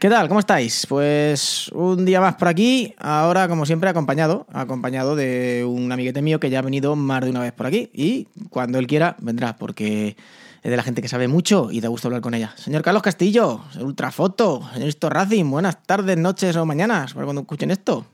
¿Qué 0.00 0.08
tal? 0.08 0.28
¿Cómo 0.28 0.38
estáis? 0.38 0.86
Pues 0.86 1.70
un 1.70 2.04
día 2.04 2.20
más 2.20 2.36
por 2.36 2.46
aquí, 2.46 2.94
ahora 2.98 3.48
como 3.48 3.66
siempre 3.66 3.90
acompañado, 3.90 4.46
acompañado 4.52 5.16
de 5.16 5.66
un 5.68 5.90
amiguete 5.90 6.22
mío 6.22 6.38
que 6.38 6.50
ya 6.50 6.60
ha 6.60 6.62
venido 6.62 6.94
más 6.94 7.24
de 7.24 7.30
una 7.30 7.40
vez 7.40 7.50
por 7.52 7.66
aquí 7.66 7.90
y 7.92 8.28
cuando 8.48 8.78
él 8.78 8.86
quiera 8.86 9.16
vendrá 9.18 9.56
porque 9.56 10.16
es 10.62 10.70
de 10.70 10.76
la 10.76 10.84
gente 10.84 11.02
que 11.02 11.08
sabe 11.08 11.26
mucho 11.26 11.72
y 11.72 11.80
da 11.80 11.88
gusto 11.88 12.06
hablar 12.06 12.20
con 12.20 12.34
ella. 12.34 12.52
Señor 12.54 12.82
Carlos 12.82 13.02
Castillo, 13.02 13.62
Ultrafoto, 13.80 14.62
señor 14.72 14.88
Isto 14.88 15.10
Racing, 15.10 15.50
buenas 15.50 15.82
tardes, 15.82 16.16
noches 16.16 16.54
o 16.54 16.64
mañanas 16.64 17.14
para 17.14 17.24
cuando 17.24 17.40
escuchen 17.40 17.72
esto. 17.72 18.06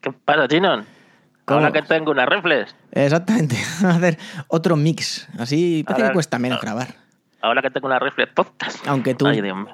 ¿Qué 0.00 0.12
pasa, 0.12 0.48
Chinon? 0.48 0.86
Ahora 1.44 1.70
que 1.70 1.82
tengo 1.82 2.12
unas 2.12 2.30
reflex. 2.30 2.74
Exactamente, 2.92 3.58
a 3.84 3.90
hacer 3.90 4.16
otro 4.48 4.74
mix, 4.74 5.28
así 5.38 5.84
parece 5.86 6.06
que 6.06 6.12
cuesta 6.14 6.38
menos 6.38 6.62
grabar 6.62 7.09
ahora 7.40 7.62
que 7.62 7.70
tengo 7.70 7.86
una 7.86 7.98
reflex 7.98 8.32
podcast. 8.32 8.86
Aunque 8.86 9.14
tú 9.14 9.26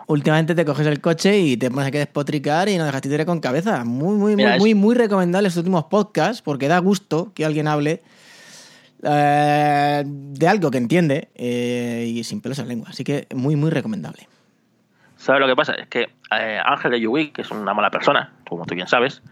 últimamente 0.07 0.55
te 0.55 0.65
coges 0.65 0.87
el 0.87 1.01
coche 1.01 1.39
y 1.39 1.57
te 1.57 1.71
pones 1.71 1.89
aquí 1.89 1.97
a 1.97 2.01
despotricar 2.01 2.69
y 2.69 2.79
no 2.79 2.85
dejas 2.85 3.03
títere 3.03 3.27
con 3.27 3.41
cabeza. 3.41 3.85
Muy, 3.85 4.17
muy, 4.17 4.37
muy, 4.37 4.59
muy, 4.59 4.75
muy 4.75 4.95
recomendable 4.95 5.49
estos 5.49 5.61
últimos 5.61 5.85
podcasts 5.85 6.43
porque 6.43 6.69
da 6.69 6.79
gusto 6.79 7.33
que 7.35 7.45
alguien 7.45 7.69
hable 7.69 8.03
eh, 9.03 10.03
de 10.07 10.49
algo 10.49 10.71
que 10.71 10.79
entiende 10.79 11.29
eh, 11.35 12.07
y 12.09 12.25
sin 12.25 12.41
pelos 12.41 12.59
en 12.59 12.69
lengua. 12.69 12.89
Así 12.91 13.05
que 13.05 13.27
muy, 13.35 13.57
muy 13.57 13.71
recomendable. 13.71 14.29
¿Sabes 15.17 15.41
lo 15.41 15.47
que 15.49 15.57
pasa? 15.57 15.73
Es 15.73 15.89
que 15.89 16.11
eh, 16.31 16.61
Ángel 16.65 16.91
de 16.93 17.01
Yui, 17.01 17.31
que 17.31 17.43
es 17.43 17.51
una 17.51 17.73
mala 17.75 17.91
persona, 17.91 18.33
como 18.49 18.65
tú 18.65 18.75
bien 18.75 18.87
sabes, 18.87 19.23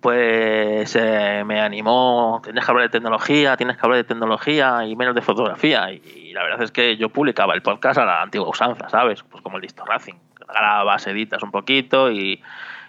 pues 0.00 0.96
eh, 0.96 1.42
me 1.44 1.60
animó, 1.60 2.40
tienes 2.42 2.64
que 2.64 2.70
hablar 2.70 2.86
de 2.86 2.90
tecnología, 2.90 3.56
tienes 3.56 3.76
que 3.76 3.82
hablar 3.84 3.98
de 3.98 4.04
tecnología 4.04 4.86
y 4.86 4.96
menos 4.96 5.14
de 5.14 5.20
fotografía. 5.20 5.92
Y, 5.92 6.21
la 6.32 6.42
verdad 6.42 6.62
es 6.62 6.70
que 6.70 6.96
yo 6.96 7.08
publicaba 7.08 7.54
el 7.54 7.62
podcast 7.62 7.98
a 7.98 8.04
la 8.04 8.22
antigua 8.22 8.48
usanza, 8.48 8.88
¿sabes? 8.88 9.22
Pues 9.22 9.42
como 9.42 9.56
el 9.56 9.62
Disto 9.62 9.84
Racing. 9.84 10.14
Grabas, 10.48 11.06
editas 11.06 11.42
un 11.42 11.50
poquito 11.50 12.10
y, 12.10 12.42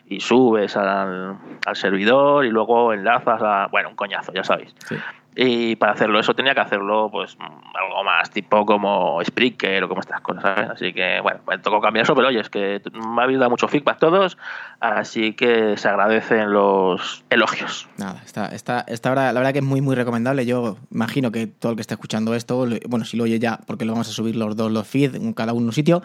y 0.07 0.19
subes 0.19 0.75
al, 0.75 1.37
al, 1.65 1.75
servidor 1.75 2.45
y 2.45 2.49
luego 2.49 2.93
enlazas 2.93 3.41
a... 3.41 3.67
Bueno, 3.71 3.89
un 3.89 3.95
coñazo, 3.95 4.33
ya 4.33 4.43
sabéis. 4.43 4.75
Sí. 4.87 4.95
Y 5.35 5.75
para 5.77 5.93
hacerlo 5.93 6.19
eso 6.19 6.35
tenía 6.35 6.53
que 6.53 6.59
hacerlo 6.61 7.09
pues 7.11 7.37
algo 7.39 8.03
más 8.03 8.29
tipo 8.29 8.65
como 8.65 9.19
Spreaker 9.23 9.83
o 9.83 9.89
como 9.89 10.01
estas 10.01 10.21
cosas, 10.21 10.43
¿sabes? 10.43 10.69
Así 10.69 10.93
que 10.93 11.19
bueno, 11.21 11.39
me 11.47 11.57
tocó 11.57 11.81
cambiar 11.81 12.03
eso, 12.03 12.15
pero 12.15 12.27
oye, 12.27 12.39
es 12.39 12.49
que 12.49 12.81
me 12.93 13.23
habéis 13.23 13.39
dado 13.39 13.49
mucho 13.49 13.67
feedback 13.67 13.97
todos, 13.99 14.37
así 14.79 15.33
que 15.33 15.75
se 15.77 15.87
agradecen 15.87 16.53
los 16.53 17.23
elogios. 17.29 17.87
Nada, 17.97 18.21
esta, 18.23 18.47
esta, 18.47 18.81
esta 18.87 19.11
hora, 19.11 19.33
la 19.33 19.39
verdad 19.39 19.53
que 19.53 19.59
es 19.59 19.65
muy 19.65 19.81
muy 19.81 19.95
recomendable. 19.95 20.45
Yo 20.45 20.77
imagino 20.91 21.31
que 21.31 21.47
todo 21.47 21.71
el 21.71 21.75
que 21.77 21.81
esté 21.81 21.95
escuchando 21.95 22.35
esto, 22.35 22.67
bueno, 22.87 23.05
si 23.05 23.17
lo 23.17 23.23
oye 23.23 23.39
ya, 23.39 23.59
porque 23.65 23.85
lo 23.85 23.93
vamos 23.93 24.09
a 24.09 24.11
subir 24.11 24.35
los 24.35 24.55
dos, 24.55 24.71
los 24.71 24.87
feeds, 24.87 25.19
cada 25.35 25.53
uno 25.53 25.61
en 25.61 25.67
un 25.67 25.73
sitio. 25.73 26.03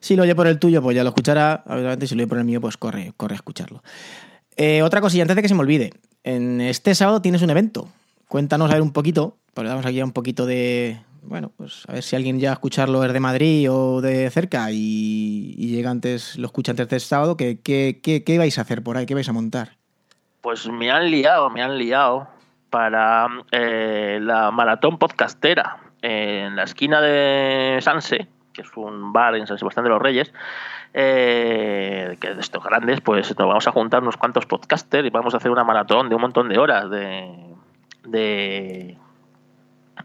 Si 0.00 0.14
lo 0.14 0.22
oye 0.22 0.34
por 0.34 0.46
el 0.46 0.58
tuyo, 0.58 0.82
pues 0.82 0.94
ya 0.94 1.02
lo 1.02 1.08
escuchará, 1.08 1.64
obviamente, 1.66 2.06
si 2.06 2.14
lo 2.14 2.20
oye 2.20 2.28
por 2.28 2.38
el 2.38 2.44
mío, 2.44 2.60
pues 2.60 2.76
corre, 2.76 3.12
corre 3.16 3.34
a 3.34 3.36
escucharlo. 3.36 3.82
Eh, 4.56 4.82
otra 4.82 5.00
cosilla, 5.00 5.22
antes 5.22 5.36
de 5.36 5.42
que 5.42 5.48
se 5.48 5.54
me 5.54 5.60
olvide, 5.60 5.92
en 6.22 6.60
este 6.60 6.94
sábado 6.94 7.22
tienes 7.22 7.42
un 7.42 7.50
evento 7.50 7.88
Cuéntanos 8.28 8.70
a 8.70 8.74
ver 8.74 8.82
un 8.82 8.92
poquito, 8.92 9.36
pues 9.54 9.64
le 9.64 9.70
damos 9.70 9.86
aquí 9.86 10.02
un 10.02 10.12
poquito 10.12 10.44
de, 10.44 11.00
bueno, 11.22 11.50
pues 11.56 11.84
a 11.88 11.92
ver 11.94 12.02
si 12.02 12.14
alguien 12.14 12.38
ya 12.38 12.50
a 12.50 12.52
escucharlo 12.52 13.02
es 13.02 13.12
de 13.12 13.20
Madrid 13.20 13.72
o 13.72 14.02
de 14.02 14.28
cerca 14.28 14.70
y, 14.70 15.54
llega 15.56 15.90
antes, 15.90 16.36
lo 16.38 16.46
escucha 16.46 16.72
antes 16.72 16.88
del 16.88 17.00
sábado, 17.00 17.38
¿qué, 17.38 17.58
qué, 17.62 18.00
qué, 18.02 18.38
vais 18.38 18.58
a 18.58 18.60
hacer 18.60 18.82
por 18.82 18.98
ahí? 18.98 19.06
¿Qué 19.06 19.14
vais 19.14 19.28
a 19.30 19.32
montar? 19.32 19.70
Pues 20.42 20.68
me 20.68 20.90
han 20.90 21.10
liado, 21.10 21.48
me 21.48 21.62
han 21.62 21.78
liado 21.78 22.28
para 22.68 23.28
eh, 23.50 24.18
la 24.20 24.50
maratón 24.50 24.98
podcastera 24.98 25.78
en 26.02 26.54
la 26.54 26.64
esquina 26.64 27.00
de 27.00 27.78
Sanse, 27.80 28.28
que 28.52 28.60
es 28.60 28.68
un 28.76 29.12
bar 29.12 29.36
en 29.36 29.46
San 29.46 29.56
Sebastián 29.56 29.84
de 29.84 29.90
los 29.90 30.02
Reyes, 30.02 30.34
eh, 30.92 32.16
que 32.20 32.34
de 32.34 32.40
estos 32.40 32.62
grandes, 32.62 33.00
pues 33.00 33.28
nos 33.38 33.48
vamos 33.48 33.66
a 33.66 33.72
juntar 33.72 34.02
unos 34.02 34.18
cuantos 34.18 34.44
podcasters 34.44 35.06
y 35.06 35.10
vamos 35.10 35.32
a 35.32 35.38
hacer 35.38 35.50
una 35.50 35.64
maratón 35.64 36.10
de 36.10 36.14
un 36.14 36.20
montón 36.20 36.50
de 36.50 36.58
horas 36.58 36.90
de 36.90 37.47
de 38.04 38.96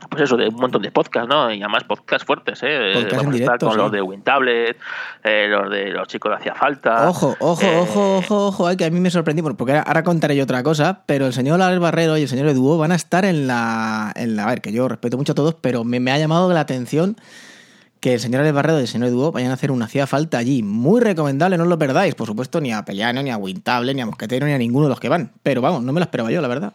pues 0.10 0.24
eso, 0.24 0.38
de 0.38 0.48
un 0.48 0.56
montón 0.56 0.82
de 0.82 0.92
podcasts, 0.92 1.30
¿no? 1.30 1.52
Y 1.52 1.62
además 1.62 1.84
podcasts 1.84 2.26
fuertes, 2.26 2.60
¿eh? 2.64 3.08
Vamos 3.12 3.36
a 3.36 3.38
estar 3.38 3.60
con 3.60 3.78
los 3.78 3.92
de 3.92 4.02
WinTablet, 4.02 4.78
eh, 5.24 5.48
los 5.50 5.70
de 5.70 5.92
los 5.92 6.08
chicos 6.08 6.32
de 6.32 6.38
Hacía 6.38 6.56
Falta. 6.56 7.10
Ojo, 7.10 7.36
ojo, 7.40 7.64
eh, 7.64 7.80
ojo, 7.80 8.18
ojo, 8.18 8.48
ojo, 8.48 8.68
ay, 8.68 8.78
que 8.78 8.86
a 8.86 8.90
mí 8.90 9.00
me 9.00 9.10
sorprendí, 9.10 9.42
porque 9.42 9.74
ahora 9.74 10.04
contaré 10.04 10.36
yo 10.36 10.44
otra 10.44 10.64
cosa, 10.64 11.04
pero 11.06 11.28
el 11.28 11.34
señor 11.34 11.62
Alex 11.62 11.80
Barrero 11.80 12.18
y 12.18 12.24
el 12.24 12.28
señor 12.28 12.48
Eduo 12.48 12.78
van 12.78 12.92
a 12.92 12.96
estar 12.96 13.26
en 13.26 13.48
la, 13.48 14.12
en 14.16 14.36
la... 14.36 14.46
A 14.46 14.48
ver, 14.48 14.62
que 14.62 14.72
yo 14.72 14.88
respeto 14.88 15.18
mucho 15.18 15.34
a 15.34 15.36
todos, 15.36 15.56
pero 15.56 15.84
me, 15.84 16.12
ha 16.12 16.18
llamado 16.18 16.52
la 16.52 16.62
atención 16.62 17.16
que 18.00 18.16
el 18.16 18.20
señor 18.20 18.42
Alex 18.42 18.54
Barrero 18.54 18.80
y 18.80 18.82
el 18.82 18.88
señor 18.88 19.08
Eduo 19.10 19.32
vayan 19.32 19.52
a 19.52 19.54
hacer 19.54 19.72
una 19.72 19.86
Hacía 19.86 20.08
Falta 20.08 20.38
allí. 20.38 20.64
Muy 20.64 21.02
recomendable, 21.02 21.58
no 21.58 21.64
os 21.64 21.70
lo 21.70 21.80
perdáis. 21.80 22.16
Por 22.16 22.28
supuesto, 22.28 22.60
ni 22.60 22.74
a 22.74 22.84
Pellano, 22.84 23.24
ni 23.24 23.32
a 23.32 23.38
Wintable, 23.38 23.94
ni 23.94 24.02
a 24.02 24.06
Mosquetero, 24.06 24.46
ni 24.46 24.54
a 24.54 24.58
ninguno 24.58 24.88
de 24.88 24.90
los 24.90 25.00
que 25.00 25.08
van. 25.08 25.32
Pero 25.44 25.62
vamos, 25.62 25.84
no 25.84 25.94
me 25.94 26.00
lo 26.00 26.04
esperaba 26.04 26.32
yo, 26.32 26.42
la 26.42 26.48
verdad. 26.50 26.74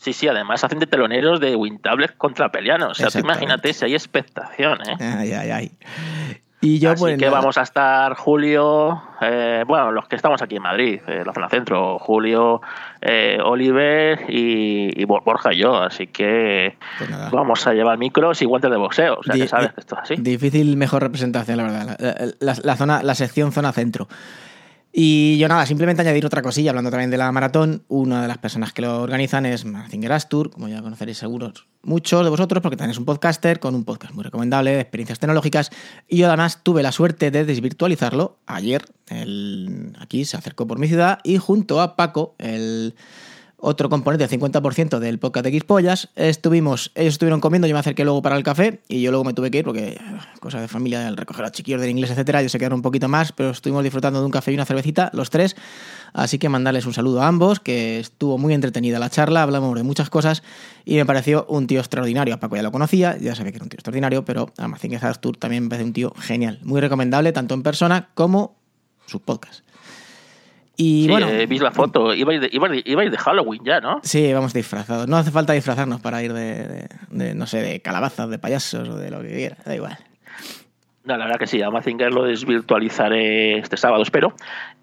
Sí, 0.00 0.14
sí, 0.14 0.28
además 0.28 0.64
hacen 0.64 0.78
de 0.78 0.86
teloneros 0.86 1.40
de 1.40 1.54
Wintablet 1.54 2.16
contra 2.16 2.50
Peliano. 2.50 2.88
O 2.88 2.94
sea, 2.94 3.08
imagínate 3.20 3.74
si 3.74 3.84
hay 3.84 3.92
expectación, 3.92 4.78
¿eh? 4.88 4.96
Ay, 4.98 5.32
ay, 5.32 5.50
ay. 5.50 5.72
Y 6.62 6.78
yo, 6.78 6.92
Así 6.92 7.00
pues, 7.00 7.18
que 7.18 7.28
vamos 7.28 7.58
a 7.58 7.62
estar 7.62 8.14
Julio, 8.14 9.02
eh, 9.20 9.62
bueno, 9.66 9.92
los 9.92 10.08
que 10.08 10.16
estamos 10.16 10.40
aquí 10.40 10.56
en 10.56 10.62
Madrid, 10.62 11.00
eh, 11.06 11.22
la 11.24 11.34
zona 11.34 11.50
centro, 11.50 11.98
Julio, 11.98 12.62
eh, 13.02 13.38
Oliver 13.44 14.24
y, 14.28 15.04
Borja 15.04 15.52
y 15.52 15.58
yo. 15.58 15.76
Así 15.76 16.06
que 16.06 16.78
pues 16.96 17.10
vamos 17.30 17.66
a 17.66 17.74
llevar 17.74 17.98
micros 17.98 18.40
y 18.40 18.46
guantes 18.46 18.70
de 18.70 18.78
boxeo. 18.78 19.16
O 19.18 19.22
sea, 19.22 19.34
que 19.34 19.48
sabes 19.48 19.74
que 19.74 19.80
esto 19.80 19.96
es 19.96 20.00
así. 20.02 20.16
Difícil 20.16 20.78
mejor 20.78 21.02
representación, 21.02 21.58
la 21.58 21.64
verdad. 21.64 22.34
la, 22.40 22.76
zona, 22.76 23.02
la 23.02 23.14
sección 23.14 23.52
zona 23.52 23.72
centro. 23.72 24.08
Y 24.92 25.38
yo 25.38 25.46
nada, 25.46 25.66
simplemente 25.66 26.02
añadir 26.02 26.26
otra 26.26 26.42
cosilla, 26.42 26.70
hablando 26.70 26.90
también 26.90 27.10
de 27.10 27.16
la 27.16 27.30
maratón, 27.30 27.84
una 27.88 28.22
de 28.22 28.28
las 28.28 28.38
personas 28.38 28.72
que 28.72 28.82
lo 28.82 29.02
organizan 29.02 29.46
es 29.46 29.64
Mazinger 29.64 30.12
Astur, 30.12 30.50
como 30.50 30.68
ya 30.68 30.82
conoceréis 30.82 31.18
seguros 31.18 31.66
muchos 31.82 32.24
de 32.24 32.30
vosotros, 32.30 32.62
porque 32.62 32.76
también 32.76 32.92
es 32.92 32.98
un 32.98 33.04
podcaster 33.04 33.60
con 33.60 33.74
un 33.74 33.84
podcast 33.84 34.14
muy 34.14 34.24
recomendable 34.24 34.72
de 34.72 34.80
experiencias 34.80 35.18
tecnológicas, 35.18 35.70
y 36.08 36.18
yo 36.18 36.28
además 36.28 36.60
tuve 36.62 36.82
la 36.82 36.92
suerte 36.92 37.30
de 37.30 37.44
desvirtualizarlo 37.44 38.38
ayer, 38.46 38.84
el, 39.08 39.96
aquí 39.98 40.24
se 40.24 40.36
acercó 40.36 40.66
por 40.66 40.78
mi 40.78 40.88
ciudad, 40.88 41.20
y 41.24 41.38
junto 41.38 41.80
a 41.80 41.96
Paco, 41.96 42.34
el 42.38 42.94
otro 43.60 43.88
componente 43.88 44.26
del 44.26 44.40
50% 44.40 44.98
del 44.98 45.18
podcast 45.18 45.46
de 45.46 45.60
Xpollas. 45.60 46.08
Estuvimos, 46.16 46.90
ellos 46.94 47.14
estuvieron 47.14 47.40
comiendo, 47.40 47.68
yo 47.68 47.74
me 47.74 47.80
acerqué 47.80 48.04
luego 48.04 48.22
para 48.22 48.36
el 48.36 48.42
café 48.42 48.80
y 48.88 49.02
yo 49.02 49.10
luego 49.10 49.24
me 49.24 49.34
tuve 49.34 49.50
que 49.50 49.58
ir 49.58 49.64
porque 49.64 49.98
cosa 50.40 50.60
de 50.60 50.68
familia, 50.68 51.06
el 51.06 51.16
recoger 51.16 51.44
a 51.44 51.52
chiquillos 51.52 51.80
del 51.80 51.90
inglés, 51.90 52.10
etcétera, 52.10 52.40
ellos 52.40 52.52
se 52.52 52.58
quedaron 52.58 52.78
un 52.78 52.82
poquito 52.82 53.08
más, 53.08 53.32
pero 53.32 53.50
estuvimos 53.50 53.82
disfrutando 53.82 54.20
de 54.20 54.26
un 54.26 54.32
café 54.32 54.52
y 54.52 54.54
una 54.54 54.64
cervecita, 54.64 55.10
los 55.12 55.30
tres. 55.30 55.56
Así 56.12 56.38
que 56.38 56.48
mandarles 56.48 56.86
un 56.86 56.94
saludo 56.94 57.22
a 57.22 57.28
ambos, 57.28 57.60
que 57.60 58.00
estuvo 58.00 58.38
muy 58.38 58.54
entretenida 58.54 58.98
la 58.98 59.10
charla, 59.10 59.42
hablamos 59.42 59.76
de 59.76 59.82
muchas 59.82 60.10
cosas 60.10 60.42
y 60.84 60.96
me 60.96 61.06
pareció 61.06 61.46
un 61.48 61.66
tío 61.66 61.80
extraordinario. 61.80 62.34
A 62.34 62.40
Paco 62.40 62.56
ya 62.56 62.62
lo 62.62 62.72
conocía, 62.72 63.16
ya 63.18 63.34
sabía 63.34 63.52
que 63.52 63.56
era 63.56 63.64
un 63.64 63.68
tío 63.68 63.76
extraordinario, 63.76 64.24
pero 64.24 64.52
a 64.58 64.68
Mazinguez 64.68 65.02
Tour 65.20 65.36
también 65.36 65.64
me 65.64 65.68
parece 65.68 65.84
un 65.84 65.92
tío 65.92 66.12
genial, 66.18 66.58
muy 66.62 66.80
recomendable 66.80 67.32
tanto 67.32 67.54
en 67.54 67.62
persona 67.62 68.08
como 68.14 68.56
sus 69.06 69.20
podcasts. 69.20 69.62
Y 70.76 71.08
bueno, 71.08 71.28
eh, 71.28 71.46
vi 71.46 71.58
la 71.58 71.72
foto, 71.72 72.14
ibais 72.14 72.40
de, 72.40 72.48
de, 72.48 73.18
Halloween 73.18 73.62
ya, 73.64 73.80
¿no? 73.80 74.00
Sí, 74.02 74.32
vamos 74.32 74.54
disfrazados. 74.54 75.08
No 75.08 75.16
hace 75.16 75.30
falta 75.30 75.52
disfrazarnos 75.52 76.00
para 76.00 76.22
ir 76.22 76.32
de, 76.32 76.88
no 77.34 77.46
sé, 77.46 77.60
de 77.60 77.80
calabazas, 77.80 78.30
de 78.30 78.38
payasos 78.38 78.88
o 78.88 78.96
de 78.96 79.10
lo 79.10 79.20
que 79.20 79.28
quiera, 79.28 79.56
da 79.64 79.74
igual. 79.74 79.98
No, 81.04 81.16
la 81.16 81.24
verdad 81.24 81.38
que 81.38 81.46
sí, 81.46 81.62
a 81.62 81.70
Mazinger 81.70 82.12
lo 82.12 82.24
desvirtualizaré 82.24 83.58
este 83.58 83.76
sábado, 83.76 84.02
espero. 84.02 84.34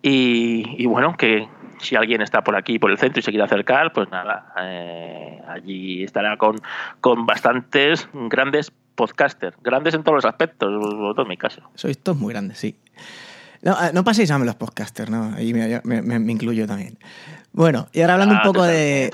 Y, 0.01 0.85
bueno, 0.85 1.15
que 1.17 1.47
si 1.79 1.95
alguien 1.95 2.21
está 2.21 2.43
por 2.43 2.55
aquí, 2.55 2.79
por 2.79 2.91
el 2.91 2.97
centro 2.97 3.19
y 3.19 3.23
se 3.23 3.31
quiere 3.31 3.45
acercar, 3.45 3.93
pues 3.93 4.09
nada, 4.09 4.53
eh, 4.61 5.41
allí 5.47 6.03
estará 6.03 6.37
con, 6.37 6.57
con 7.01 7.25
bastantes 7.25 8.09
grandes 8.13 8.71
podcasters, 8.95 9.55
grandes 9.61 9.93
en 9.93 10.03
todos 10.03 10.17
los 10.17 10.25
aspectos, 10.25 10.73
vosotros 10.75 11.25
en 11.25 11.29
mi 11.29 11.37
caso. 11.37 11.61
Sois 11.75 11.97
todos 11.97 12.17
muy 12.17 12.33
grandes, 12.33 12.57
sí. 12.57 12.75
No, 13.61 13.75
ah, 13.77 13.91
no 13.93 14.03
paséis 14.03 14.31
a 14.31 14.37
los 14.37 14.55
podcasters, 14.55 15.09
¿no? 15.09 15.33
Ahí 15.35 15.53
me, 15.53 16.31
incluyo 16.31 16.67
también. 16.67 16.97
Bueno, 17.51 17.87
y 17.91 18.01
ahora 18.01 18.13
hablando 18.13 18.35
un 18.35 18.41
ah, 18.41 18.43
poco 18.43 18.63
de. 18.63 19.09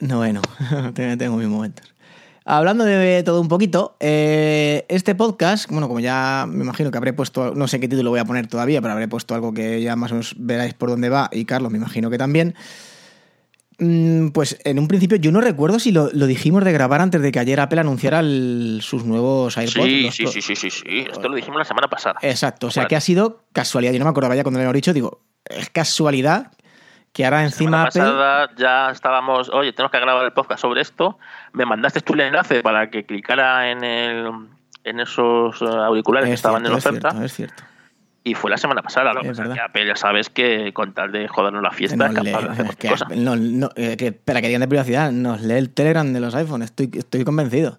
No, 0.00 0.18
bueno, 0.18 0.42
tengo 0.94 1.36
mis 1.36 1.48
momentos. 1.48 1.92
Hablando 2.44 2.84
de 2.84 3.22
todo 3.22 3.40
un 3.40 3.46
poquito, 3.46 3.96
eh, 4.00 4.84
este 4.88 5.14
podcast, 5.14 5.70
bueno, 5.70 5.86
como 5.86 6.00
ya 6.00 6.44
me 6.48 6.64
imagino 6.64 6.90
que 6.90 6.98
habré 6.98 7.12
puesto, 7.12 7.54
no 7.54 7.68
sé 7.68 7.78
qué 7.78 7.86
título 7.86 8.10
voy 8.10 8.18
a 8.18 8.24
poner 8.24 8.48
todavía, 8.48 8.82
pero 8.82 8.92
habré 8.92 9.06
puesto 9.06 9.34
algo 9.34 9.54
que 9.54 9.80
ya 9.80 9.94
más 9.94 10.10
o 10.10 10.14
menos 10.14 10.34
veráis 10.38 10.74
por 10.74 10.90
dónde 10.90 11.08
va, 11.08 11.28
y 11.30 11.44
Carlos 11.44 11.70
me 11.70 11.78
imagino 11.78 12.10
que 12.10 12.18
también. 12.18 12.54
Mm, 13.84 14.28
pues 14.28 14.60
en 14.64 14.78
un 14.78 14.86
principio 14.86 15.16
yo 15.16 15.32
no 15.32 15.40
recuerdo 15.40 15.80
si 15.80 15.90
lo, 15.90 16.08
dijimos 16.08 16.62
de 16.62 16.70
grabar 16.70 17.00
antes 17.00 17.20
de 17.20 17.32
que 17.32 17.40
ayer 17.40 17.58
Apple 17.58 17.80
anunciara 17.80 18.20
sus 18.20 19.04
nuevos 19.04 19.58
AirPods. 19.58 19.84
Sí, 19.84 20.08
sí, 20.12 20.26
sí, 20.28 20.40
sí, 20.40 20.54
sí, 20.54 20.70
sí, 20.70 21.06
Esto 21.10 21.28
lo 21.28 21.34
dijimos 21.34 21.58
la 21.58 21.64
semana 21.64 21.88
pasada. 21.88 22.20
Exacto, 22.22 22.68
o 22.68 22.70
sea 22.70 22.86
que 22.86 22.94
ha 22.94 23.00
sido 23.00 23.42
casualidad. 23.52 23.92
Yo 23.92 23.98
no 23.98 24.04
me 24.04 24.12
acordaba 24.12 24.36
ya 24.36 24.44
cuando 24.44 24.60
lo 24.60 24.68
había 24.68 24.74
dicho, 24.74 24.92
digo, 24.92 25.22
es 25.44 25.68
casualidad 25.70 26.52
que 27.12 27.24
ahora 27.24 27.42
encima 27.42 27.86
la 27.86 27.90
semana 27.90 28.12
pasada 28.12 28.50
ya 28.56 28.90
estábamos, 28.92 29.48
oye, 29.48 29.72
tenemos 29.72 29.90
que 29.90 29.98
grabar 29.98 30.24
el 30.24 30.32
podcast 30.32 30.62
sobre 30.62 30.80
esto. 30.80 31.18
Me 31.52 31.66
mandaste 31.66 32.02
tú 32.02 32.14
el 32.14 32.20
enlace 32.20 32.62
para 32.62 32.88
que 32.88 33.04
clicara 33.04 33.68
en 33.72 33.82
el 33.82 34.30
en 34.84 35.00
esos 35.00 35.60
auriculares 35.60 36.28
que 36.28 36.34
estaban 36.34 36.64
en 36.64 36.72
oferta. 36.72 37.08
Es 37.08 37.14
cierto, 37.14 37.24
es 37.24 37.32
cierto. 37.34 37.64
Y 38.24 38.34
fue 38.34 38.50
la 38.50 38.56
semana 38.56 38.82
pasada, 38.82 39.12
lo 39.12 39.22
que 39.22 39.30
Apple 39.60 39.86
ya 39.86 39.96
sabes 39.96 40.30
que 40.30 40.72
con 40.72 40.92
tal 40.92 41.10
de 41.10 41.26
jodernos 41.26 41.62
la 41.62 41.72
fiesta 41.72 42.06
es 42.06 42.14
capaz 42.14 43.08
de 43.08 43.16
No, 43.16 43.34
no, 43.34 43.70
eh, 43.74 43.96
que, 43.96 44.08
espera, 44.08 44.40
que 44.40 44.46
digan 44.46 44.60
de 44.60 44.68
privacidad, 44.68 45.10
nos 45.10 45.42
lee 45.42 45.54
el 45.54 45.70
Telegram 45.70 46.12
de 46.12 46.20
los 46.20 46.34
iPhones, 46.34 46.66
estoy, 46.66 46.90
estoy 46.94 47.24
convencido. 47.24 47.78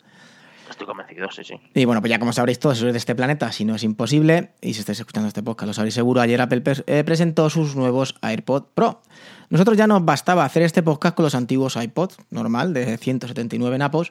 Estoy 0.69 0.88
convencido, 0.88 1.30
sí, 1.31 1.44
sí. 1.44 1.54
Y 1.74 1.86
bueno, 1.86 2.01
pues 2.01 2.10
ya 2.10 2.19
como 2.19 2.34
sabréis 2.34 2.60
todos, 2.60 2.78
eso 2.78 2.92
de 2.92 2.98
este 2.98 3.16
planeta, 3.16 3.51
si 3.51 3.63
no 3.63 3.75
es 3.75 3.84
imposible, 3.84 4.50
y 4.60 4.74
si 4.74 4.81
estáis 4.81 5.00
escuchando 5.00 5.28
este 5.28 5.44
podcast, 5.44 5.68
lo 5.68 5.74
sabréis 5.74 5.94
seguro, 5.94 6.19
ayer 6.19 6.42
Apple 6.42 6.62
eh, 6.88 7.04
presentó 7.06 7.50
sus 7.50 7.75
nuevos 7.75 8.16
AirPods 8.22 8.68
Pro. 8.74 9.01
Nosotros 9.50 9.78
ya 9.78 9.88
nos 9.88 10.04
bastaba 10.04 10.44
hacer 10.44 10.63
este 10.63 10.84
podcast 10.84 11.16
con 11.16 11.24
los 11.24 11.36
antiguos 11.36 11.78
iPods, 11.78 12.18
normal, 12.31 12.74
de 12.74 12.98
179 12.98 13.78
napos, 13.78 14.10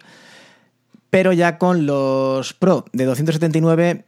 pero 1.11 1.33
ya 1.35 1.59
con 1.59 1.85
los 1.85 2.55
Pro 2.55 2.87
de 2.93 3.05
279 3.05 4.05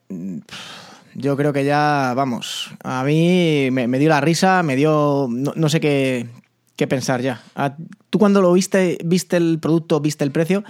yo 1.14 1.37
creo 1.37 1.52
que 1.52 1.64
ya, 1.64 2.12
vamos, 2.14 2.70
a 2.82 3.05
mí 3.05 3.69
me, 3.70 3.99
dio 3.99 4.08
la 4.08 4.20
risa, 4.20 4.62
me 4.62 4.76
dio, 4.76 5.28
no, 5.31 5.69
sé 5.69 5.81
qué, 5.81 6.26
qué, 6.76 6.87
pensar 6.87 7.20
ya. 7.20 7.40
¿Tú 8.11 8.19
cuando 8.19 8.43
lo 8.43 8.52
viste, 8.52 8.99
viste 9.05 9.37
el 9.37 9.58
producto, 9.61 10.00
viste 10.00 10.25
el 10.25 10.32
precio, 10.32 10.64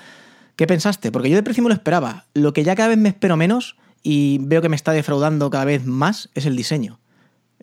qué 0.56 0.67
pensaste? 0.67 1.11
Porque 1.12 1.31
yo 1.31 1.37
de 1.37 1.43
precio 1.43 1.62
me 1.62 1.69
lo 1.69 1.75
esperaba. 1.75 2.25
Lo 2.35 2.52
que 2.52 2.64
ya 2.64 2.75
cada 2.76 2.91
vez 2.91 2.99
me 2.99 3.08
espero 3.08 3.37
menos 3.37 3.76
y 4.02 4.38
veo 4.43 4.62
que 4.62 4.69
me 4.69 4.76
está 4.76 4.93
defraudando 4.93 5.50
cada 5.50 5.64
vez 5.64 5.87
más 5.87 6.31
es 6.35 6.46
el 6.46 6.56
diseño 6.56 6.99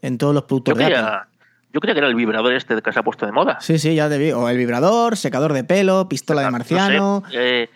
en 0.01 0.17
todos 0.17 0.33
los 0.33 0.43
productos 0.43 0.77
yo 0.77 0.85
creía, 0.85 1.27
Yo 1.73 1.79
creía 1.79 1.93
que 1.93 1.99
era 1.99 2.07
el 2.07 2.15
vibrador 2.15 2.53
este 2.53 2.81
que 2.81 2.91
se 2.91 2.99
ha 2.99 3.03
puesto 3.03 3.25
de 3.25 3.31
moda. 3.31 3.59
Sí, 3.61 3.79
sí, 3.79 3.95
ya 3.95 4.09
te 4.09 4.17
vi. 4.17 4.31
O 4.31 4.49
el 4.49 4.57
vibrador, 4.57 5.17
secador 5.17 5.53
de 5.53 5.63
pelo, 5.63 6.09
pistola 6.09 6.41
de 6.41 6.51
marciano. 6.51 7.23
Eh, 7.31 7.69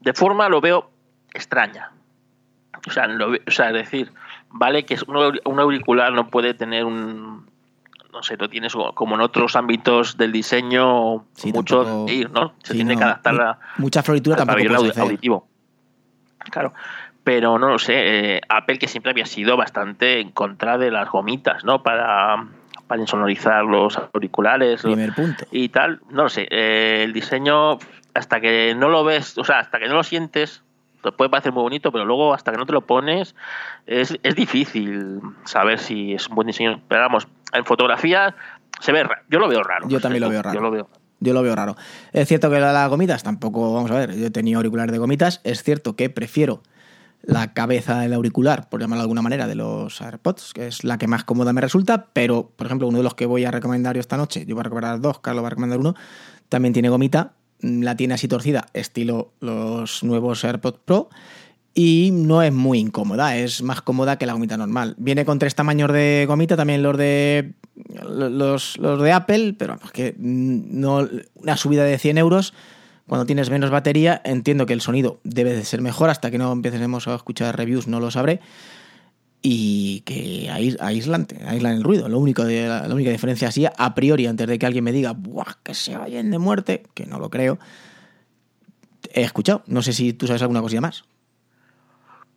de 0.00 0.12
forma 0.12 0.48
lo 0.48 0.60
veo 0.60 0.90
extraña. 1.32 1.92
O 2.86 2.90
sea, 2.90 3.06
lo, 3.06 3.32
o 3.32 3.50
sea, 3.50 3.68
es 3.68 3.74
decir, 3.74 4.12
vale 4.50 4.84
que 4.84 4.98
un 5.44 5.60
auricular 5.60 6.12
no 6.12 6.28
puede 6.28 6.54
tener 6.54 6.84
un 6.84 7.48
no 8.12 8.22
sé, 8.22 8.36
lo 8.36 8.48
tienes 8.48 8.74
como 8.94 9.14
en 9.14 9.20
otros 9.20 9.54
ámbitos 9.56 10.16
del 10.16 10.32
diseño 10.32 11.26
mucho 11.44 12.06
ir, 12.08 12.30
¿no? 12.30 12.54
Se 12.62 12.74
tiene 12.74 12.96
que 12.96 13.04
adaptar 13.04 13.40
a 13.40 13.58
mucha 13.78 14.02
floritura 14.02 14.36
tampoco 14.36 14.74
auditivo. 15.00 15.46
Claro, 16.50 16.74
pero 17.22 17.58
no 17.58 17.68
lo 17.68 17.78
sé, 17.78 17.94
eh, 18.36 18.40
Apple 18.48 18.78
que 18.78 18.88
siempre 18.88 19.12
había 19.12 19.26
sido 19.26 19.56
bastante 19.56 20.20
en 20.20 20.32
contra 20.32 20.78
de 20.78 20.90
las 20.90 21.08
gomitas, 21.08 21.64
¿no? 21.64 21.82
Para 21.82 22.48
para 22.86 23.02
insonorizar 23.02 23.64
los 23.64 23.96
auriculares 24.12 24.82
Primer 24.82 25.14
punto. 25.14 25.44
y 25.52 25.68
tal, 25.68 26.00
no 26.10 26.24
lo 26.24 26.28
sé, 26.28 26.48
eh, 26.50 27.04
el 27.04 27.12
diseño 27.12 27.78
hasta 28.14 28.40
que 28.40 28.74
no 28.74 28.88
lo 28.88 29.04
ves, 29.04 29.38
o 29.38 29.44
sea, 29.44 29.60
hasta 29.60 29.78
que 29.78 29.86
no 29.86 29.94
lo 29.94 30.02
sientes 30.02 30.64
te 31.02 31.12
puede 31.12 31.30
parecer 31.30 31.52
muy 31.52 31.62
bonito, 31.62 31.92
pero 31.92 32.04
luego 32.04 32.34
hasta 32.34 32.52
que 32.52 32.58
no 32.58 32.66
te 32.66 32.72
lo 32.72 32.82
pones 32.82 33.34
es, 33.86 34.18
es 34.22 34.34
difícil 34.34 35.20
saber 35.44 35.78
si 35.78 36.14
es 36.14 36.28
un 36.28 36.34
buen 36.34 36.46
diseño. 36.46 36.80
Pero 36.88 37.02
vamos, 37.02 37.28
en 37.52 37.64
fotografía 37.64 38.34
se 38.80 38.92
ve 38.92 39.02
raro. 39.02 39.22
Yo 39.28 39.38
lo 39.38 39.48
veo 39.48 39.62
raro. 39.62 39.88
Yo 39.88 40.00
también 40.00 40.22
lo 40.22 40.30
veo 40.30 40.42
raro. 40.42 40.54
Yo 40.54 40.60
lo 40.60 40.70
veo. 40.70 40.88
Yo 41.20 41.34
lo 41.34 41.42
veo 41.42 41.54
raro. 41.54 41.76
Es 42.12 42.28
cierto 42.28 42.50
que 42.50 42.60
las 42.60 42.88
gomitas 42.88 43.22
tampoco, 43.22 43.74
vamos 43.74 43.90
a 43.90 43.94
ver, 43.94 44.16
yo 44.16 44.26
he 44.26 44.30
tenido 44.30 44.58
auriculares 44.58 44.92
de 44.92 44.98
gomitas. 44.98 45.40
Es 45.44 45.62
cierto 45.62 45.94
que 45.94 46.08
prefiero 46.08 46.62
la 47.22 47.52
cabeza 47.52 48.00
del 48.00 48.14
auricular, 48.14 48.68
por 48.70 48.80
llamarlo 48.80 49.00
de 49.00 49.04
alguna 49.04 49.22
manera, 49.22 49.46
de 49.46 49.54
los 49.54 50.00
AirPods, 50.00 50.54
que 50.54 50.66
es 50.66 50.84
la 50.84 50.96
que 50.96 51.06
más 51.06 51.24
cómoda 51.24 51.52
me 51.52 51.60
resulta, 51.60 52.06
pero, 52.14 52.50
por 52.56 52.66
ejemplo, 52.66 52.88
uno 52.88 52.98
de 52.98 53.04
los 53.04 53.14
que 53.14 53.26
voy 53.26 53.44
a 53.44 53.50
recomendar 53.50 53.94
yo 53.94 54.00
esta 54.00 54.16
noche, 54.16 54.46
yo 54.46 54.54
voy 54.54 54.60
a 54.60 54.64
recomendar 54.64 55.00
dos, 55.00 55.20
Carlos 55.20 55.44
va 55.44 55.48
a 55.48 55.50
recomendar 55.50 55.78
uno, 55.78 55.94
también 56.48 56.72
tiene 56.72 56.88
gomita 56.88 57.34
la 57.60 57.96
tiene 57.96 58.14
así 58.14 58.28
torcida, 58.28 58.66
estilo 58.72 59.32
los 59.40 60.02
nuevos 60.02 60.44
AirPods 60.44 60.80
Pro, 60.84 61.10
y 61.74 62.10
no 62.12 62.42
es 62.42 62.52
muy 62.52 62.78
incómoda, 62.78 63.36
es 63.36 63.62
más 63.62 63.80
cómoda 63.80 64.18
que 64.18 64.26
la 64.26 64.32
gomita 64.32 64.56
normal. 64.56 64.94
Viene 64.98 65.24
con 65.24 65.38
tres 65.38 65.54
tamaños 65.54 65.92
de 65.92 66.24
gomita, 66.26 66.56
también 66.56 66.82
los 66.82 66.96
de 66.96 67.52
los, 68.08 68.78
de 68.80 69.12
Apple, 69.12 69.54
pero 69.58 69.78
que 69.92 70.14
no 70.18 71.08
una 71.34 71.56
subida 71.56 71.84
de 71.84 71.98
100 71.98 72.18
euros 72.18 72.54
cuando 73.06 73.26
tienes 73.26 73.50
menos 73.50 73.70
batería, 73.70 74.20
entiendo 74.24 74.66
que 74.66 74.72
el 74.72 74.80
sonido 74.80 75.18
debe 75.24 75.52
de 75.52 75.64
ser 75.64 75.80
mejor, 75.80 76.10
hasta 76.10 76.30
que 76.30 76.38
no 76.38 76.52
empecemos 76.52 77.08
a 77.08 77.16
escuchar 77.16 77.56
reviews 77.56 77.88
no 77.88 77.98
lo 77.98 78.10
sabré, 78.12 78.40
y 79.42 80.00
que 80.02 80.50
aislante, 80.50 81.40
aíslan 81.46 81.76
el 81.76 81.84
ruido. 81.84 82.08
Lo 82.08 82.18
único 82.18 82.44
de, 82.44 82.68
la, 82.68 82.94
única 82.94 83.10
diferencia 83.10 83.48
así, 83.48 83.66
a 83.66 83.94
priori, 83.94 84.26
antes 84.26 84.46
de 84.46 84.58
que 84.58 84.66
alguien 84.66 84.84
me 84.84 84.92
diga, 84.92 85.12
Buah, 85.12 85.54
que 85.62 85.74
se 85.74 85.96
vayan 85.96 86.30
de 86.30 86.38
muerte, 86.38 86.82
que 86.94 87.06
no 87.06 87.18
lo 87.18 87.30
creo, 87.30 87.58
he 89.12 89.22
escuchado. 89.22 89.62
No 89.66 89.82
sé 89.82 89.92
si 89.92 90.12
tú 90.12 90.26
sabes 90.26 90.42
alguna 90.42 90.60
cosilla 90.60 90.82
más. 90.82 91.04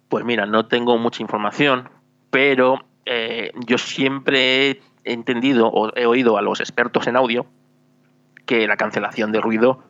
Pues 0.07 0.23
mira, 0.23 0.45
no 0.45 0.67
tengo 0.67 0.97
mucha 0.97 1.21
información, 1.21 1.89
pero 2.29 2.85
eh, 3.05 3.51
yo 3.67 3.77
siempre 3.77 4.69
he 4.69 4.81
entendido 5.03 5.67
o 5.67 5.95
he 5.97 6.05
oído 6.05 6.37
a 6.37 6.41
los 6.41 6.59
expertos 6.59 7.07
en 7.07 7.15
audio 7.15 7.45
que 8.45 8.67
la 8.67 8.77
cancelación 8.77 9.31
de 9.31 9.41
ruido. 9.41 9.83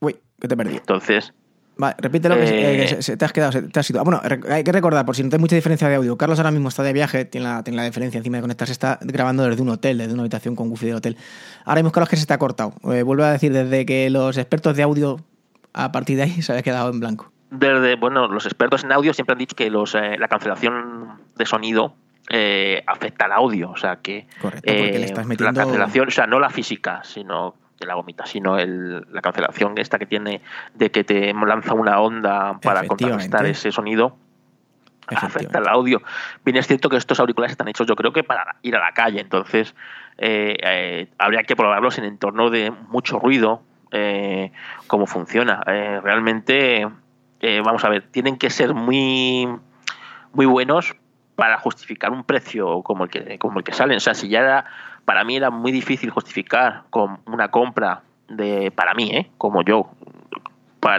Uy, 0.00 0.16
que 0.40 0.48
te 0.48 0.56
perdí. 0.56 0.76
Entonces, 0.76 1.32
Vale, 1.78 1.94
repítelo 1.98 2.34
que, 2.34 2.82
eh, 2.82 3.02
se, 3.02 3.16
te 3.16 3.24
has 3.24 3.32
quedado, 3.32 3.62
te 3.68 3.78
has 3.78 3.92
Bueno, 3.92 4.20
hay 4.50 4.64
que 4.64 4.72
recordar, 4.72 5.06
por 5.06 5.14
si 5.14 5.22
no 5.22 5.30
hay 5.32 5.38
mucha 5.38 5.54
diferencia 5.54 5.88
de 5.88 5.94
audio, 5.94 6.18
Carlos 6.18 6.36
ahora 6.40 6.50
mismo 6.50 6.68
está 6.68 6.82
de 6.82 6.92
viaje, 6.92 7.24
tiene 7.24 7.46
la, 7.46 7.62
tiene 7.62 7.76
la 7.76 7.84
diferencia 7.84 8.18
encima 8.18 8.38
de 8.38 8.40
conectarse, 8.40 8.72
está 8.72 8.98
grabando 9.00 9.44
desde 9.44 9.62
un 9.62 9.68
hotel, 9.68 9.96
desde 9.96 10.12
una 10.12 10.22
habitación 10.22 10.56
con 10.56 10.70
wifi 10.70 10.86
de 10.86 10.94
hotel. 10.94 11.16
Ahora 11.64 11.80
mismo 11.80 11.92
Carlos 11.92 12.08
que 12.08 12.16
se 12.16 12.26
te 12.26 12.34
ha 12.34 12.38
cortado. 12.38 12.72
Eh, 12.92 13.04
vuelvo 13.04 13.22
a 13.22 13.30
decir, 13.30 13.52
desde 13.52 13.86
que 13.86 14.10
los 14.10 14.36
expertos 14.38 14.76
de 14.76 14.82
audio, 14.82 15.20
a 15.72 15.92
partir 15.92 16.16
de 16.16 16.24
ahí, 16.24 16.42
se 16.42 16.50
había 16.50 16.64
quedado 16.64 16.90
en 16.90 16.98
blanco. 16.98 17.30
Desde, 17.52 17.94
bueno, 17.94 18.26
los 18.26 18.44
expertos 18.44 18.82
en 18.82 18.90
audio 18.90 19.14
siempre 19.14 19.34
han 19.34 19.38
dicho 19.38 19.54
que 19.54 19.70
los, 19.70 19.94
eh, 19.94 20.18
la 20.18 20.26
cancelación 20.26 21.20
de 21.36 21.46
sonido 21.46 21.94
afecta 22.86 23.26
al 23.26 23.32
audio, 23.32 23.70
o 23.70 23.76
sea 23.76 23.96
que 24.02 24.26
Correcto, 24.42 24.70
porque 24.70 24.98
le 24.98 25.04
estás 25.06 25.26
metiendo... 25.26 25.58
la 25.58 25.64
cancelación, 25.64 26.08
o 26.08 26.10
sea, 26.10 26.26
no 26.26 26.40
la 26.40 26.50
física, 26.50 27.02
sino 27.04 27.54
de 27.78 27.86
la 27.86 27.94
gomita, 27.94 28.26
sino 28.26 28.58
el, 28.58 29.06
la 29.12 29.20
cancelación 29.20 29.78
esta 29.78 29.98
que 29.98 30.06
tiene 30.06 30.42
de 30.74 30.90
que 30.90 31.04
te 31.04 31.32
lanza 31.32 31.74
una 31.74 32.00
onda 32.00 32.58
para 32.60 32.86
contrarrestar 32.86 33.46
ese 33.46 33.72
sonido 33.72 34.16
afecta 35.16 35.58
el 35.58 35.68
audio. 35.68 36.02
Bien, 36.44 36.56
es 36.56 36.66
cierto 36.66 36.88
que 36.88 36.96
estos 36.96 37.18
auriculares 37.20 37.52
están 37.52 37.68
hechos, 37.68 37.86
yo 37.86 37.96
creo 37.96 38.12
que 38.12 38.24
para 38.24 38.56
ir 38.62 38.76
a 38.76 38.80
la 38.80 38.92
calle, 38.92 39.20
entonces 39.20 39.74
eh, 40.18 40.56
eh, 40.62 41.08
habría 41.18 41.42
que 41.44 41.56
probarlos 41.56 41.98
en 41.98 42.04
entorno 42.04 42.50
de 42.50 42.70
mucho 42.70 43.18
ruido, 43.18 43.62
eh, 43.92 44.52
cómo 44.86 45.06
funciona. 45.06 45.62
realmente, 45.64 46.86
vamos 47.64 47.84
a 47.84 47.88
ver, 47.88 48.02
tienen 48.10 48.36
que 48.36 48.50
ser 48.50 48.74
muy, 48.74 49.48
muy 50.32 50.46
buenos 50.46 50.94
para 51.36 51.58
justificar 51.58 52.10
un 52.10 52.24
precio 52.24 52.82
como 52.82 53.04
el 53.04 53.10
que 53.10 53.38
como 53.38 53.60
el 53.60 53.64
que 53.64 53.72
salen. 53.72 53.98
O 53.98 54.00
sea, 54.00 54.14
si 54.14 54.28
ya 54.28 54.40
era 54.40 54.64
para 55.08 55.24
mí 55.24 55.36
era 55.36 55.48
muy 55.48 55.72
difícil 55.72 56.10
justificar 56.10 56.82
con 56.90 57.20
una 57.24 57.50
compra 57.50 58.02
de, 58.28 58.70
para 58.70 58.92
mí, 58.92 59.08
¿eh? 59.10 59.30
como 59.38 59.62
yo, 59.62 59.88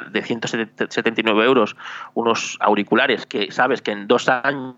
de 0.09 0.23
179 0.23 1.45
euros, 1.45 1.75
unos 2.15 2.57
auriculares 2.59 3.27
que 3.27 3.51
sabes 3.51 3.83
que 3.83 3.91
en 3.91 4.07
dos 4.07 4.27
años, 4.27 4.75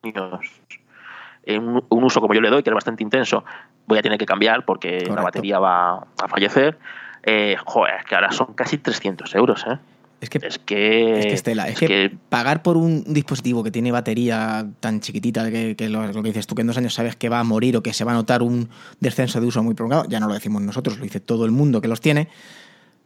en 1.45 1.65
un, 1.65 2.03
uso 2.03 2.19
como 2.19 2.33
yo 2.33 2.41
le 2.41 2.49
doy, 2.49 2.61
que 2.61 2.71
es 2.71 2.73
bastante 2.73 3.03
intenso, 3.03 3.45
voy 3.87 3.99
a 3.99 4.01
tener 4.01 4.17
que 4.17 4.25
cambiar 4.25 4.65
porque 4.65 5.05
la 5.09 5.21
batería 5.21 5.59
va 5.59 5.99
a 6.21 6.27
fallecer. 6.27 6.77
Eh, 7.23 7.55
joder, 7.65 8.03
que 8.03 8.15
ahora 8.15 8.33
son 8.33 8.53
casi 8.53 8.79
300 8.79 9.33
euros, 9.35 9.65
¿eh? 9.65 9.77
Es 10.21 10.29
que, 10.29 10.37
es 10.43 10.59
que, 10.59 11.33
es 11.33 11.79
que, 11.79 12.15
pagar 12.29 12.61
por 12.61 12.77
un 12.77 13.03
dispositivo 13.11 13.63
que 13.63 13.71
tiene 13.71 13.91
batería 13.91 14.67
tan 14.79 14.99
chiquitita 14.99 15.49
que, 15.49 15.75
lo, 15.89 16.13
que 16.13 16.21
dices 16.21 16.45
tú, 16.45 16.53
que 16.53 16.61
en 16.61 16.67
dos 16.67 16.77
años 16.77 16.93
sabes 16.93 17.15
que 17.15 17.27
va 17.27 17.39
a 17.39 17.43
morir 17.43 17.75
o 17.75 17.81
que 17.81 17.91
se 17.91 18.03
va 18.03 18.11
a 18.11 18.13
notar 18.13 18.43
un 18.43 18.69
descenso 18.99 19.41
de 19.41 19.47
uso 19.47 19.63
muy 19.63 19.73
prolongado, 19.73 20.05
ya 20.07 20.19
no 20.19 20.27
lo 20.27 20.35
decimos 20.35 20.61
nosotros, 20.61 20.99
lo 20.99 21.03
dice 21.05 21.21
todo 21.21 21.43
el 21.45 21.51
mundo 21.51 21.81
que 21.81 21.87
los 21.87 22.01
tiene, 22.01 22.29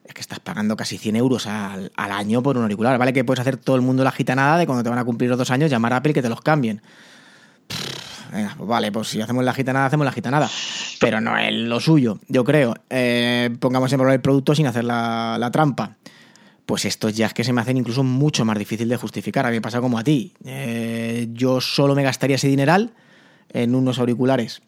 es 0.03 0.13
que 0.13 0.19
estás 0.19 0.41
pagando 0.41 0.75
casi 0.75 0.97
100 0.97 1.15
euros 1.15 1.47
al, 1.47 1.89
año 1.95 2.43
por 2.43 2.57
un 2.57 2.63
auricular. 2.63 2.97
Vale 2.97 3.13
que 3.13 3.23
puedes 3.23 3.39
hacer 3.39 3.55
todo 3.55 3.77
el 3.77 3.81
mundo 3.81 4.03
la 4.03 4.11
gitanada 4.11 4.57
de 4.57 4.65
cuando 4.65 4.83
te 4.83 4.89
van 4.89 4.99
a 4.99 5.05
cumplir 5.05 5.29
los 5.29 5.39
dos 5.39 5.51
años, 5.51 5.71
llamar 5.71 5.93
a 5.93 5.97
Apple 5.97 6.13
que 6.13 6.21
te 6.21 6.27
los 6.27 6.41
cambien. 6.41 6.81
pues 8.29 8.67
vale, 8.67 8.91
pues 8.91 9.07
si 9.07 9.21
hacemos 9.21 9.45
la 9.45 9.53
gitanada, 9.53 9.85
hacemos 9.85 10.03
la 10.03 10.11
gitanada. 10.11 10.49
Pero 10.99 11.21
no 11.21 11.37
es 11.37 11.53
lo 11.53 11.79
suyo, 11.79 12.19
yo 12.27 12.43
creo. 12.43 12.75
Eh, 12.89 13.55
pongamos 13.61 13.91
en 13.93 13.99
valor 13.99 14.13
el 14.13 14.21
producto 14.21 14.53
sin 14.53 14.67
hacer 14.67 14.83
la, 14.83 15.37
la 15.39 15.49
trampa 15.49 15.95
pues 16.65 16.85
estos 16.85 17.15
ya 17.15 17.29
que 17.29 17.43
se 17.43 17.53
me 17.53 17.61
hacen 17.61 17.77
incluso 17.77 18.03
mucho 18.03 18.45
más 18.45 18.57
difícil 18.57 18.89
de 18.89 18.97
justificar. 18.97 19.45
A 19.45 19.49
mí 19.49 19.57
me 19.57 19.61
pasa 19.61 19.81
como 19.81 19.97
a 19.97 20.03
ti. 20.03 20.33
Eh, 20.43 21.27
yo 21.31 21.61
solo 21.61 21.95
me 21.95 22.03
gastaría 22.03 22.35
ese 22.35 22.47
dineral 22.47 22.93
en 23.53 23.75
unos 23.75 23.99
auriculares 23.99 24.61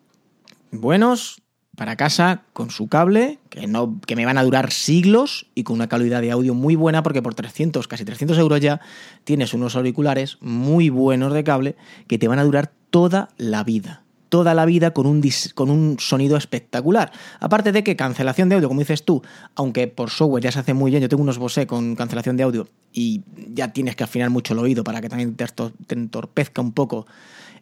buenos 0.72 1.42
para 1.76 1.96
casa 1.96 2.44
con 2.54 2.72
su 2.72 2.88
cable, 2.88 3.40
que, 3.50 3.68
no, 3.68 4.00
que 4.06 4.16
me 4.16 4.26
van 4.26 4.38
a 4.40 4.44
durar 4.44 4.72
siglos 4.72 5.46
y 5.54 5.64
con 5.64 5.76
una 5.76 5.88
calidad 5.88 6.22
de 6.22 6.32
audio 6.32 6.56
muy 6.56 6.76
buena, 6.76 7.04
porque 7.04 7.22
por 7.22 7.36
300, 7.36 7.88
casi 7.88 8.04
300 8.04 8.38
euros 8.40 8.60
ya, 8.60 8.82
tienes 9.24 9.54
unos 9.54 9.76
auriculares 9.76 10.38
muy 10.42 10.90
buenos 10.90 11.34
de 11.34 11.44
cable 11.44 11.76
que 12.08 12.18
te 12.18 12.28
van 12.28 12.40
a 12.40 12.44
durar 12.44 12.72
toda 12.90 13.30
la 13.38 13.64
vida 13.64 14.07
toda 14.30 14.54
la 14.54 14.66
vida 14.66 14.92
con 14.92 15.06
un, 15.06 15.24
con 15.56 15.70
un 15.70 15.98
sonido 16.00 16.38
espectacular. 16.38 17.12
Aparte 17.40 17.72
de 17.72 17.84
que 17.84 17.96
cancelación 17.96 18.50
de 18.50 18.56
audio, 18.56 18.68
como 18.68 18.80
dices 18.80 19.04
tú, 19.04 19.22
aunque 19.56 19.88
por 19.88 20.10
software 20.10 20.44
ya 20.44 20.52
se 20.52 20.60
hace 20.60 20.74
muy 20.74 20.92
bien, 20.92 21.02
yo 21.02 21.10
tengo 21.10 21.24
unos 21.24 21.38
Bose 21.38 21.68
con 21.68 21.96
cancelación 21.96 22.38
de 22.38 22.44
audio 22.44 22.68
y 22.94 23.22
ya 23.54 23.74
tienes 23.74 23.96
que 23.96 24.04
afinar 24.04 24.30
mucho 24.30 24.54
el 24.54 24.60
oído 24.60 24.84
para 24.84 25.02
que 25.02 25.10
también 25.10 25.36
te, 25.36 25.46
entorpezca 25.90 26.62
un 26.62 26.74
poco 26.74 27.08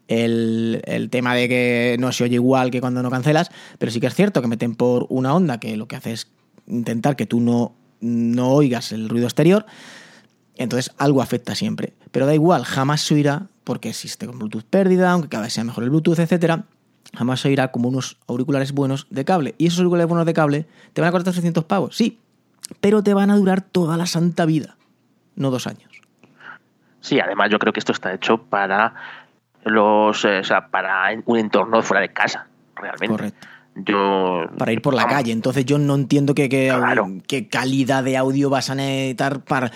el, 0.08 0.82
el, 0.86 1.10
tema 1.10 1.36
de 1.36 1.50
que 1.50 1.98
no 2.00 2.12
se 2.12 2.24
oye 2.24 2.36
igual 2.36 2.72
que 2.72 2.80
cuando 2.80 3.02
no 3.02 3.10
cancelas, 3.10 3.50
pero 3.80 3.92
sí 3.92 4.00
que 4.00 4.08
es 4.08 4.16
cierto 4.16 4.42
que 4.42 4.48
meten 4.48 4.76
por 4.76 5.08
una 5.10 5.34
onda 5.34 5.60
que 5.60 5.76
lo 5.78 5.88
que 5.88 5.96
hace 5.96 6.14
es 6.14 6.28
intentar 6.68 7.16
que 7.16 7.26
tú 7.26 7.40
no, 7.40 7.76
no 8.02 8.50
oigas 8.50 8.92
el 8.92 9.10
ruido 9.10 9.28
exterior. 9.28 9.66
Entonces 10.58 10.94
algo 10.98 11.22
afecta 11.22 11.56
siempre. 11.56 11.94
Pero 12.12 12.26
da 12.26 12.34
igual, 12.34 12.64
jamás 12.64 13.02
se 13.02 13.16
oirá, 13.16 13.48
porque 13.66 13.90
existe 13.90 14.26
con 14.26 14.40
Bluetooth 14.40 14.64
pérdida, 14.64 15.12
aunque 15.12 15.28
cada 15.28 15.44
vez 15.44 15.54
sea 15.54 15.66
mejor 15.66 15.84
el 15.84 15.90
Bluetooth, 15.90 16.20
etcétera, 16.20 16.64
jamás 17.14 17.42
se 17.42 17.50
oirá 17.50 17.72
como 17.72 17.90
unos 17.90 18.18
auriculares 18.28 18.72
buenos 18.72 19.08
de 19.10 19.26
cable. 19.26 19.56
Y 19.58 19.68
esos 19.68 19.80
auriculares 19.80 20.08
buenos 20.08 20.26
de 20.26 20.34
cable 20.34 20.66
te 20.94 21.02
van 21.02 21.10
a 21.10 21.12
costar 21.12 21.34
300 21.34 21.66
pavos, 21.66 21.98
sí, 21.98 22.20
pero 22.80 23.04
te 23.04 23.14
van 23.14 23.30
a 23.32 23.36
durar 23.36 23.62
toda 23.62 23.98
la 23.98 24.06
santa 24.06 24.46
vida, 24.46 24.78
no 25.36 25.52
dos 25.52 25.68
años. 25.68 25.92
Sí, 27.02 27.20
además 27.20 27.50
yo 27.52 27.60
creo 27.60 27.74
que 27.74 27.80
esto 27.80 27.92
está 27.92 28.14
hecho 28.14 28.38
para 28.38 28.96
los, 29.64 30.24
eh, 30.26 30.40
o 30.40 30.44
sea, 30.44 30.68
para 30.70 31.10
un 31.26 31.38
entorno 31.38 31.82
fuera 31.82 32.02
de 32.02 32.14
casa, 32.14 32.48
realmente. 32.76 33.08
Correcto. 33.08 33.48
Yo, 33.76 34.46
para 34.58 34.72
ir 34.72 34.82
por 34.82 34.94
la 34.94 35.04
vamos, 35.04 35.18
calle. 35.18 35.32
Entonces 35.34 35.66
yo 35.66 35.78
no 35.78 35.96
entiendo 35.96 36.34
qué, 36.34 36.48
qué, 36.48 36.72
Claro. 36.74 37.08
qué 37.28 37.50
calidad 37.50 38.04
de 38.06 38.16
audio 38.16 38.50
vas 38.50 38.70
a 38.70 38.76
necesitar 38.76 39.44
para, 39.44 39.70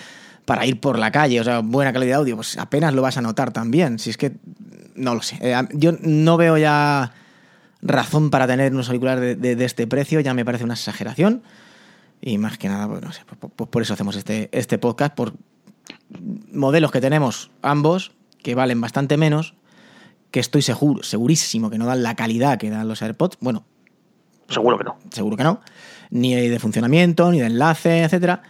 para 0.50 0.66
ir 0.66 0.80
por 0.80 0.98
la 0.98 1.12
calle. 1.12 1.40
O 1.40 1.44
sea, 1.44 1.60
buena 1.60 1.92
calidad 1.92 2.10
de 2.10 2.14
audio, 2.14 2.34
pues 2.34 2.58
apenas 2.58 2.92
lo 2.92 3.02
vas 3.02 3.16
a 3.16 3.22
notar 3.22 3.52
también. 3.52 4.00
Si 4.00 4.10
es 4.10 4.16
que, 4.16 4.32
no 4.96 5.14
lo 5.14 5.22
sé. 5.22 5.38
Eh, 5.40 5.54
Yo 5.74 5.92
no 6.02 6.36
veo 6.36 6.58
ya 6.58 7.12
razón 7.82 8.30
para 8.30 8.48
tener 8.48 8.72
unos 8.72 8.88
auriculares 8.88 9.20
de, 9.22 9.36
de- 9.36 9.54
de 9.54 9.64
este 9.64 9.86
precio. 9.86 10.18
Ya 10.18 10.34
me 10.34 10.44
parece 10.44 10.64
una 10.64 10.74
exageración. 10.74 11.44
Y 12.20 12.36
más 12.38 12.58
que 12.58 12.68
nada, 12.68 12.88
pues 12.88 13.00
no 13.00 13.12
sé, 13.12 13.20
pues, 13.38 13.52
pues 13.54 13.70
por 13.70 13.80
eso 13.80 13.94
hacemos 13.94 14.16
este, 14.16 14.48
este 14.50 14.76
podcast, 14.78 15.14
por 15.14 15.34
modelos 16.52 16.90
que 16.90 17.00
tenemos 17.00 17.52
ambos, 17.62 18.10
que 18.42 18.56
valen 18.56 18.80
bastante 18.80 19.16
menos, 19.16 19.54
que 20.32 20.40
estoy 20.40 20.62
seguro, 20.62 21.04
segurísimo 21.04 21.70
que 21.70 21.78
no 21.78 21.86
dan 21.86 22.02
la 22.02 22.16
calidad 22.16 22.58
que 22.58 22.70
dan 22.70 22.88
los 22.88 23.02
AirPods. 23.02 23.38
Bueno, 23.40 23.64
seguro 24.48 24.76
que 24.78 24.82
no. 24.84 24.96
seguro 25.12 25.36
que 25.36 25.44
no, 25.44 25.60
ni 26.10 26.34
de 26.34 26.58
funcionamiento, 26.58 27.30
ni 27.30 27.38
de 27.38 27.46
enlace, 27.46 28.02
etcétera, 28.02 28.42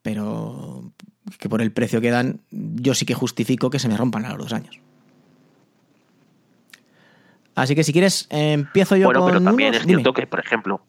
pero 0.00 0.92
que 1.38 1.48
por 1.48 1.62
el 1.62 1.72
precio 1.72 2.00
que 2.00 2.10
dan, 2.10 2.40
yo 2.50 2.94
sí 2.94 3.06
que 3.06 3.14
justifico 3.14 3.70
que 3.70 3.78
se 3.78 3.88
me 3.88 3.96
rompan 3.96 4.24
a 4.26 4.30
los 4.30 4.38
dos 4.38 4.52
años. 4.52 4.78
Así 7.54 7.74
que 7.74 7.84
si 7.84 7.92
quieres, 7.92 8.26
eh, 8.30 8.52
empiezo 8.52 8.96
yo 8.96 9.06
bueno, 9.06 9.20
con 9.20 9.28
pero 9.30 9.40
también 9.42 9.68
unos. 9.70 9.80
es 9.82 9.86
Dime. 9.86 9.98
cierto 10.02 10.12
que, 10.12 10.26
por 10.26 10.40
ejemplo, 10.40 10.80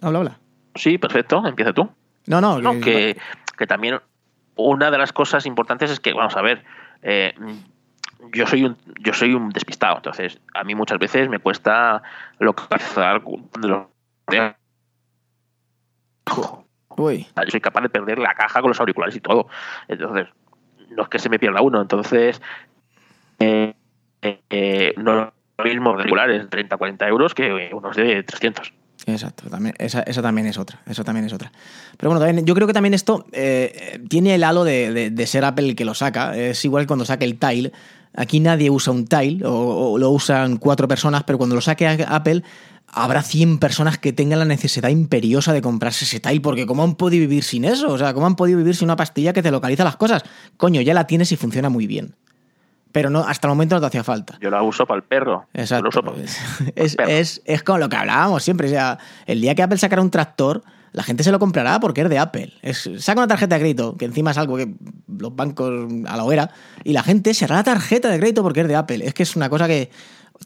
Habla, 0.00 0.18
habla. 0.20 0.40
sí, 0.76 0.98
perfecto, 0.98 1.44
empieza 1.46 1.72
tú. 1.72 1.90
No, 2.26 2.40
no, 2.40 2.60
No, 2.60 2.80
que, 2.80 3.16
que 3.58 3.66
también 3.66 3.98
una 4.54 4.90
de 4.90 4.98
las 4.98 5.12
cosas 5.12 5.46
importantes 5.46 5.90
es 5.90 6.00
que, 6.00 6.12
vamos 6.12 6.36
a 6.36 6.42
ver, 6.42 6.64
eh, 7.02 7.34
yo 8.32 8.46
soy 8.46 8.64
un 8.64 8.76
yo 9.00 9.12
soy 9.14 9.34
un 9.34 9.50
despistado, 9.50 9.96
entonces 9.96 10.38
a 10.54 10.62
mí 10.64 10.74
muchas 10.74 10.98
veces 10.98 11.28
me 11.28 11.38
cuesta 11.38 12.02
localizar 12.38 13.22
de 13.60 13.68
los 13.68 13.86
Uy, 16.96 17.26
yo 17.36 17.50
soy 17.50 17.60
capaz 17.60 17.82
de 17.82 17.88
perder 17.88 18.18
la 18.18 18.34
caja 18.34 18.60
con 18.60 18.70
los 18.70 18.80
auriculares 18.80 19.14
y 19.16 19.20
todo. 19.20 19.46
Entonces, 19.88 20.26
no 20.90 21.02
es 21.04 21.08
que 21.08 21.18
se 21.18 21.28
me 21.28 21.38
pierda 21.38 21.62
uno. 21.62 21.80
Entonces, 21.80 22.40
eh, 23.38 23.74
eh, 24.22 24.94
no 24.96 25.14
lo 25.14 25.32
mismo 25.64 25.90
auriculares 25.90 26.42
de 26.42 26.48
30 26.48 26.76
40 26.76 27.08
euros 27.08 27.34
que 27.34 27.70
unos 27.72 27.96
de 27.96 28.22
300. 28.22 28.72
Exacto, 29.06 29.48
también, 29.48 29.74
esa, 29.78 30.02
esa 30.02 30.20
también 30.20 30.46
es 30.46 30.58
otra, 30.58 30.80
eso 30.86 31.02
también 31.04 31.24
es 31.24 31.32
otra. 31.32 31.50
Pero 31.96 32.10
bueno, 32.10 32.24
también, 32.24 32.44
yo 32.44 32.54
creo 32.54 32.66
que 32.66 32.74
también 32.74 32.92
esto 32.92 33.24
eh, 33.32 33.98
tiene 34.10 34.34
el 34.34 34.44
halo 34.44 34.62
de, 34.64 34.92
de- 34.92 35.10
de 35.10 35.26
ser 35.26 35.44
Apple 35.46 35.68
el 35.70 35.76
que 35.76 35.86
lo 35.86 35.94
saca. 35.94 36.36
Es 36.36 36.64
igual 36.66 36.86
cuando 36.86 37.04
saque 37.06 37.24
el 37.24 37.38
Tile. 37.38 37.72
Aquí 38.14 38.40
nadie 38.40 38.68
usa 38.68 38.92
un 38.92 39.06
Tile, 39.06 39.46
o, 39.46 39.92
o 39.92 39.98
lo 39.98 40.10
usan 40.10 40.56
cuatro 40.58 40.86
personas, 40.86 41.22
pero 41.24 41.38
cuando 41.38 41.54
lo 41.54 41.60
saque 41.62 41.86
Apple 42.06 42.42
habrá 42.92 43.22
100 43.22 43.58
personas 43.58 43.98
que 43.98 44.12
tengan 44.12 44.38
la 44.40 44.44
necesidad 44.44 44.88
imperiosa 44.88 45.52
de 45.52 45.62
comprarse 45.62 46.04
ese 46.04 46.20
Tile, 46.20 46.40
porque 46.40 46.66
¿cómo 46.66 46.82
han 46.82 46.94
podido 46.96 47.20
vivir 47.20 47.44
sin 47.44 47.64
eso? 47.64 47.88
O 47.88 47.98
sea, 47.98 48.12
¿cómo 48.14 48.26
han 48.26 48.36
podido 48.36 48.58
vivir 48.58 48.74
sin 48.74 48.86
una 48.86 48.96
pastilla 48.96 49.32
que 49.32 49.42
te 49.42 49.50
localiza 49.50 49.84
las 49.84 49.96
cosas? 49.96 50.22
Coño, 50.56 50.80
ya 50.80 50.94
la 50.94 51.06
tienes 51.06 51.30
y 51.32 51.36
funciona 51.36 51.68
muy 51.68 51.86
bien. 51.86 52.14
Pero 52.92 53.08
no, 53.08 53.20
hasta 53.20 53.46
el 53.46 53.50
momento 53.50 53.76
no 53.76 53.80
te 53.80 53.86
hacía 53.86 54.02
falta. 54.02 54.36
Yo 54.40 54.50
la 54.50 54.62
uso 54.64 54.84
para 54.84 54.96
el 54.98 55.04
perro. 55.04 55.46
Exacto. 55.54 55.84
lo 55.84 55.88
uso 55.90 56.02
pa- 56.02 56.12
Es, 56.74 56.96
perro. 56.96 57.08
es, 57.10 57.40
es 57.44 57.62
con 57.62 57.78
lo 57.78 57.88
que 57.88 57.94
hablábamos 57.96 58.42
siempre. 58.42 58.66
O 58.66 58.70
sea, 58.70 58.98
el 59.26 59.40
día 59.40 59.54
que 59.54 59.62
Apple 59.62 59.78
sacara 59.78 60.02
un 60.02 60.10
tractor, 60.10 60.64
la 60.90 61.04
gente 61.04 61.22
se 61.22 61.30
lo 61.30 61.38
comprará 61.38 61.78
porque 61.78 62.00
es 62.00 62.08
de 62.08 62.18
Apple. 62.18 62.52
Es, 62.62 62.90
saca 62.98 63.20
una 63.20 63.28
tarjeta 63.28 63.54
de 63.54 63.60
crédito, 63.60 63.96
que 63.96 64.06
encima 64.06 64.32
es 64.32 64.38
algo 64.38 64.56
que 64.56 64.74
los 65.06 65.36
bancos 65.36 65.70
a 66.08 66.16
la 66.16 66.24
hoguera, 66.24 66.50
y 66.82 66.92
la 66.92 67.04
gente 67.04 67.32
se 67.32 67.44
hará 67.44 67.54
la 67.58 67.62
tarjeta 67.62 68.08
de 68.08 68.18
crédito 68.18 68.42
porque 68.42 68.62
es 68.62 68.66
de 68.66 68.74
Apple. 68.74 69.06
Es 69.06 69.14
que 69.14 69.22
es 69.22 69.36
una 69.36 69.48
cosa 69.48 69.68
que 69.68 69.88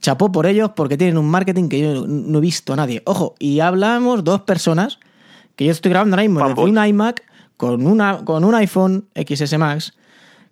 chapó 0.01 0.33
por 0.33 0.47
ellos 0.47 0.71
porque 0.75 0.97
tienen 0.97 1.19
un 1.19 1.27
marketing 1.27 1.69
que 1.69 1.81
yo 1.81 2.07
no 2.07 2.39
he 2.39 2.41
visto 2.41 2.73
a 2.73 2.77
nadie. 2.77 3.03
Ojo, 3.07 3.35
y 3.39 3.61
hablamos 3.61 4.25
dos 4.25 4.43
personas 4.43 4.99
que 5.57 5.65
yo 5.65 5.73
estoy 5.73 5.91
grabando 5.91 6.15
ahora 6.15 6.23
mismo 6.23 6.41
Fanboy. 6.41 6.71
un 6.71 6.87
iMac 6.87 7.23
con, 7.57 7.87
una, 7.87 8.25
con 8.25 8.45
un 8.45 8.55
iPhone 8.55 9.07
XS 9.15 9.59
Max 9.59 9.95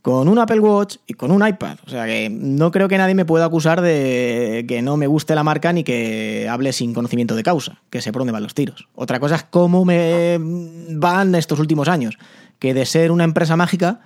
con 0.03 0.27
un 0.29 0.39
Apple 0.39 0.59
Watch 0.59 0.97
y 1.07 1.15
con 1.15 1.31
un 1.31 1.47
iPad. 1.47 1.79
O 1.87 1.91
sea 1.91 2.05
que 2.07 2.29
no 2.29 2.73
creo 2.73 2.89
que 2.89 2.99
nadie 2.99 3.15
me 3.15 3.25
pueda 3.25 3.45
acusar 3.45 3.81
de 3.81 4.65
que 4.69 4.83
no 4.83 4.97
me 4.97 5.07
guste 5.07 5.35
la 5.37 5.45
marca 5.45 5.73
ni 5.73 5.85
que 5.85 6.49
hable 6.51 6.73
sin 6.73 6.93
conocimiento 6.93 7.37
de 7.37 7.45
causa, 7.45 7.81
que 7.89 8.03
sé 8.03 8.13
por 8.13 8.21
dónde 8.21 8.33
van 8.33 8.43
los 8.43 8.55
tiros. 8.55 8.89
Otra 8.97 9.21
cosa 9.21 9.37
es 9.37 9.45
cómo 9.45 9.85
me 9.85 10.39
van 10.41 11.35
estos 11.37 11.61
últimos 11.61 11.87
años, 11.89 12.19
que 12.59 12.75
de 12.75 12.85
ser 12.85 13.13
una 13.13 13.23
empresa 13.23 13.57
mágica 13.57 14.01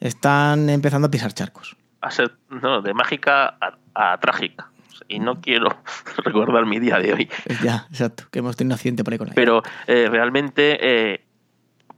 están 0.00 0.70
empezando 0.70 1.08
a 1.08 1.10
pisar 1.10 1.34
charcos. 1.34 1.76
A 2.00 2.10
ser 2.10 2.32
no, 2.50 2.82
de 2.82 2.94
mágica 2.94 3.56
a, 3.60 3.76
a 3.94 4.18
trágica. 4.20 4.68
Y 5.08 5.18
no 5.18 5.40
quiero 5.40 5.68
recordar 6.24 6.66
mi 6.66 6.78
día 6.78 6.98
de 6.98 7.12
hoy. 7.12 7.28
Es 7.46 7.60
Ya, 7.62 7.86
exacto, 7.90 8.24
que 8.30 8.38
hemos 8.40 8.56
tenido 8.56 8.70
un 8.74 8.74
accidente 8.74 9.02
por 9.04 9.12
ahí 9.12 9.18
con 9.18 9.28
ella. 9.28 9.34
Pero 9.34 9.62
eh, 9.86 10.08
realmente, 10.10 10.78
eh, 10.80 11.24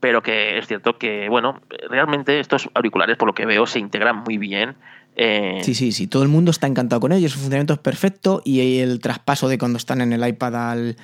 pero 0.00 0.22
que 0.22 0.58
es 0.58 0.66
cierto 0.66 0.98
que, 0.98 1.28
bueno, 1.28 1.60
realmente 1.90 2.40
estos 2.40 2.68
auriculares, 2.74 3.16
por 3.16 3.28
lo 3.28 3.34
que 3.34 3.44
veo, 3.46 3.66
se 3.66 3.78
integran 3.78 4.16
muy 4.18 4.38
bien. 4.38 4.76
eh, 5.16 5.60
Sí, 5.62 5.74
sí, 5.74 5.92
sí, 5.92 6.06
todo 6.06 6.22
el 6.22 6.28
mundo 6.28 6.50
está 6.50 6.66
encantado 6.66 7.00
con 7.00 7.12
ellos, 7.12 7.32
su 7.32 7.38
funcionamiento 7.38 7.74
es 7.74 7.80
perfecto 7.80 8.40
y 8.44 8.78
el 8.78 9.00
traspaso 9.00 9.48
de 9.48 9.58
cuando 9.58 9.76
están 9.76 10.00
en 10.00 10.12
el 10.12 10.26
iPad 10.26 10.70
al, 10.70 10.96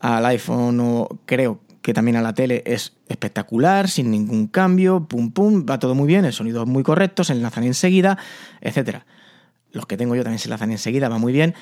al 0.00 0.26
iPhone 0.26 0.78
o 0.80 1.08
creo 1.26 1.60
que 1.86 1.94
también 1.94 2.16
a 2.16 2.20
la 2.20 2.34
tele 2.34 2.64
es 2.66 2.96
espectacular, 3.08 3.86
sin 3.88 4.10
ningún 4.10 4.48
cambio, 4.48 5.06
pum 5.06 5.30
pum, 5.30 5.64
va 5.70 5.78
todo 5.78 5.94
muy 5.94 6.08
bien, 6.08 6.24
el 6.24 6.32
sonido 6.32 6.64
es 6.64 6.68
muy 6.68 6.82
correcto, 6.82 7.22
se 7.22 7.32
enlazan 7.32 7.62
enseguida, 7.62 8.18
etcétera. 8.60 9.06
Los 9.70 9.86
que 9.86 9.96
tengo 9.96 10.16
yo 10.16 10.24
también 10.24 10.40
se 10.40 10.48
enlazan 10.48 10.72
enseguida, 10.72 11.08
va 11.08 11.18
muy 11.18 11.32
bien. 11.32 11.54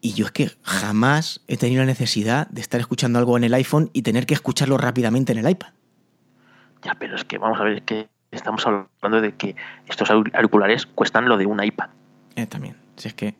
Y 0.00 0.14
yo 0.14 0.24
es 0.24 0.32
que 0.32 0.50
jamás 0.62 1.42
he 1.46 1.58
tenido 1.58 1.82
la 1.82 1.86
necesidad 1.86 2.48
de 2.48 2.62
estar 2.62 2.80
escuchando 2.80 3.18
algo 3.18 3.36
en 3.36 3.44
el 3.44 3.52
iPhone 3.52 3.90
y 3.92 4.00
tener 4.00 4.24
que 4.24 4.32
escucharlo 4.32 4.78
rápidamente 4.78 5.32
en 5.32 5.38
el 5.44 5.50
iPad. 5.50 5.68
Ya, 6.82 6.94
pero 6.98 7.14
es 7.14 7.24
que 7.24 7.36
vamos 7.36 7.60
a 7.60 7.64
ver, 7.64 7.74
es 7.74 7.82
que 7.82 8.08
estamos 8.30 8.66
hablando 8.66 9.20
de 9.20 9.34
que 9.34 9.56
estos 9.86 10.08
aur- 10.08 10.34
auriculares 10.34 10.86
cuestan 10.86 11.28
lo 11.28 11.36
de 11.36 11.44
un 11.44 11.62
iPad, 11.62 11.90
Eh, 12.34 12.46
también, 12.46 12.76
si 12.96 13.08
es 13.08 13.14
que... 13.14 13.34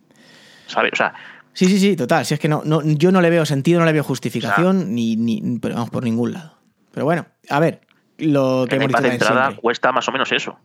¿sabes? 0.66 0.92
O 0.92 0.96
sea, 0.96 1.14
Sí, 1.54 1.66
sí, 1.66 1.78
sí, 1.78 1.96
total. 1.96 2.26
Si 2.26 2.34
es 2.34 2.40
que 2.40 2.48
no, 2.48 2.62
no, 2.64 2.82
yo 2.82 3.12
no 3.12 3.20
le 3.20 3.30
veo 3.30 3.46
sentido, 3.46 3.78
no 3.80 3.86
le 3.86 3.92
veo 3.92 4.02
justificación, 4.02 4.94
ni, 4.94 5.16
ni 5.16 5.58
pero 5.60 5.76
vamos 5.76 5.90
por 5.90 6.02
ningún 6.02 6.32
lado. 6.32 6.54
Pero 6.92 7.06
bueno, 7.06 7.26
a 7.48 7.60
ver, 7.60 7.80
lo 8.18 8.66
que 8.68 8.76
hemos 8.76 8.88
dicho 8.88 9.02
de 9.02 9.08
también 9.08 9.12
entrada 9.14 9.42
siempre. 9.46 9.62
cuesta 9.62 9.92
más 9.92 10.08
o 10.08 10.12
menos 10.12 10.30
eso. 10.32 10.58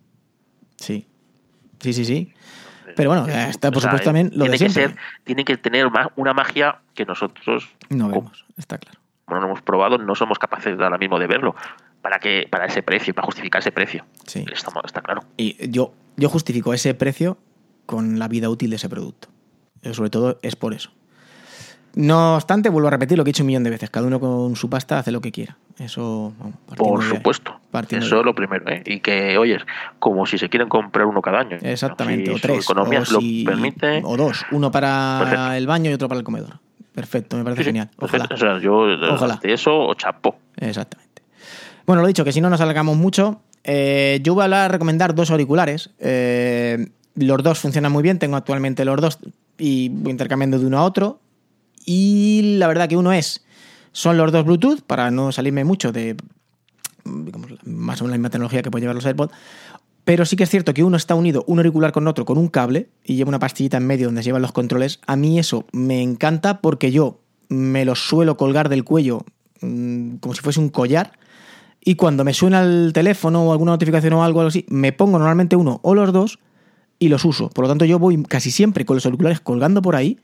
Sí. 0.78 1.08
Sí, 1.80 1.94
sí, 1.94 2.06
sí. 2.06 2.34
Pero 2.96 3.12
bueno, 3.12 3.28
ya 3.28 3.50
está, 3.50 3.70
por 3.70 3.78
O 3.78 3.82
sea, 3.82 3.92
supuesto, 3.92 4.06
también 4.06 4.32
lo 4.34 4.46
tiene 4.46 4.58
de 4.58 4.66
que 4.66 4.70
ser, 4.72 4.96
tiene 5.24 5.46
que 5.46 5.58
tener 5.58 5.88
una 6.16 6.34
magia 6.34 6.80
que 6.96 7.06
nosotros, 7.06 7.70
No 7.90 8.10
como 8.10 8.22
vemos, 8.22 8.46
está 8.58 8.78
claro. 8.78 9.00
no 9.30 9.40
lo 9.40 9.46
hemos 9.46 9.62
probado, 9.62 9.98
no 10.00 10.16
somos 10.16 10.40
capaces 10.40 10.78
de 10.78 10.84
ahora 10.84 10.98
mismo 10.98 11.20
de 11.20 11.28
verlo. 11.28 11.56
Para 12.02 12.20
que 12.20 12.48
para 12.50 12.66
ese 12.66 12.82
precio, 12.82 13.14
para 13.14 13.26
justificar 13.26 13.60
ese 13.60 13.72
precio. 13.72 14.06
Sí. 14.26 14.46
Está, 14.52 14.72
está 14.84 15.02
claro. 15.02 15.22
Y 15.38 15.70
yo, 15.70 15.94
yo 16.18 16.30
justifico 16.30 16.74
ese 16.74 16.94
precio 16.94 17.38
con 17.86 18.20
la 18.20 18.28
vida 18.28 18.50
útil 18.50 18.70
de 18.72 18.78
ese 18.78 18.90
producto. 18.90 19.30
Eh, 19.84 19.94
Sobre 19.94 20.10
todo 20.10 20.40
es 20.42 20.56
por 20.56 20.74
eso. 20.74 20.92
No 21.96 22.36
obstante, 22.36 22.70
vuelvo 22.70 22.88
a 22.88 22.92
repetir 22.92 23.18
lo 23.18 23.24
que 23.24 23.32
he 23.32 23.34
dicho 23.34 23.42
un 23.44 23.48
millón 23.48 23.64
de 23.64 23.72
veces. 23.72 23.90
Cada 23.90 24.06
uno 24.06 24.20
con 24.20 24.56
su 24.56 24.70
pasta 24.70 25.00
hace 25.00 25.12
lo 25.12 25.22
que 25.22 25.32
quiera. 25.32 25.58
Eso, 25.80 26.34
vamos, 26.38 26.56
Por 26.78 27.04
supuesto. 27.04 27.60
Eso 27.90 28.20
es 28.20 28.26
lo 28.26 28.36
primero. 28.36 28.64
¿eh? 28.70 28.84
Y 28.86 29.00
que, 29.00 29.38
oyes, 29.38 29.64
como 29.98 30.26
si 30.28 30.38
se 30.38 30.50
quieren 30.50 30.70
comprar 30.70 31.08
uno 31.08 31.22
cada 31.22 31.40
año. 31.40 31.58
Exactamente, 31.62 32.26
Si 32.26 32.32
o 32.32 32.36
su 32.36 32.42
tres. 32.42 32.64
economía 32.64 33.00
o, 33.00 33.12
lo 33.14 33.20
si- 33.22 33.44
permite. 33.44 34.02
o 34.06 34.16
dos. 34.18 34.46
Uno 34.52 34.72
para 34.72 35.18
Perfecto. 35.22 35.52
el 35.54 35.68
baño 35.68 35.90
y 35.90 35.94
otro 35.94 36.08
para 36.08 36.20
el 36.20 36.24
comedor. 36.24 36.60
Perfecto, 36.94 37.38
me 37.38 37.44
parece 37.44 37.64
Sí, 37.64 37.66
genial. 37.70 37.90
Ojalá. 37.98 38.28
O 38.32 38.38
sea, 38.38 38.60
yo 38.60 38.82
Ojalá. 39.12 39.40
de 39.42 39.54
eso 39.54 39.72
o 39.76 39.94
chapó. 39.96 40.38
Exactamente. 40.58 41.24
Bueno, 41.88 42.02
lo 42.04 42.08
dicho, 42.08 42.24
que 42.24 42.32
si 42.32 42.40
no 42.42 42.50
nos 42.52 42.62
alargamos 42.62 42.98
mucho, 42.98 43.42
eh, 43.64 44.20
yo 44.22 44.36
voy 44.36 44.42
a 44.42 44.44
hablar, 44.46 44.72
recomendar 44.72 45.16
dos 45.16 45.32
auriculares. 45.32 45.90
Eh, 46.00 46.90
los 47.20 47.44
dos 47.44 47.60
funcionan 47.60 47.92
muy 47.92 48.04
bien, 48.04 48.20
tengo 48.20 48.36
actualmente 48.36 48.86
los 48.86 49.00
dos 49.00 49.20
y 49.58 49.90
voy 49.90 50.12
intercambiando 50.12 50.60
de 50.60 50.66
uno 50.66 50.80
a 50.80 50.84
otro. 50.84 51.20
Y 51.86 52.56
la 52.58 52.68
verdad 52.68 52.88
que 52.88 52.98
uno 52.98 53.14
es, 53.14 53.46
son 53.92 54.18
los 54.18 54.32
dos 54.32 54.46
Bluetooth, 54.46 54.82
para 54.82 55.12
no 55.12 55.32
salirme 55.32 55.64
mucho 55.64 55.92
de 55.92 56.16
digamos, 57.06 57.52
más 57.66 58.02
o 58.02 58.04
menos 58.04 58.12
la 58.12 58.18
misma 58.18 58.30
tecnología 58.30 58.62
que 58.62 58.72
puede 58.72 58.82
llevar 58.82 58.96
los 58.96 59.06
AirPods. 59.06 59.34
Pero 60.04 60.26
sí 60.26 60.36
que 60.36 60.44
es 60.44 60.50
cierto 60.50 60.74
que 60.74 60.84
uno 60.84 60.98
está 60.98 61.16
unido, 61.16 61.44
un 61.48 61.60
auricular 61.60 61.92
con 61.92 62.08
otro, 62.08 62.26
con 62.26 62.38
un 62.38 62.48
cable, 62.48 62.90
y 63.04 63.16
lleva 63.16 63.30
una 63.30 63.40
pastillita 63.40 63.78
en 63.78 63.86
medio 63.86 64.08
donde 64.08 64.24
se 64.24 64.28
llevan 64.28 64.42
los 64.42 64.52
controles. 64.52 65.00
A 65.06 65.16
mí 65.16 65.38
eso 65.38 65.66
me 65.72 66.02
encanta 66.02 66.62
porque 66.62 66.92
yo 66.92 67.20
me 67.48 67.86
los 67.86 68.08
suelo 68.08 68.38
colgar 68.38 68.70
del 68.70 68.84
cuello 68.84 69.26
mm, 69.62 70.16
como 70.16 70.34
si 70.34 70.42
fuese 70.42 70.60
un 70.60 70.70
collar. 70.70 71.14
Y 71.82 71.96
cuando 71.96 72.24
me 72.24 72.34
suena 72.34 72.62
el 72.62 72.92
teléfono 72.94 73.44
o 73.44 73.52
alguna 73.52 73.72
notificación 73.72 74.14
o 74.14 74.24
algo 74.24 74.42
así, 74.42 74.66
me 74.68 74.92
pongo 74.92 75.18
normalmente 75.18 75.56
uno 75.56 75.80
o 75.84 75.96
los 75.96 76.12
dos 76.12 76.40
y 77.00 77.08
los 77.08 77.26
uso. 77.26 77.50
Por 77.50 77.64
lo 77.64 77.70
tanto, 77.70 77.86
yo 77.86 77.98
voy 77.98 78.22
casi 78.24 78.52
siempre 78.52 78.86
con 78.86 78.98
los 78.98 79.06
auriculares 79.06 79.40
colgando 79.40 79.82
por 79.82 79.96
ahí, 79.96 80.20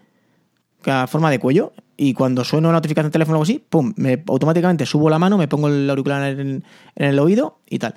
a 0.86 1.08
forma 1.08 1.32
de 1.32 1.40
cuello, 1.40 1.74
y 1.98 2.14
cuando 2.14 2.44
suena 2.44 2.68
una 2.68 2.78
notificación 2.78 3.10
de 3.10 3.14
teléfono 3.14 3.38
o 3.38 3.42
algo 3.42 3.44
así, 3.44 3.64
pum, 3.68 3.94
me, 3.96 4.24
automáticamente 4.28 4.86
subo 4.86 5.10
la 5.10 5.18
mano, 5.18 5.38
me 5.38 5.48
pongo 5.48 5.70
el 5.70 5.90
auricular 5.90 6.40
en, 6.40 6.64
el 6.96 7.20
oído 7.20 7.60
y 7.68 7.80
tal. 7.80 7.96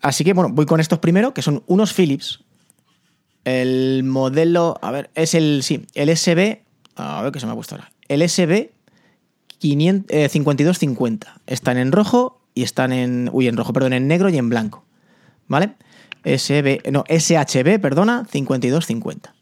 Así 0.00 0.24
que 0.24 0.32
bueno, 0.32 0.50
voy 0.52 0.66
con 0.66 0.80
estos 0.80 0.98
primero, 0.98 1.34
que 1.34 1.42
son 1.42 1.62
unos 1.66 1.92
Philips. 1.92 2.40
El 3.44 4.02
modelo, 4.04 4.78
a 4.82 4.90
ver, 4.90 5.10
es 5.14 5.34
el, 5.34 5.62
sí, 5.62 5.86
el 5.94 6.16
SB, 6.16 6.62
a 6.96 7.22
ver 7.22 7.32
qué 7.32 7.38
se 7.40 7.46
me 7.46 7.52
ha 7.52 7.54
puesto 7.54 7.74
ahora. 7.74 7.92
El 8.08 8.28
SB 8.28 8.70
5250. 9.60 11.40
Están 11.46 11.78
en 11.78 11.92
rojo 11.92 12.40
y 12.54 12.62
están 12.62 12.92
en, 12.92 13.30
uy, 13.32 13.48
en 13.48 13.56
rojo, 13.56 13.72
perdón, 13.72 13.92
en 13.92 14.08
negro 14.08 14.28
y 14.28 14.38
en 14.38 14.48
blanco. 14.48 14.84
¿Vale? 15.46 15.74
SB, 16.24 16.90
no, 16.90 17.04
SHB, 17.08 17.80
perdona, 17.80 18.24
5250. 18.30 19.34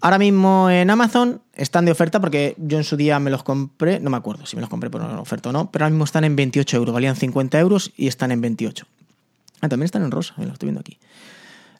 Ahora 0.00 0.18
mismo 0.18 0.68
en 0.70 0.90
Amazon 0.90 1.42
están 1.54 1.86
de 1.86 1.92
oferta 1.92 2.20
porque 2.20 2.54
yo 2.58 2.78
en 2.78 2.84
su 2.84 2.96
día 2.96 3.18
me 3.18 3.30
los 3.30 3.42
compré, 3.42 3.98
no 3.98 4.10
me 4.10 4.16
acuerdo 4.16 4.44
si 4.44 4.56
me 4.56 4.60
los 4.60 4.68
compré 4.68 4.90
por 4.90 5.00
una 5.00 5.20
oferta 5.20 5.48
o 5.48 5.52
no, 5.52 5.70
pero 5.70 5.84
ahora 5.84 5.90
mismo 5.90 6.04
están 6.04 6.24
en 6.24 6.36
28 6.36 6.76
euros, 6.76 6.92
valían 6.92 7.16
50 7.16 7.58
euros 7.58 7.92
y 7.96 8.06
están 8.06 8.30
en 8.30 8.40
28. 8.40 8.86
Ah, 9.62 9.68
también 9.68 9.86
están 9.86 10.02
en 10.02 10.10
rosa, 10.10 10.34
lo 10.36 10.52
estoy 10.52 10.66
viendo 10.66 10.80
aquí. 10.80 10.98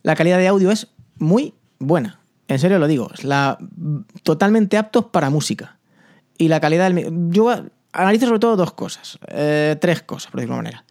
La 0.03 0.17
calidad 0.17 0.39
de 0.39 0.49
audio 0.49 0.71
es 0.71 0.89
muy 1.19 1.55
buena. 1.79 2.21
En 2.49 2.59
serio 2.59 2.79
lo 2.79 2.87
digo. 2.87 3.11
Es 3.13 3.27
totalmente 4.23 4.79
aptos 4.79 5.07
para 5.07 5.31
música. 5.31 5.79
Y 6.39 6.49
la 6.49 6.61
calidad 6.61 6.91
del. 6.91 7.31
Yo 7.31 7.51
analizo 7.93 8.27
sobre 8.27 8.39
todo 8.39 8.57
dos 8.57 8.73
cosas. 8.73 9.19
Eh, 9.29 9.77
tres 9.81 10.03
cosas, 10.03 10.31
por 10.31 10.41
decirlo 10.41 10.57
de 10.57 10.63
manera. 10.63 10.85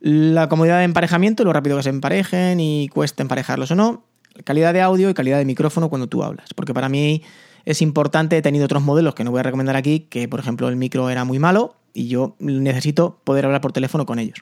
La 0.00 0.48
comodidad 0.48 0.78
de 0.78 0.84
emparejamiento, 0.84 1.44
lo 1.44 1.52
rápido 1.52 1.76
que 1.76 1.82
se 1.82 1.90
emparejen 1.90 2.58
y 2.58 2.88
cuesta 2.88 3.22
emparejarlos 3.22 3.70
o 3.70 3.74
no. 3.74 4.04
Calidad 4.44 4.72
de 4.72 4.80
audio 4.80 5.10
y 5.10 5.14
calidad 5.14 5.38
de 5.38 5.44
micrófono 5.44 5.90
cuando 5.90 6.06
tú 6.06 6.22
hablas. 6.22 6.54
Porque 6.54 6.72
para 6.72 6.88
mí 6.88 7.22
es 7.66 7.82
importante. 7.82 8.38
He 8.38 8.42
tenido 8.42 8.64
otros 8.64 8.82
modelos 8.82 9.14
que 9.14 9.24
no 9.24 9.30
voy 9.30 9.40
a 9.40 9.42
recomendar 9.42 9.76
aquí, 9.76 10.00
que 10.00 10.26
por 10.26 10.40
ejemplo 10.40 10.68
el 10.68 10.76
micro 10.76 11.10
era 11.10 11.24
muy 11.24 11.38
malo 11.38 11.76
y 11.92 12.08
yo 12.08 12.36
necesito 12.38 13.20
poder 13.24 13.44
hablar 13.44 13.60
por 13.60 13.72
teléfono 13.72 14.06
con 14.06 14.18
ellos. 14.18 14.38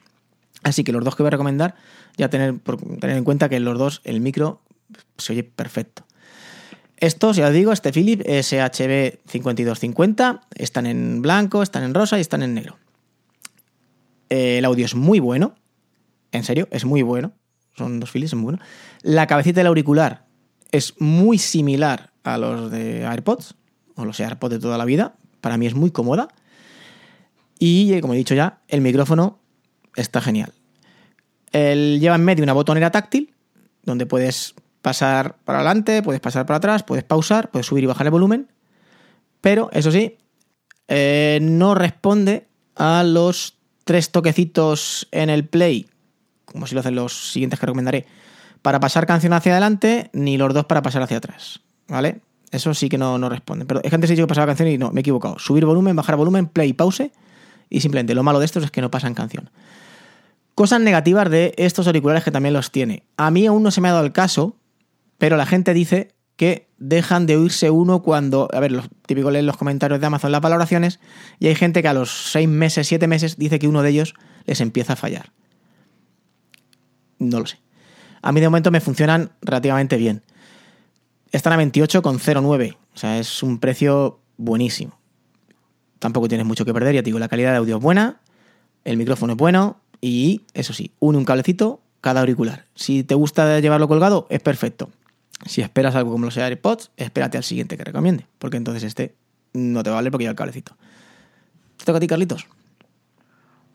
Así 0.63 0.83
que 0.83 0.91
los 0.91 1.03
dos 1.03 1.15
que 1.15 1.23
voy 1.23 1.27
a 1.27 1.31
recomendar, 1.31 1.75
ya 2.17 2.29
tener, 2.29 2.59
tener 2.99 3.17
en 3.17 3.23
cuenta 3.23 3.49
que 3.49 3.59
los 3.59 3.77
dos, 3.77 4.01
el 4.03 4.21
micro 4.21 4.61
se 5.17 5.33
oye 5.33 5.43
perfecto. 5.43 6.03
Estos, 6.97 7.37
ya 7.37 7.47
os 7.47 7.53
digo, 7.53 7.71
este 7.71 7.91
Philip 7.91 8.21
SHB 8.21 9.19
5250, 9.25 10.41
están 10.55 10.85
en 10.85 11.21
blanco, 11.21 11.63
están 11.63 11.83
en 11.83 11.93
rosa 11.93 12.17
y 12.17 12.21
están 12.21 12.43
en 12.43 12.53
negro. 12.53 12.77
El 14.29 14.65
audio 14.65 14.85
es 14.85 14.95
muy 14.95 15.19
bueno, 15.19 15.55
en 16.31 16.43
serio, 16.43 16.67
es 16.71 16.85
muy 16.85 17.01
bueno. 17.01 17.33
Son 17.75 17.99
dos 17.99 18.11
Philips, 18.11 18.31
es 18.31 18.35
muy 18.35 18.43
bueno. 18.43 18.59
La 19.01 19.27
cabecita 19.27 19.59
del 19.59 19.67
auricular 19.67 20.25
es 20.71 20.93
muy 20.99 21.37
similar 21.37 22.11
a 22.23 22.37
los 22.37 22.71
de 22.71 23.05
AirPods, 23.05 23.55
o 23.95 24.05
los 24.05 24.19
AirPods 24.19 24.51
de 24.51 24.59
toda 24.59 24.77
la 24.77 24.85
vida. 24.85 25.15
Para 25.41 25.57
mí 25.57 25.65
es 25.65 25.73
muy 25.73 25.91
cómoda. 25.91 26.27
Y, 27.57 27.99
como 28.01 28.13
he 28.13 28.17
dicho 28.17 28.35
ya, 28.35 28.61
el 28.67 28.81
micrófono 28.81 29.39
está 29.95 30.21
genial. 30.21 30.53
Él 31.51 31.99
lleva 31.99 32.15
en 32.15 32.23
medio 32.23 32.43
una 32.43 32.53
botonera 32.53 32.91
táctil, 32.91 33.33
donde 33.83 34.05
puedes 34.05 34.55
pasar 34.81 35.37
para 35.43 35.59
adelante, 35.59 36.01
puedes 36.01 36.21
pasar 36.21 36.45
para 36.45 36.57
atrás, 36.57 36.83
puedes 36.83 37.03
pausar, 37.03 37.49
puedes 37.51 37.65
subir 37.65 37.83
y 37.83 37.87
bajar 37.87 38.07
el 38.07 38.11
volumen, 38.11 38.51
pero 39.41 39.69
eso 39.73 39.91
sí, 39.91 40.17
eh, 40.87 41.39
no 41.41 41.75
responde 41.75 42.47
a 42.75 43.03
los 43.03 43.58
tres 43.89 44.11
toquecitos 44.11 45.07
en 45.11 45.31
el 45.31 45.47
play, 45.47 45.89
como 46.45 46.67
si 46.67 46.75
lo 46.75 46.81
hacen 46.81 46.93
los 46.93 47.31
siguientes 47.31 47.59
que 47.59 47.65
recomendaré, 47.65 48.05
para 48.61 48.79
pasar 48.79 49.07
canción 49.07 49.33
hacia 49.33 49.53
adelante, 49.53 50.11
ni 50.13 50.37
los 50.37 50.53
dos 50.53 50.65
para 50.65 50.83
pasar 50.83 51.01
hacia 51.01 51.17
atrás, 51.17 51.61
¿vale? 51.87 52.21
Eso 52.51 52.75
sí 52.75 52.87
que 52.87 52.99
no, 52.99 53.17
no 53.17 53.29
responde. 53.29 53.65
Pero 53.65 53.81
es 53.83 53.89
que 53.89 53.95
antes 53.95 54.11
he 54.11 54.13
dicho 54.13 54.27
que 54.27 54.29
pasaba 54.29 54.45
canción 54.45 54.69
y 54.69 54.77
no, 54.77 54.91
me 54.91 54.99
he 54.99 55.01
equivocado. 55.01 55.39
Subir 55.39 55.65
volumen, 55.65 55.95
bajar 55.95 56.17
volumen, 56.17 56.45
play, 56.45 56.73
pause, 56.73 57.09
y 57.67 57.81
simplemente 57.81 58.13
lo 58.13 58.21
malo 58.21 58.37
de 58.37 58.45
estos 58.45 58.63
es 58.63 58.69
que 58.69 58.79
no 58.81 58.91
pasan 58.91 59.15
canción. 59.15 59.49
Cosas 60.53 60.81
negativas 60.81 61.27
de 61.27 61.55
estos 61.57 61.87
auriculares 61.87 62.23
que 62.23 62.29
también 62.29 62.53
los 62.53 62.69
tiene. 62.69 63.01
A 63.17 63.31
mí 63.31 63.47
aún 63.47 63.63
no 63.63 63.71
se 63.71 63.81
me 63.81 63.87
ha 63.87 63.93
dado 63.93 64.05
el 64.05 64.11
caso, 64.11 64.55
pero 65.17 65.35
la 65.35 65.47
gente 65.47 65.73
dice 65.73 66.11
que 66.39 66.69
dejan 66.77 67.25
de 67.25 67.35
oírse 67.35 67.69
uno 67.69 68.01
cuando, 68.01 68.47
a 68.53 68.61
ver, 68.61 68.71
los 68.71 68.87
típicos 69.05 69.33
leen 69.33 69.45
los 69.45 69.57
comentarios 69.57 69.99
de 69.99 70.07
Amazon 70.07 70.31
las 70.31 70.39
valoraciones 70.39 71.01
y 71.37 71.47
hay 71.47 71.55
gente 71.55 71.81
que 71.81 71.89
a 71.89 71.93
los 71.93 72.31
seis 72.31 72.47
meses, 72.47 72.87
siete 72.87 73.07
meses 73.07 73.35
dice 73.35 73.59
que 73.59 73.67
uno 73.67 73.81
de 73.81 73.89
ellos 73.89 74.13
les 74.45 74.61
empieza 74.61 74.93
a 74.93 74.95
fallar. 74.95 75.33
No 77.17 77.41
lo 77.41 77.45
sé. 77.45 77.59
A 78.21 78.31
mí 78.31 78.39
de 78.39 78.47
momento 78.47 78.71
me 78.71 78.79
funcionan 78.79 79.33
relativamente 79.41 79.97
bien. 79.97 80.23
Están 81.33 81.51
a 81.51 81.61
28,09, 81.61 82.77
o 82.95 82.97
sea, 82.97 83.19
es 83.19 83.43
un 83.43 83.59
precio 83.59 84.21
buenísimo. 84.37 84.97
Tampoco 85.99 86.29
tienes 86.29 86.47
mucho 86.47 86.63
que 86.63 86.73
perder, 86.73 86.95
ya 86.95 87.01
te 87.01 87.07
digo, 87.07 87.19
la 87.19 87.27
calidad 87.27 87.51
de 87.51 87.57
audio 87.57 87.75
es 87.75 87.83
buena, 87.83 88.21
el 88.85 88.95
micrófono 88.95 89.33
es 89.33 89.37
bueno, 89.37 89.81
y 89.99 90.43
eso 90.53 90.71
sí, 90.71 90.93
une 90.99 91.17
un 91.17 91.25
cablecito 91.25 91.81
cada 91.99 92.21
auricular. 92.21 92.63
Si 92.75 93.03
te 93.03 93.15
gusta 93.15 93.59
llevarlo 93.59 93.89
colgado, 93.89 94.25
es 94.29 94.39
perfecto. 94.39 94.89
Si 95.45 95.61
esperas 95.61 95.95
algo 95.95 96.11
como 96.11 96.25
los 96.25 96.37
AirPods, 96.37 96.91
espérate 96.97 97.37
al 97.37 97.43
siguiente 97.43 97.77
que 97.77 97.83
recomiende, 97.83 98.25
porque 98.39 98.57
entonces 98.57 98.83
este 98.83 99.15
no 99.53 99.83
te 99.83 99.89
vale 99.89 100.11
porque 100.11 100.23
lleva 100.23 100.31
el 100.31 100.37
cablecito. 100.37 100.75
¿Te 101.77 101.85
toca 101.85 101.97
a 101.97 101.99
ti, 101.99 102.07
Carlitos? 102.07 102.47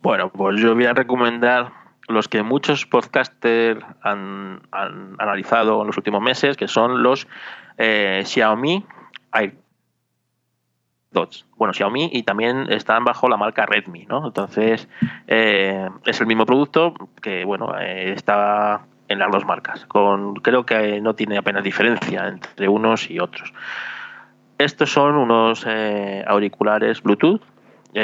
Bueno, 0.01 0.31
pues 0.31 0.61
yo 0.61 0.75
voy 0.75 0.85
a 0.85 0.93
recomendar 0.93 1.73
los 2.07 2.27
que 2.27 2.43
muchos 2.43 2.85
podcasters 2.85 3.83
han, 4.01 4.61
analizado 4.71 5.81
en 5.81 5.87
los 5.87 5.97
últimos 5.97 6.21
meses, 6.21 6.55
que 6.55 6.67
son 6.67 7.01
los 7.01 7.27
eh, 7.77 8.21
Xiaomi 8.25 8.85
Air 9.33 9.55
bueno, 11.55 11.73
Xiaomi 11.73 12.09
y 12.11 12.23
también 12.23 12.71
están 12.71 13.05
bajo 13.05 13.29
la 13.29 13.37
marca 13.37 13.65
Redmi, 13.65 14.05
¿no? 14.05 14.27
Entonces 14.27 14.87
eh, 15.27 15.89
es 16.05 16.19
el 16.19 16.27
mismo 16.27 16.45
producto 16.45 16.93
que, 17.21 17.45
bueno, 17.45 17.73
eh, 17.79 18.13
está 18.13 18.81
en 19.07 19.19
las 19.19 19.31
dos 19.31 19.45
marcas. 19.45 19.85
Con, 19.85 20.35
creo 20.35 20.65
que 20.65 21.01
no 21.01 21.15
tiene 21.15 21.37
apenas 21.37 21.63
diferencia 21.63 22.27
entre 22.27 22.67
unos 22.67 23.09
y 23.09 23.19
otros. 23.19 23.53
Estos 24.57 24.91
son 24.91 25.15
unos 25.15 25.65
eh, 25.67 26.23
auriculares 26.27 27.01
Bluetooth. 27.03 27.41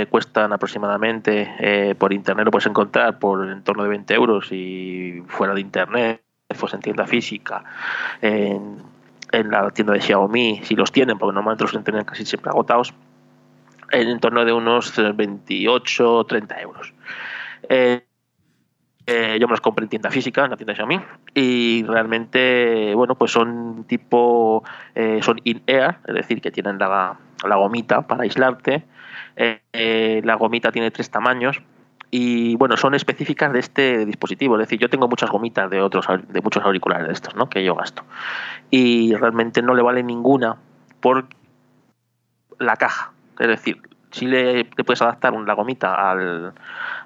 cuestan 0.09 0.53
aproximadamente 0.53 1.95
por 1.97 2.13
internet, 2.13 2.45
lo 2.45 2.51
puedes 2.51 2.67
encontrar 2.67 3.19
por 3.19 3.49
en 3.49 3.61
torno 3.63 3.83
de 3.83 3.89
20 3.89 4.13
euros 4.13 4.51
y 4.51 5.21
fuera 5.27 5.53
de 5.53 5.61
internet, 5.61 6.21
pues 6.59 6.73
en 6.73 6.79
tienda 6.79 7.05
física, 7.05 7.63
en, 8.21 8.81
la 9.49 9.69
tienda 9.71 9.93
de 9.93 10.01
Xiaomi, 10.01 10.61
si 10.63 10.75
los 10.75 10.91
tienen, 10.91 11.17
porque 11.17 11.33
normalmente 11.33 11.63
los 11.63 11.83
tienen 11.83 12.03
casi 12.05 12.25
siempre 12.25 12.49
agotados, 12.49 12.93
en 13.91 14.19
torno 14.19 14.45
de 14.45 14.53
unos 14.53 14.93
28 15.15 16.15
o 16.15 16.25
30 16.25 16.61
euros. 16.61 16.93
Eh, 17.69 18.05
eh, 19.11 19.37
yo 19.39 19.47
me 19.47 19.51
los 19.51 19.61
compré 19.61 19.83
en 19.83 19.89
tienda 19.89 20.09
física, 20.09 20.45
en 20.45 20.51
la 20.51 20.57
tienda 20.57 20.71
de 20.71 20.75
Xiaomi, 20.77 20.99
y 21.33 21.83
realmente, 21.83 22.93
bueno, 22.95 23.15
pues 23.15 23.31
son 23.31 23.85
tipo, 23.85 24.63
eh, 24.95 25.19
son 25.21 25.39
in-air, 25.43 25.97
es 26.07 26.15
decir, 26.15 26.41
que 26.41 26.51
tienen 26.51 26.77
la, 26.77 27.17
la 27.47 27.55
gomita 27.55 28.07
para 28.07 28.23
aislarte. 28.23 28.83
la 29.73 30.35
gomita 30.35 30.71
tiene 30.71 30.91
tres 30.91 31.09
tamaños, 31.09 31.61
y 32.13 32.57
bueno, 32.57 32.75
son 32.75 32.93
específicas 32.93 33.53
de 33.53 33.59
este 33.59 34.05
dispositivo. 34.05 34.55
Es 34.55 34.67
decir, 34.67 34.77
yo 34.77 34.89
tengo 34.89 35.07
muchas 35.07 35.29
gomitas 35.29 35.69
de 35.69 35.81
otros 35.81 36.05
de 36.27 36.41
muchos 36.41 36.61
auriculares 36.63 37.07
de 37.07 37.13
estos, 37.13 37.35
¿no? 37.35 37.49
Que 37.49 37.63
yo 37.63 37.73
gasto. 37.73 38.03
Y 38.69 39.15
realmente 39.15 39.61
no 39.61 39.73
le 39.73 39.81
vale 39.81 40.03
ninguna 40.03 40.57
por 40.99 41.25
la 42.59 42.75
caja. 42.75 43.13
Es 43.39 43.47
decir, 43.47 43.81
si 44.11 44.27
le, 44.27 44.65
puedes 44.65 45.01
adaptar 45.01 45.33
la 45.33 45.53
gomita 45.53 46.11
al, 46.11 46.53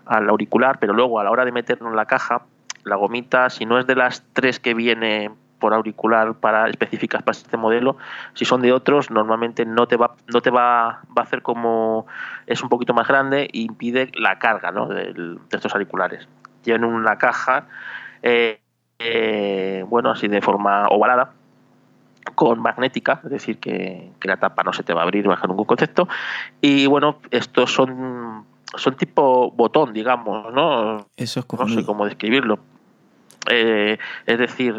auricular, 0.06 0.80
pero 0.80 0.94
luego 0.94 1.20
a 1.20 1.24
la 1.24 1.32
hora 1.32 1.46
de 1.46 1.52
meterlo 1.52 1.90
en 1.90 1.96
la 1.96 2.06
caja, 2.06 2.44
la 2.84 2.96
gomita, 2.96 3.50
si 3.50 3.66
no 3.66 3.80
es 3.80 3.88
de 3.88 3.96
las 3.96 4.24
tres 4.34 4.60
que 4.60 4.74
viene 4.74 5.32
por 5.60 5.74
auricular 5.74 6.36
para 6.36 6.70
específicas 6.70 7.24
para 7.24 7.38
este 7.38 7.58
modelo, 7.58 7.98
si 8.34 8.46
son 8.46 8.62
de 8.62 8.72
otros, 8.72 9.10
normalmente 9.10 9.66
no 9.66 9.88
te 9.88 9.98
va, 9.98 10.16
no 10.28 10.42
te 10.42 10.52
va, 10.52 11.02
va 11.18 11.22
a 11.22 11.24
hacer 11.24 11.42
como 11.42 12.06
es 12.46 12.62
un 12.62 12.70
poquito 12.70 12.94
más 12.94 13.08
grande 13.08 13.44
e 13.44 13.60
impide 13.60 14.12
la 14.16 14.38
carga 14.38 14.72
¿no? 14.72 14.88
de, 14.88 15.38
estos 15.52 15.74
auriculares. 15.74 16.28
Tienen 16.62 16.84
una 16.86 17.18
caja, 17.18 17.68
eh, 18.22 18.60
eh, 19.00 19.84
bueno, 19.88 20.12
así 20.12 20.28
de 20.28 20.42
forma 20.42 20.88
ovalada, 20.88 21.32
con 22.34 22.60
magnética, 22.60 23.22
es 23.24 23.30
decir, 23.30 23.60
que, 23.60 24.12
la 24.24 24.38
tapa 24.38 24.64
no 24.64 24.74
se 24.74 24.84
te 24.84 24.94
va 24.94 25.02
a 25.02 25.04
abrir 25.04 25.28
bajo 25.28 25.48
ningún 25.48 25.66
concepto. 25.66 26.08
Y 26.62 26.88
bueno, 26.88 27.20
estos 27.30 27.72
son, 27.72 28.15
son 28.78 28.96
tipo 28.96 29.52
botón, 29.52 29.94
digamos, 29.94 30.54
¿no? 30.54 31.08
Eso 31.16 31.40
es 31.40 31.46
No 31.60 31.68
sé 31.68 31.86
cómo 31.86 32.06
describirlo. 32.06 32.60
Eh, 33.50 33.98
es 34.26 34.38
decir, 34.38 34.76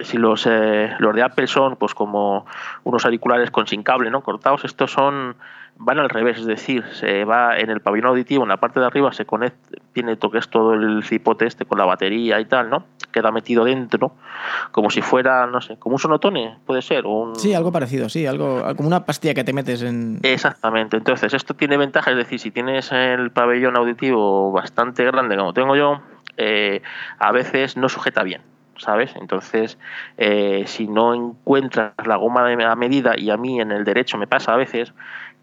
si 0.00 0.16
los, 0.16 0.46
eh, 0.46 0.90
los 0.98 1.14
de 1.14 1.22
Apple 1.22 1.46
son 1.46 1.76
pues 1.76 1.94
como 1.94 2.46
unos 2.84 3.04
auriculares 3.04 3.50
con 3.50 3.66
sin 3.66 3.82
cable, 3.82 4.10
¿no? 4.10 4.22
Cortados, 4.22 4.64
estos 4.64 4.92
son 4.92 5.36
van 5.78 5.98
al 5.98 6.08
revés, 6.08 6.38
es 6.38 6.46
decir, 6.46 6.84
se 6.92 7.24
va 7.24 7.58
en 7.58 7.70
el 7.70 7.80
pabellón 7.80 8.08
auditivo, 8.08 8.42
en 8.44 8.48
la 8.48 8.56
parte 8.56 8.80
de 8.80 8.86
arriba 8.86 9.12
se 9.12 9.26
conecta, 9.26 9.78
tiene 9.92 10.16
toques 10.16 10.48
todo 10.48 10.74
el 10.74 11.02
cipote 11.04 11.46
este 11.46 11.64
con 11.64 11.78
la 11.78 11.84
batería 11.84 12.40
y 12.40 12.46
tal, 12.46 12.70
¿no? 12.70 12.84
Queda 13.12 13.30
metido 13.30 13.64
dentro, 13.64 14.12
como 14.72 14.90
si 14.90 15.02
fuera, 15.02 15.46
no 15.46 15.60
sé, 15.60 15.78
como 15.78 15.94
un 15.94 15.98
sonotone, 15.98 16.58
puede 16.64 16.82
ser. 16.82 17.06
Un... 17.06 17.36
Sí, 17.36 17.54
algo 17.54 17.72
parecido, 17.72 18.08
sí, 18.08 18.26
algo 18.26 18.62
como 18.76 18.88
una 18.88 19.04
pastilla 19.04 19.34
que 19.34 19.44
te 19.44 19.52
metes 19.52 19.82
en. 19.82 20.20
Exactamente, 20.22 20.96
entonces 20.96 21.34
esto 21.34 21.54
tiene 21.54 21.76
ventajas, 21.76 22.12
es 22.12 22.18
decir, 22.18 22.38
si 22.38 22.50
tienes 22.50 22.90
el 22.92 23.30
pabellón 23.30 23.76
auditivo 23.76 24.52
bastante 24.52 25.04
grande 25.04 25.36
como 25.36 25.52
tengo 25.52 25.76
yo, 25.76 26.00
eh, 26.36 26.82
a 27.18 27.32
veces 27.32 27.76
no 27.76 27.88
sujeta 27.88 28.22
bien. 28.22 28.42
¿sabes? 28.78 29.14
Entonces, 29.16 29.78
eh, 30.18 30.64
si 30.66 30.86
no 30.86 31.14
encuentras 31.14 31.94
la 32.04 32.16
goma 32.16 32.46
a 32.52 32.76
medida, 32.76 33.14
y 33.16 33.30
a 33.30 33.38
mí 33.38 33.58
en 33.58 33.72
el 33.72 33.84
derecho 33.84 34.18
me 34.18 34.26
pasa 34.26 34.52
a 34.52 34.56
veces, 34.56 34.92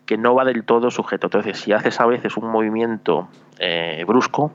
que 0.06 0.17
no 0.17 0.36
va 0.36 0.45
del 0.45 0.63
todo 0.65 0.91
sujeto. 0.91 1.27
Entonces, 1.27 1.60
si 1.60 1.73
haces 1.73 1.99
a 1.99 2.06
veces 2.06 2.38
un 2.38 2.51
movimiento 2.51 3.27
eh, 3.58 4.03
brusco, 4.06 4.51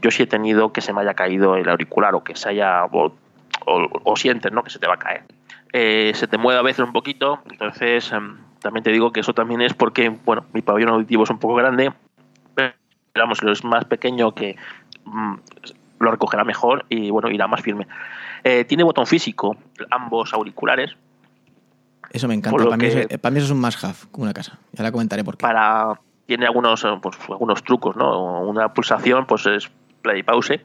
yo 0.00 0.10
sí 0.10 0.22
he 0.22 0.26
tenido 0.26 0.72
que 0.72 0.80
se 0.80 0.94
me 0.94 1.02
haya 1.02 1.12
caído 1.12 1.56
el 1.56 1.68
auricular 1.68 2.14
o 2.14 2.24
que 2.24 2.34
se 2.36 2.48
haya 2.48 2.86
o, 2.86 4.16
sientes 4.16 4.50
¿no? 4.50 4.62
que 4.62 4.70
se 4.70 4.78
te 4.78 4.86
va 4.86 4.94
a 4.94 4.98
caer. 4.98 5.24
Se 5.70 6.26
te 6.26 6.38
mueve 6.38 6.58
a 6.58 6.62
veces 6.62 6.86
un 6.86 6.92
poquito, 6.92 7.40
entonces 7.50 8.10
em, 8.12 8.38
también 8.60 8.82
te 8.82 8.90
digo 8.90 9.12
que 9.12 9.20
eso 9.20 9.34
también 9.34 9.60
es 9.60 9.74
porque, 9.74 10.08
bueno, 10.08 10.44
mi 10.52 10.62
pabellón 10.62 10.90
auditivo 10.90 11.24
es 11.24 11.30
un 11.30 11.38
poco 11.38 11.54
grande, 11.54 11.92
pero 12.54 12.72
vamos, 13.14 13.42
es 13.42 13.64
más 13.64 13.84
pequeño 13.84 14.34
que 14.34 14.56
mm, 15.12 15.40
lo 16.00 16.10
recogerá 16.10 16.44
mejor 16.44 16.84
y 16.88 17.10
bueno, 17.10 17.30
irá 17.30 17.46
más 17.46 17.60
firme. 17.60 17.86
Eh, 18.44 18.64
tiene 18.64 18.84
botón 18.84 19.06
físico, 19.06 19.56
ambos 19.90 20.32
auriculares, 20.32 20.96
eso 22.10 22.28
me 22.28 22.34
encanta. 22.34 22.64
Para 22.64 22.76
mí, 22.76 22.86
eso, 22.86 23.46
es 23.46 23.50
un 23.50 23.60
must 23.60 23.84
have 23.84 23.96
una 24.14 24.32
casa. 24.32 24.58
Ya 24.72 24.82
la 24.82 24.92
comentaré 24.92 25.24
por 25.24 25.36
qué. 25.36 25.42
Para, 25.42 26.00
tiene 26.26 26.46
algunos, 26.46 26.84
eh, 26.84 26.88
pues, 27.00 27.16
algunos 27.28 27.62
trucos, 27.62 27.96
¿no? 27.96 28.40
Una 28.42 28.72
pulsación 28.72 29.26
pues 29.26 29.46
es 29.46 29.70
play 30.02 30.20
y 30.20 30.22
pause. 30.22 30.64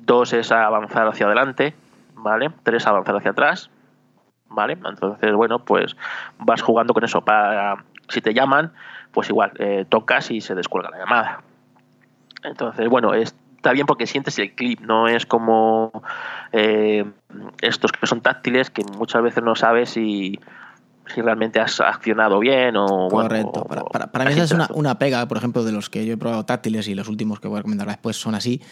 Dos 0.00 0.32
es 0.32 0.52
avanzar 0.52 1.06
hacia 1.08 1.26
adelante, 1.26 1.74
¿vale? 2.14 2.50
Tres 2.62 2.86
avanzar 2.86 3.16
hacia 3.16 3.32
atrás, 3.32 3.70
¿vale? 4.48 4.74
Entonces, 4.74 5.32
bueno, 5.34 5.60
pues 5.60 5.96
vas 6.38 6.62
jugando 6.62 6.94
con 6.94 7.04
eso. 7.04 7.22
Para, 7.22 7.84
si 8.08 8.20
te 8.20 8.34
llaman, 8.34 8.72
pues 9.12 9.28
igual, 9.28 9.52
eh, 9.58 9.84
tocas 9.88 10.30
y 10.30 10.40
se 10.40 10.54
descuelga 10.54 10.90
la 10.90 10.98
llamada. 10.98 11.42
Entonces, 12.46 12.88
bueno, 12.88 13.14
es 13.14 13.34
está 13.66 13.72
bien 13.72 13.86
porque 13.86 14.06
sientes 14.06 14.38
el 14.38 14.54
clip, 14.54 14.80
no 14.80 15.08
es 15.08 15.26
como 15.26 15.90
eh, 16.52 17.04
estos 17.60 17.90
que 17.90 18.06
son 18.06 18.20
táctiles 18.20 18.70
que 18.70 18.84
muchas 18.96 19.22
veces 19.22 19.42
no 19.42 19.56
sabes 19.56 19.90
si, 19.90 20.38
si 21.12 21.20
realmente 21.20 21.58
has 21.58 21.80
accionado 21.80 22.38
bien 22.38 22.76
o... 22.76 23.08
Correcto. 23.08 23.64
para, 23.64 24.06
para, 24.06 24.24
mí 24.26 24.32
esa 24.32 24.44
es 24.44 24.52
una, 24.52 24.68
una, 24.72 24.98
pega, 25.00 25.26
por 25.26 25.36
ejemplo, 25.36 25.64
de 25.64 25.72
los 25.72 25.90
que 25.90 26.06
yo 26.06 26.14
he 26.14 26.16
probado 26.16 26.44
táctiles 26.44 26.86
y 26.86 26.94
los 26.94 27.08
últimos 27.08 27.40
que 27.40 27.48
voy 27.48 27.56
a 27.56 27.58
recomendar 27.58 27.88
después 27.88 28.16
son 28.16 28.36
así. 28.36 28.62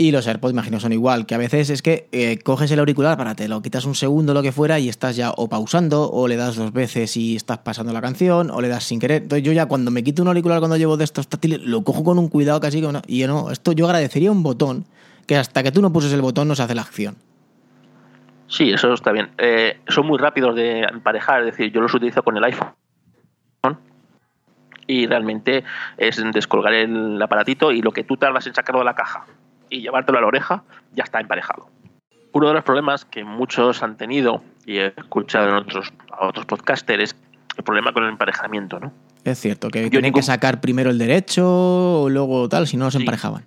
Y 0.00 0.12
los 0.12 0.26
AirPods, 0.26 0.54
imagino, 0.54 0.80
son 0.80 0.94
igual, 0.94 1.26
que 1.26 1.34
a 1.34 1.38
veces 1.38 1.68
es 1.68 1.82
que 1.82 2.08
eh, 2.10 2.38
coges 2.42 2.70
el 2.70 2.78
auricular 2.78 3.18
para 3.18 3.34
te 3.34 3.48
lo 3.48 3.60
quitas 3.60 3.84
un 3.84 3.94
segundo, 3.94 4.32
lo 4.32 4.40
que 4.40 4.50
fuera, 4.50 4.78
y 4.78 4.88
estás 4.88 5.14
ya 5.14 5.30
o 5.30 5.50
pausando, 5.50 6.10
o 6.10 6.26
le 6.26 6.36
das 6.36 6.56
dos 6.56 6.72
veces 6.72 7.18
y 7.18 7.36
estás 7.36 7.58
pasando 7.58 7.92
la 7.92 8.00
canción, 8.00 8.50
o 8.50 8.62
le 8.62 8.68
das 8.68 8.84
sin 8.84 8.98
querer. 8.98 9.24
Entonces 9.24 9.44
yo 9.44 9.52
ya 9.52 9.66
cuando 9.66 9.90
me 9.90 10.02
quito 10.02 10.22
un 10.22 10.28
auricular 10.28 10.58
cuando 10.60 10.78
llevo 10.78 10.96
de 10.96 11.04
estos 11.04 11.28
táctiles, 11.28 11.60
lo 11.60 11.84
cojo 11.84 12.02
con 12.02 12.18
un 12.18 12.28
cuidado 12.28 12.60
casi 12.60 12.80
que 12.80 12.88
Y 13.08 13.18
yo 13.18 13.28
no, 13.28 13.50
esto 13.50 13.72
yo 13.72 13.84
agradecería 13.84 14.32
un 14.32 14.42
botón, 14.42 14.86
que 15.26 15.36
hasta 15.36 15.62
que 15.62 15.70
tú 15.70 15.82
no 15.82 15.92
puses 15.92 16.14
el 16.14 16.22
botón 16.22 16.48
no 16.48 16.54
se 16.54 16.62
hace 16.62 16.74
la 16.74 16.80
acción. 16.80 17.16
Sí, 18.46 18.70
eso 18.70 18.94
está 18.94 19.12
bien. 19.12 19.28
Eh, 19.36 19.80
son 19.86 20.06
muy 20.06 20.16
rápidos 20.16 20.56
de 20.56 20.80
emparejar, 20.80 21.40
es 21.40 21.46
decir, 21.54 21.72
yo 21.72 21.82
los 21.82 21.92
utilizo 21.92 22.22
con 22.22 22.38
el 22.38 22.44
iPhone 22.44 22.72
y 24.86 25.06
realmente 25.06 25.62
es 25.98 26.22
descolgar 26.32 26.72
el 26.72 27.20
aparatito 27.20 27.70
y 27.70 27.82
lo 27.82 27.92
que 27.92 28.02
tú 28.02 28.16
tardas 28.16 28.46
en 28.46 28.54
sacarlo 28.54 28.78
de 28.78 28.86
la 28.86 28.94
caja 28.94 29.26
y 29.70 29.80
llevártelo 29.80 30.18
a 30.18 30.20
la 30.20 30.26
oreja, 30.26 30.62
ya 30.94 31.04
está 31.04 31.20
emparejado. 31.20 31.68
Uno 32.32 32.48
de 32.48 32.54
los 32.54 32.64
problemas 32.64 33.04
que 33.04 33.24
muchos 33.24 33.82
han 33.82 33.96
tenido, 33.96 34.42
y 34.66 34.78
he 34.78 34.86
escuchado 34.96 35.48
en 35.48 35.54
otros, 35.54 35.92
a 36.12 36.26
otros 36.26 36.46
podcasters, 36.46 37.02
es 37.02 37.16
el 37.56 37.64
problema 37.64 37.92
con 37.92 38.04
el 38.04 38.10
emparejamiento, 38.10 38.78
¿no? 38.78 38.92
Es 39.24 39.38
cierto, 39.38 39.68
que 39.68 39.90
tienen 39.90 40.12
que 40.12 40.22
sacar 40.22 40.60
primero 40.60 40.90
el 40.90 40.98
derecho 40.98 42.02
o 42.02 42.08
luego 42.08 42.48
tal, 42.48 42.66
si 42.66 42.76
no 42.76 42.86
los 42.86 42.94
emparejaban. 42.94 43.44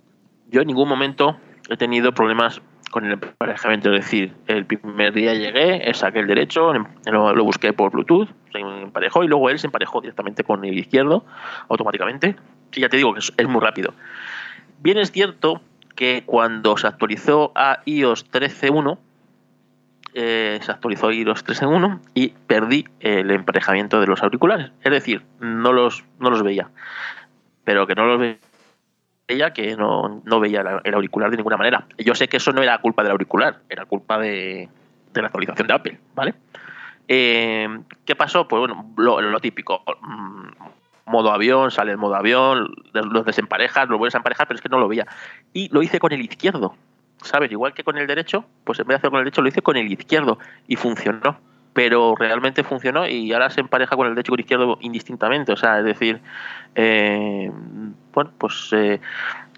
Yo 0.50 0.60
en 0.60 0.68
ningún 0.68 0.88
momento 0.88 1.36
he 1.68 1.76
tenido 1.76 2.12
problemas 2.12 2.60
con 2.90 3.04
el 3.06 3.12
emparejamiento, 3.12 3.92
es 3.92 4.04
decir, 4.04 4.32
el 4.46 4.66
primer 4.66 5.12
día 5.12 5.34
llegué, 5.34 5.92
saqué 5.94 6.20
el 6.20 6.28
derecho, 6.28 6.72
lo, 7.06 7.34
lo 7.34 7.44
busqué 7.44 7.72
por 7.72 7.90
Bluetooth, 7.90 8.28
se 8.52 8.60
emparejó 8.60 9.24
y 9.24 9.26
luego 9.26 9.50
él 9.50 9.58
se 9.58 9.66
emparejó 9.66 10.00
directamente 10.00 10.44
con 10.44 10.64
el 10.64 10.78
izquierdo 10.78 11.24
automáticamente. 11.68 12.36
Y 12.72 12.80
ya 12.80 12.88
te 12.88 12.96
digo 12.96 13.12
que 13.14 13.18
es 13.18 13.48
muy 13.48 13.60
rápido. 13.60 13.94
Bien 14.80 14.98
es 14.98 15.10
cierto 15.10 15.60
que 15.94 16.24
cuando 16.26 16.76
se 16.76 16.86
actualizó 16.86 17.52
a 17.54 17.80
iOS 17.84 18.30
13.1, 18.30 18.98
eh, 20.14 20.60
se 20.62 20.70
actualizó 20.70 21.10
iOS 21.10 21.44
13.1 21.44 22.00
y 22.14 22.28
perdí 22.28 22.86
el 23.00 23.30
emparejamiento 23.30 24.00
de 24.00 24.06
los 24.06 24.22
auriculares. 24.22 24.70
Es 24.82 24.92
decir, 24.92 25.24
no 25.40 25.72
los, 25.72 26.04
no 26.18 26.30
los 26.30 26.42
veía. 26.42 26.70
Pero 27.64 27.86
que 27.86 27.94
no 27.94 28.06
los 28.06 28.36
veía, 29.28 29.52
que 29.52 29.76
no, 29.76 30.40
veía 30.40 30.80
el 30.84 30.94
auricular 30.94 31.30
de 31.30 31.36
ninguna 31.36 31.56
manera. 31.56 31.86
Yo 31.98 32.14
sé 32.14 32.28
que 32.28 32.36
eso 32.36 32.52
no 32.52 32.62
era 32.62 32.78
culpa 32.78 33.02
del 33.02 33.12
auricular, 33.12 33.60
era 33.68 33.86
culpa 33.86 34.18
de, 34.18 34.68
la 35.14 35.26
actualización 35.26 35.66
de 35.66 35.74
Apple, 35.74 36.00
¿vale? 36.14 36.34
Eh, 37.08 37.68
¿Qué 38.04 38.14
pasó? 38.14 38.46
Pues 38.46 38.60
bueno, 38.60 38.92
lo, 38.96 39.20
lo 39.20 39.40
típico. 39.40 39.82
Modo 41.06 41.32
avión, 41.32 41.70
sale 41.70 41.92
el 41.92 41.98
modo 41.98 42.14
avión, 42.14 42.74
los 42.92 43.24
desemparejas, 43.24 43.88
lo 43.88 43.98
vuelves 43.98 44.14
a 44.14 44.18
emparejar, 44.18 44.46
pero 44.46 44.56
es 44.56 44.62
que 44.62 44.68
no 44.68 44.78
lo 44.78 44.88
veía. 44.88 45.06
Y 45.52 45.68
lo 45.72 45.82
hice 45.82 45.98
con 45.98 46.12
el 46.12 46.20
izquierdo, 46.22 46.74
¿sabes? 47.22 47.52
Igual 47.52 47.74
que 47.74 47.84
con 47.84 47.98
el 47.98 48.06
derecho, 48.06 48.44
pues 48.64 48.78
en 48.78 48.86
vez 48.86 48.94
de 48.94 48.96
hacerlo 48.96 49.10
con 49.12 49.18
el 49.20 49.24
derecho, 49.26 49.42
lo 49.42 49.48
hice 49.48 49.62
con 49.62 49.76
el 49.76 49.90
izquierdo 49.92 50.38
y 50.66 50.76
funcionó. 50.76 51.38
Pero 51.74 52.14
realmente 52.16 52.62
funcionó 52.62 53.06
y 53.08 53.32
ahora 53.32 53.50
se 53.50 53.60
empareja 53.60 53.96
con 53.96 54.06
el 54.06 54.14
derecho 54.14 54.30
y 54.30 54.32
con 54.32 54.38
el 54.38 54.44
izquierdo 54.44 54.78
indistintamente. 54.80 55.52
O 55.52 55.56
sea, 55.56 55.80
es 55.80 55.84
decir, 55.84 56.20
eh, 56.76 57.50
bueno, 58.12 58.30
pues 58.38 58.70
eh, 58.72 59.00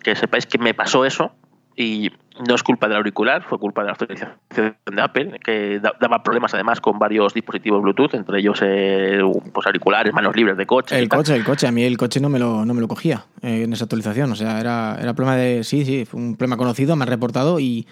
que 0.03 0.17
sepáis 0.17 0.47
que 0.47 0.57
me 0.57 0.73
pasó 0.73 1.05
eso 1.05 1.33
y 1.77 2.11
no 2.47 2.55
es 2.55 2.63
culpa 2.63 2.89
del 2.89 2.97
auricular, 2.97 3.43
fue 3.43 3.59
culpa 3.59 3.83
de 3.83 3.87
la 3.87 3.93
actualización 3.93 4.33
de 4.51 5.03
Apple, 5.03 5.41
que 5.43 5.81
daba 5.81 6.23
problemas 6.23 6.53
además 6.55 6.81
con 6.81 6.99
varios 6.99 7.35
dispositivos 7.35 7.83
Bluetooth, 7.83 8.15
entre 8.15 8.39
ellos 8.39 8.61
eh, 8.63 9.21
pues 9.53 9.67
auriculares, 9.67 10.13
manos 10.13 10.37
libres 10.37 10.57
de 10.57 10.67
coche. 10.67 10.99
El 10.99 11.09
coche, 11.09 11.35
el 11.35 11.45
coche, 11.45 11.67
a 11.67 11.73
mí 11.73 11.85
el 11.85 11.97
coche 11.97 12.21
no 12.21 12.29
me 12.29 12.39
lo, 12.39 12.65
no 12.65 12.75
me 12.75 12.81
lo 12.81 12.89
cogía 12.89 13.25
eh, 13.43 13.63
en 13.63 13.73
esa 13.73 13.85
actualización, 13.85 14.33
o 14.33 14.37
sea, 14.37 14.61
era, 14.61 14.97
era 15.01 15.15
problema 15.15 15.37
de, 15.37 15.65
sí, 15.65 15.85
sí, 15.85 16.05
fue 16.05 16.21
un 16.21 16.37
problema 16.37 16.57
conocido, 16.57 16.97
me 16.97 17.05
ha 17.05 17.07
reportado 17.07 17.61
y 17.61 17.87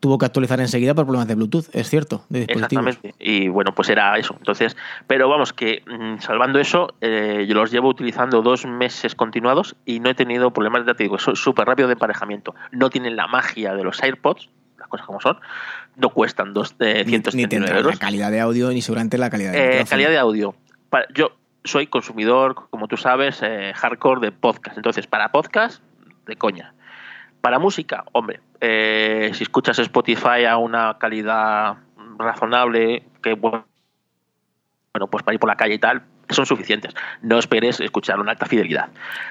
tuvo 0.00 0.18
que 0.18 0.26
actualizar 0.26 0.60
enseguida 0.60 0.94
por 0.94 1.04
problemas 1.04 1.28
de 1.28 1.34
Bluetooth, 1.34 1.66
es 1.72 1.88
cierto, 1.88 2.24
de. 2.28 2.42
Exactamente. 2.42 3.14
Y 3.18 3.48
bueno, 3.48 3.74
pues 3.74 3.88
era 3.88 4.16
eso. 4.18 4.34
Entonces, 4.38 4.76
pero 5.06 5.28
vamos, 5.28 5.52
que 5.52 5.82
mm, 5.86 6.20
salvando 6.20 6.58
eso, 6.58 6.94
eh, 7.00 7.46
yo 7.48 7.54
los 7.54 7.70
llevo 7.70 7.88
utilizando 7.88 8.42
dos 8.42 8.66
meses 8.66 9.14
continuados 9.14 9.76
y 9.84 10.00
no 10.00 10.10
he 10.10 10.14
tenido 10.14 10.50
problemas, 10.52 10.86
de 10.86 10.94
digo, 10.94 11.18
súper 11.18 11.66
rápido 11.66 11.88
de 11.88 11.94
emparejamiento. 11.94 12.54
No 12.72 12.90
tienen 12.90 13.16
la 13.16 13.26
magia 13.26 13.74
de 13.74 13.84
los 13.84 14.02
AirPods, 14.02 14.48
las 14.78 14.88
cosas 14.88 15.06
como 15.06 15.20
son, 15.20 15.38
no 15.96 16.10
cuestan 16.10 16.54
dos, 16.54 16.74
eh, 16.80 17.04
ni, 17.06 17.18
ni 17.18 17.54
euros. 17.54 17.94
la 17.94 17.96
calidad 17.98 18.30
de 18.30 18.40
audio 18.40 18.70
ni 18.70 18.82
seguramente 18.82 19.18
la 19.18 19.30
calidad 19.30 19.52
de 19.52 19.80
eh, 19.80 19.84
Calidad 19.88 20.10
de 20.10 20.18
audio. 20.18 20.54
yo 21.14 21.32
soy 21.64 21.86
consumidor, 21.86 22.54
como 22.70 22.88
tú 22.88 22.96
sabes, 22.96 23.40
eh, 23.42 23.72
hardcore 23.74 24.20
de 24.20 24.32
podcast. 24.32 24.76
Entonces, 24.76 25.06
para 25.06 25.32
podcast, 25.32 25.82
de 26.26 26.36
coña. 26.36 26.72
Para 27.40 27.58
música, 27.58 28.04
hombre, 28.12 28.40
eh, 28.60 29.30
si 29.34 29.44
escuchas 29.44 29.78
Spotify 29.78 30.44
a 30.48 30.56
una 30.56 30.98
calidad 30.98 31.76
razonable, 32.18 33.04
que 33.22 33.34
bueno, 33.34 33.64
pues 35.10 35.22
para 35.22 35.34
ir 35.34 35.40
por 35.40 35.48
la 35.48 35.56
calle 35.56 35.74
y 35.74 35.78
tal, 35.78 36.02
son 36.30 36.46
suficientes. 36.46 36.94
No 37.22 37.38
esperes 37.38 37.80
escuchar 37.80 38.20
una 38.20 38.32
alta 38.32 38.46
fidelidad. 38.46 38.88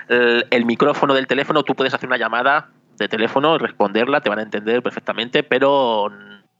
El, 0.07 0.65
micrófono 0.65 1.13
del 1.13 1.27
teléfono, 1.27 1.63
tú 1.63 1.75
puedes 1.75 1.93
hacer 1.93 2.07
una 2.07 2.17
llamada 2.17 2.69
de 2.97 3.07
teléfono, 3.07 3.57
responderla, 3.57 4.21
te 4.21 4.29
van 4.29 4.39
a 4.39 4.43
entender 4.43 4.81
perfectamente, 4.81 5.43
pero 5.43 6.11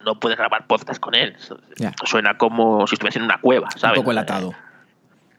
no 0.06 0.20
puedes 0.20 0.38
grabar 0.38 0.68
podcast 0.68 1.00
con 1.00 1.16
él. 1.16 1.36
Suena 2.04 2.38
como 2.38 2.86
si 2.88 2.96
estuviese 2.96 3.20
en 3.20 3.26
una 3.26 3.40
cueva, 3.40 3.70
¿sabes? 3.72 3.98
Un 3.98 4.04
poco 4.04 4.12
enlatado. 4.12 4.54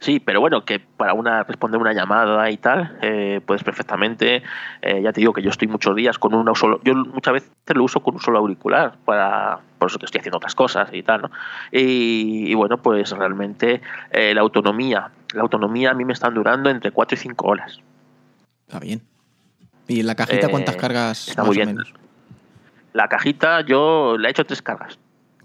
Sí, 0.00 0.20
pero 0.20 0.40
bueno, 0.40 0.64
que 0.64 0.78
para 0.78 1.12
una 1.12 1.42
responder 1.42 1.80
una 1.80 1.92
llamada 1.92 2.48
y 2.50 2.56
tal, 2.56 2.96
eh, 3.02 3.40
puedes 3.44 3.64
perfectamente, 3.64 4.44
eh, 4.80 5.02
ya 5.02 5.12
te 5.12 5.20
digo 5.20 5.32
que 5.32 5.42
yo 5.42 5.50
estoy 5.50 5.66
muchos 5.66 5.96
días 5.96 6.18
con 6.18 6.34
un 6.34 6.54
solo, 6.54 6.80
yo 6.84 6.94
muchas 6.94 7.34
veces 7.34 7.50
lo 7.74 7.82
uso 7.82 8.00
con 8.00 8.14
un 8.14 8.20
solo 8.20 8.38
auricular, 8.38 8.94
para, 9.04 9.58
por 9.78 9.88
eso 9.90 9.98
que 9.98 10.06
estoy 10.06 10.20
haciendo 10.20 10.36
otras 10.36 10.54
cosas 10.54 10.88
y 10.92 11.02
tal, 11.02 11.22
¿no? 11.22 11.30
Y, 11.72 12.54
bueno, 12.54 12.78
pues 12.78 13.10
realmente 13.10 13.80
eh, 14.12 14.34
la 14.34 14.40
autonomía, 14.40 15.10
la 15.34 15.42
autonomía 15.42 15.90
a 15.90 15.94
mí 15.94 16.04
me 16.04 16.12
están 16.12 16.32
durando 16.32 16.70
entre 16.70 16.92
4 16.92 17.16
y 17.16 17.18
5 17.18 17.46
horas. 17.46 17.80
Está 18.68 18.78
bien. 18.78 19.02
¿Y 19.88 20.00
en 20.00 20.06
la 20.06 20.14
cajita 20.14 20.48
cuántas 20.48 20.76
cargas 20.76 21.28
está 21.28 21.42
muy 21.42 21.56
bien. 21.56 21.76
La 22.92 23.08
cajita 23.08 23.62
yo 23.62 24.16
le 24.16 24.28
he 24.28 24.30
hecho 24.30 24.44
tres 24.44 24.62
cargas. 24.62 24.98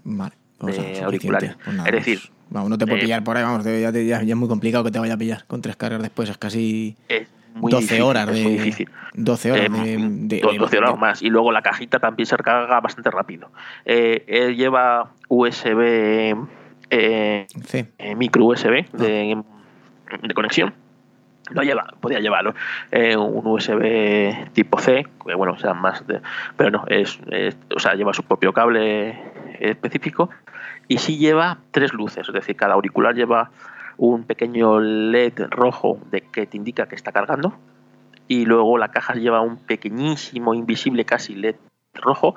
Vale. 0.04 0.34
O 0.60 0.70
sea, 0.70 1.06
auriculares. 1.06 1.56
Pues 1.64 1.78
es 1.86 1.92
decir, 1.92 2.20
vamos, 2.50 2.70
no 2.70 2.78
te 2.78 2.86
puedo 2.86 3.00
pillar 3.00 3.22
por 3.24 3.36
ahí, 3.36 3.42
vamos, 3.42 3.64
ya, 3.64 3.90
ya, 3.90 4.20
es 4.20 4.36
muy 4.36 4.48
complicado 4.48 4.84
que 4.84 4.90
te 4.90 4.98
vaya 4.98 5.14
a 5.14 5.16
pillar 5.16 5.44
con 5.46 5.60
tres 5.62 5.76
cargas 5.76 6.00
después, 6.02 6.28
es 6.30 6.38
casi... 6.38 6.96
Es 7.08 7.28
muy 7.54 7.70
12 7.70 7.82
difícil, 7.82 8.02
horas 8.02 8.26
de, 8.26 8.32
es 8.38 8.42
muy 8.44 8.52
difíccil. 8.54 8.90
12 9.14 9.52
horas 9.52 9.66
Eh, 9.66 9.96
de, 9.98 10.40
de- 10.40 10.56
12 10.58 10.78
horas 10.78 10.92
de- 10.94 10.98
más. 10.98 11.22
Y 11.22 11.30
luego 11.30 11.52
la 11.52 11.62
cajita 11.62 12.00
también 12.00 12.26
se 12.26 12.36
carga 12.36 12.80
bastante 12.80 13.10
rápido. 13.12 13.48
Eh, 13.84 14.24
él 14.26 14.56
lleva 14.56 15.12
USB, 15.28 16.34
eh, 16.90 17.46
Sí. 17.66 17.86
eh, 17.98 18.14
micro 18.16 18.44
USB 18.44 18.90
de, 18.92 19.40
de 20.22 20.34
conexión. 20.34 20.74
No 21.54 21.62
lleva, 21.62 21.86
podía 22.00 22.18
llevarlo. 22.20 22.54
eh, 22.90 23.16
un 23.16 23.46
USB 23.46 24.50
tipo 24.52 24.78
C, 24.80 25.06
que 25.24 25.34
bueno, 25.34 25.52
o 25.52 25.58
sea, 25.58 25.74
más 25.74 26.04
de. 26.06 26.20
Pero 26.56 26.70
no, 26.70 26.84
es, 26.88 27.20
es- 27.30 27.56
o 27.74 27.78
sea, 27.78 27.94
lleva 27.94 28.12
su 28.14 28.22
propio 28.24 28.52
cable 28.52 29.16
específico. 29.60 30.30
Y 30.88 30.98
sí 30.98 31.18
lleva 31.18 31.58
tres 31.70 31.92
luces, 31.92 32.26
es 32.28 32.34
decir, 32.34 32.56
cada 32.56 32.74
auricular 32.74 33.14
lleva 33.14 33.50
un 33.96 34.24
pequeño 34.24 34.80
LED 34.80 35.46
rojo 35.50 35.98
de 36.10 36.20
que 36.22 36.46
te 36.46 36.56
indica 36.56 36.86
que 36.86 36.94
está 36.94 37.12
cargando. 37.12 37.54
Y 38.26 38.46
luego 38.46 38.78
la 38.78 38.88
caja 38.88 39.14
lleva 39.14 39.40
un 39.40 39.56
pequeñísimo, 39.58 40.54
invisible 40.54 41.04
casi 41.04 41.34
LED 41.34 41.56
rojo 41.94 42.34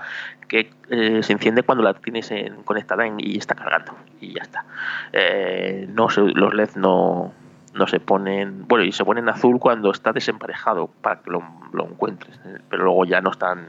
que 0.48 0.70
eh, 0.90 1.24
se 1.24 1.34
enciende 1.34 1.64
cuando 1.64 1.84
la 1.84 1.94
tienes 1.96 2.30
en- 2.32 2.64
conectada 2.64 3.06
y 3.18 3.38
está 3.38 3.56
cargando. 3.56 3.96
Y 4.22 4.34
ya 4.34 4.42
está. 4.44 4.66
Eh, 5.14 5.88
no 5.90 6.08
los 6.10 6.54
LED 6.54 6.70
no, 6.76 7.34
no 7.78 7.88
se 7.88 8.00
ponen. 8.00 8.68
Bueno, 8.68 8.84
y 8.86 8.92
se 8.92 9.06
ponen 9.06 9.30
azul 9.30 9.60
cuando 9.60 9.92
está 9.92 10.12
desemparejado 10.14 10.88
para 11.02 11.22
que 11.22 11.30
lo, 11.30 11.44
lo 11.74 11.86
encuentres. 11.86 12.36
eh, 12.46 12.58
Pero 12.70 12.84
luego 12.86 13.06
ya 13.06 13.22
no 13.22 13.32
están. 13.32 13.68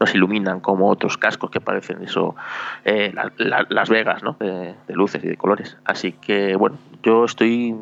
No 0.00 0.06
se 0.06 0.16
iluminan 0.16 0.60
como 0.60 0.88
otros 0.90 1.16
cascos 1.18 1.50
que 1.50 1.60
parecen 1.60 2.02
eso. 2.02 2.34
eh, 2.84 3.12
la- 3.14 3.32
la- 3.38 3.66
Las 3.68 3.88
Vegas, 3.88 4.22
¿no? 4.22 4.36
De, 4.40 4.74
luces 4.88 5.22
y 5.24 5.28
de 5.28 5.36
colores. 5.36 5.76
Así 5.84 6.12
que, 6.12 6.56
bueno, 6.56 6.78
yo 7.02 7.24
estoy. 7.24 7.74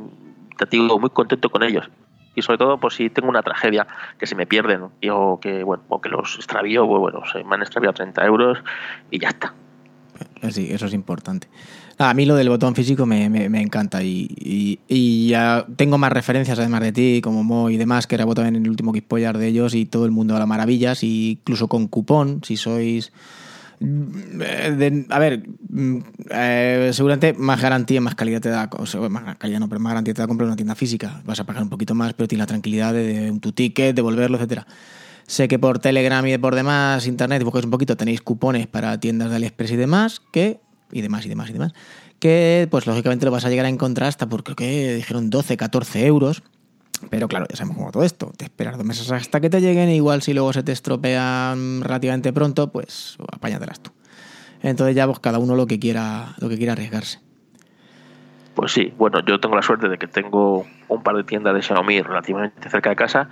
Te 0.58 0.66
digo, 0.70 0.98
muy 1.00 1.10
contento 1.10 1.50
con 1.50 1.62
ellos 1.62 1.88
y 2.34 2.42
sobre 2.42 2.56
todo 2.58 2.78
por 2.78 2.92
si 2.92 3.10
tengo 3.10 3.28
una 3.28 3.42
tragedia 3.42 3.86
que 4.18 4.26
se 4.26 4.34
me 4.34 4.46
pierden 4.46 4.88
y- 5.00 5.08
o 5.10 5.38
que 5.40 5.64
bueno 5.64 5.82
o 5.88 6.00
que 6.00 6.08
los 6.08 6.36
extravío 6.36 6.86
pues, 6.86 7.00
bueno 7.00 7.20
se 7.30 7.42
me 7.44 7.54
han 7.56 7.62
extraviado 7.62 7.92
30 7.94 8.24
euros 8.24 8.58
y 9.10 9.18
ya 9.18 9.28
está 9.30 9.52
Sí, 10.50 10.72
eso 10.72 10.86
es 10.86 10.94
importante. 10.94 11.48
A 12.02 12.14
mí 12.14 12.26
lo 12.26 12.34
del 12.34 12.48
botón 12.48 12.74
físico 12.74 13.06
me, 13.06 13.26
encanta 13.60 14.02
y, 14.02 15.28
ya 15.28 15.64
tengo 15.76 15.98
más 15.98 16.12
referencias 16.12 16.58
además 16.58 16.80
de 16.80 16.92
ti, 16.92 17.20
como 17.22 17.44
Mo 17.44 17.70
y 17.70 17.76
demás, 17.76 18.06
que 18.06 18.16
grabó 18.16 18.34
también 18.34 18.56
en 18.56 18.64
el 18.64 18.70
último 18.70 18.92
Geekpoyar 18.92 19.38
de 19.38 19.46
ellos 19.48 19.74
y 19.74 19.86
todo 19.86 20.04
el 20.04 20.10
mundo 20.10 20.34
habla 20.34 20.46
maravillas, 20.46 21.02
y 21.04 21.32
incluso 21.32 21.68
con 21.68 21.86
cupón, 21.88 22.40
si 22.44 22.56
sois... 22.56 23.12
mm, 23.80 25.10
a 25.10 25.18
ver, 25.18 25.48
mm, 25.68 25.98
eh, 26.30 26.90
seguramente 26.92 27.34
más 27.34 27.60
garantía, 27.60 28.00
más 28.00 28.14
calidad 28.14 28.40
te 28.40 28.48
da, 28.48 28.68
o 28.78 28.86
sea, 28.86 29.00
más 29.08 29.36
calidad 29.36 29.60
no, 29.60 29.68
pero 29.68 29.80
más 29.80 29.92
garantía 29.92 30.14
te 30.14 30.22
da 30.22 30.26
comprar 30.26 30.46
una 30.48 30.56
tienda 30.56 30.74
física. 30.74 31.22
Vas 31.24 31.40
a 31.40 31.44
pagar 31.44 31.62
un 31.62 31.70
poquito 31.70 31.94
más, 31.94 32.14
pero 32.14 32.28
tienes 32.28 32.42
la 32.42 32.46
tranquilidad 32.46 32.92
de, 32.92 33.36
tu 33.40 33.52
ticket, 33.52 33.94
devolverlo, 33.94 34.36
etcétera. 34.38 34.66
Sé 35.26 35.48
que 35.48 35.58
por 35.58 35.78
Telegram 35.78 36.26
y 36.26 36.36
por 36.38 36.54
demás, 36.54 37.06
internet, 37.06 37.42
buscáis 37.44 37.64
un 37.64 37.70
poquito, 37.70 37.96
tenéis 37.96 38.20
cupones 38.22 38.66
para 38.66 38.98
tiendas 38.98 39.30
de 39.30 39.36
AliExpress 39.36 39.70
y 39.70 39.76
demás, 39.76 40.20
que, 40.32 40.60
y 40.92 41.00
demás, 41.00 41.26
y 41.26 41.28
demás, 41.28 41.50
y 41.50 41.52
demás, 41.54 41.72
que 42.18 42.68
pues 42.70 42.86
lógicamente 42.86 43.24
lo 43.24 43.32
vas 43.32 43.44
a 43.44 43.48
llegar 43.48 43.66
a 43.66 43.68
encontrar 43.68 44.08
hasta 44.08 44.28
por 44.28 44.44
creo 44.44 44.56
que 44.56 44.94
dijeron 44.94 45.30
12, 45.30 45.56
14 45.56 46.06
euros. 46.06 46.42
Pero 47.10 47.26
claro, 47.26 47.46
ya 47.50 47.56
sabemos 47.56 47.78
cómo 47.78 47.90
todo 47.90 48.04
esto. 48.04 48.32
Te 48.36 48.44
esperas 48.44 48.76
dos 48.76 48.86
meses 48.86 49.10
hasta 49.10 49.40
que 49.40 49.50
te 49.50 49.60
lleguen, 49.60 49.88
e 49.88 49.96
igual 49.96 50.22
si 50.22 50.34
luego 50.34 50.52
se 50.52 50.62
te 50.62 50.70
estropean 50.70 51.80
relativamente 51.82 52.32
pronto, 52.32 52.70
pues 52.70 53.16
apáñatelas 53.32 53.80
tú. 53.80 53.90
Entonces 54.62 54.94
ya 54.94 55.06
pues 55.06 55.18
cada 55.18 55.40
uno 55.40 55.56
lo 55.56 55.66
que 55.66 55.80
quiera, 55.80 56.36
lo 56.38 56.48
que 56.48 56.56
quiera 56.56 56.74
arriesgarse. 56.74 57.18
pues 58.54 58.72
sí 58.72 58.92
bueno 58.96 59.20
yo 59.24 59.40
tengo 59.40 59.56
la 59.56 59.62
suerte 59.62 59.88
de 59.88 59.98
que 59.98 60.06
tengo 60.06 60.66
un 60.88 61.02
par 61.02 61.16
de 61.16 61.24
tiendas 61.24 61.54
de 61.54 61.62
Xiaomi 61.62 62.02
relativamente 62.02 62.68
cerca 62.68 62.90
de 62.90 62.96
casa 62.96 63.28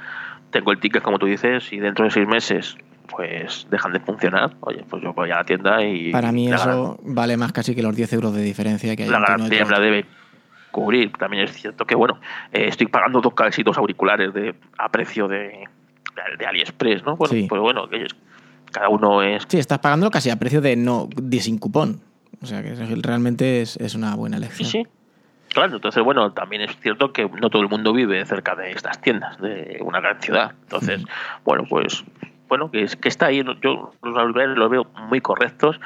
tengo 0.51 0.73
el 0.73 0.81
ticket 0.81 1.03
como 1.03 1.19
tú 1.19 1.27
dices 1.27 1.73
y 1.73 1.79
dentro 1.79 2.05
de 2.05 2.11
seis 2.11 2.27
meses 2.27 2.77
pues 3.11 3.67
dejan 3.71 3.93
de 3.93 4.01
funcionar 4.01 4.53
oye 4.61 4.85
pues 4.89 5.03
yo 5.03 5.13
voy 5.13 5.31
a 5.31 5.37
la 5.37 5.45
tienda 5.45 5.83
y 5.85 6.11
Para 6.13 6.33
mí 6.33 6.53
eso 6.53 6.99
vale 7.03 7.37
más 7.37 7.53
casi 7.53 7.75
que 7.75 7.83
los 7.83 7.95
10 7.95 8.13
euros 8.15 8.35
de 8.35 8.43
diferencia 8.43 8.95
que 8.97 9.03
hay 9.05 9.09
la 9.09 9.21
garantía 9.21 9.65
me 9.65 9.71
la 9.71 9.81
debe 9.81 10.07
cubrir. 10.71 11.11
También 11.13 11.43
es 11.45 11.53
cierto 11.53 11.85
que, 11.85 11.97
bueno, 11.97 12.21
eh, 12.53 12.67
estoy 12.69 12.87
pagando 12.87 13.21
dos 13.21 13.35
casi 13.35 13.65
dos 13.65 13.77
auriculares 13.77 14.33
de, 14.33 14.55
a 14.79 14.89
precio 14.89 15.27
de, 15.27 15.39
de, 15.39 16.37
de 16.39 16.47
AliExpress, 16.47 17.05
¿no? 17.05 17.17
Bueno, 17.17 17.33
Sí. 17.35 17.47
pues 17.49 17.61
bueno, 17.61 17.89
cada 18.71 18.89
uno 18.89 19.21
es... 19.21 19.45
Sí, 19.49 19.59
estás 19.59 19.81
pagándolo 19.81 20.13
casi 20.13 20.31
a 20.31 20.37
precio 20.37 20.61
de 20.61 20.77
no 20.77 21.09
de 21.21 21.41
sin 21.41 21.59
cupón. 21.59 22.01
O 22.41 22.47
sea 22.47 22.63
que 22.63 22.73
realmente 23.03 23.63
es, 23.63 23.77
es 23.79 23.97
una 23.97 24.15
buena 24.15 24.37
Sí, 24.39 24.43
elección. 24.45 24.69
sí. 24.69 24.87
Claro, 25.53 25.75
entonces, 25.75 26.05
bueno, 26.05 26.33
también 26.33 26.63
es 26.63 26.79
cierto 26.79 27.13
que 27.13 27.29
no 27.29 27.51
todo 27.51 27.63
el 27.63 27.69
mundo 27.69 27.93
vive 27.93 28.25
cerca 28.25 28.55
de 28.55 28.71
estas 28.71 29.01
tiendas, 29.01 29.41
de 29.41 29.79
una 29.85 29.99
gran 30.01 30.21
ciudad. 30.23 30.53
Entonces, 30.63 31.03
bueno, 31.45 31.65
pues 31.69 32.05
bueno, 32.51 32.71
que, 32.71 32.87
que 33.01 33.09
está 33.09 33.27
ahí. 33.27 33.43
Yo 33.63 33.93
los 34.03 34.19
auriculares 34.19 34.59
los 34.59 34.69
veo 34.69 34.87
muy 35.09 35.23
correctos, 35.23 35.81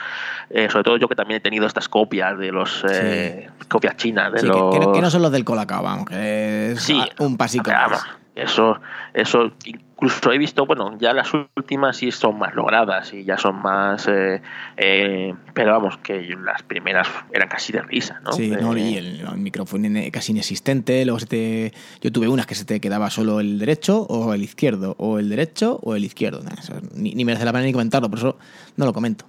eh, 0.50 0.68
sobre 0.70 0.82
todo 0.82 0.96
yo 0.96 1.06
que 1.06 1.14
también 1.14 1.38
he 1.38 1.40
tenido 1.40 1.66
estas 1.66 1.88
copias 1.88 2.36
de 2.38 2.50
los 2.50 2.84
eh, 2.90 3.48
copias 3.68 3.96
chinas 3.96 4.32
de 4.32 4.40
Sí, 4.40 4.46
que, 4.46 4.52
los 4.52 4.74
que 4.74 4.80
no, 4.80 4.92
que 4.92 5.00
no 5.00 5.10
son 5.10 5.22
los 5.22 5.30
del 5.30 5.44
Colacao, 5.44 5.82
vamos, 5.82 6.06
que 6.06 6.72
es 6.72 6.82
Sí, 6.82 7.00
un 7.20 7.36
pasico 7.36 7.64
Pero, 7.66 7.90
más. 7.90 8.04
Eso, 8.34 8.80
eso, 9.12 9.52
incluso 9.64 10.32
he 10.32 10.38
visto, 10.38 10.66
bueno, 10.66 10.98
ya 10.98 11.12
las 11.12 11.32
últimas 11.56 11.96
sí 11.96 12.10
son 12.10 12.36
más 12.36 12.52
logradas 12.54 13.14
y 13.14 13.22
ya 13.22 13.38
son 13.38 13.62
más, 13.62 14.08
eh, 14.08 14.42
eh, 14.76 15.34
pero 15.52 15.70
vamos, 15.70 15.98
que 15.98 16.34
las 16.44 16.64
primeras 16.64 17.08
eran 17.32 17.48
casi 17.48 17.72
de 17.72 17.82
risa, 17.82 18.20
¿no? 18.24 18.32
Sí, 18.32 18.50
no, 18.50 18.76
y 18.76 18.96
el, 18.96 19.20
el 19.20 19.38
micrófono 19.38 19.88
casi 20.12 20.32
inexistente. 20.32 21.04
Luego 21.04 21.20
se 21.20 21.26
te, 21.26 21.72
yo 22.00 22.10
tuve 22.10 22.26
unas 22.26 22.46
que 22.46 22.56
se 22.56 22.64
te 22.64 22.80
quedaba 22.80 23.08
solo 23.08 23.38
el 23.38 23.56
derecho 23.58 24.02
o 24.02 24.34
el 24.34 24.42
izquierdo, 24.42 24.96
o 24.98 25.20
el 25.20 25.28
derecho 25.28 25.78
o 25.82 25.94
el 25.94 26.04
izquierdo. 26.04 26.40
Eso 26.58 26.74
ni, 26.92 27.14
ni 27.14 27.24
merece 27.24 27.44
la 27.44 27.52
pena 27.52 27.64
ni 27.64 27.72
comentarlo, 27.72 28.08
por 28.10 28.18
eso 28.18 28.36
no 28.76 28.84
lo 28.84 28.92
comento. 28.92 29.26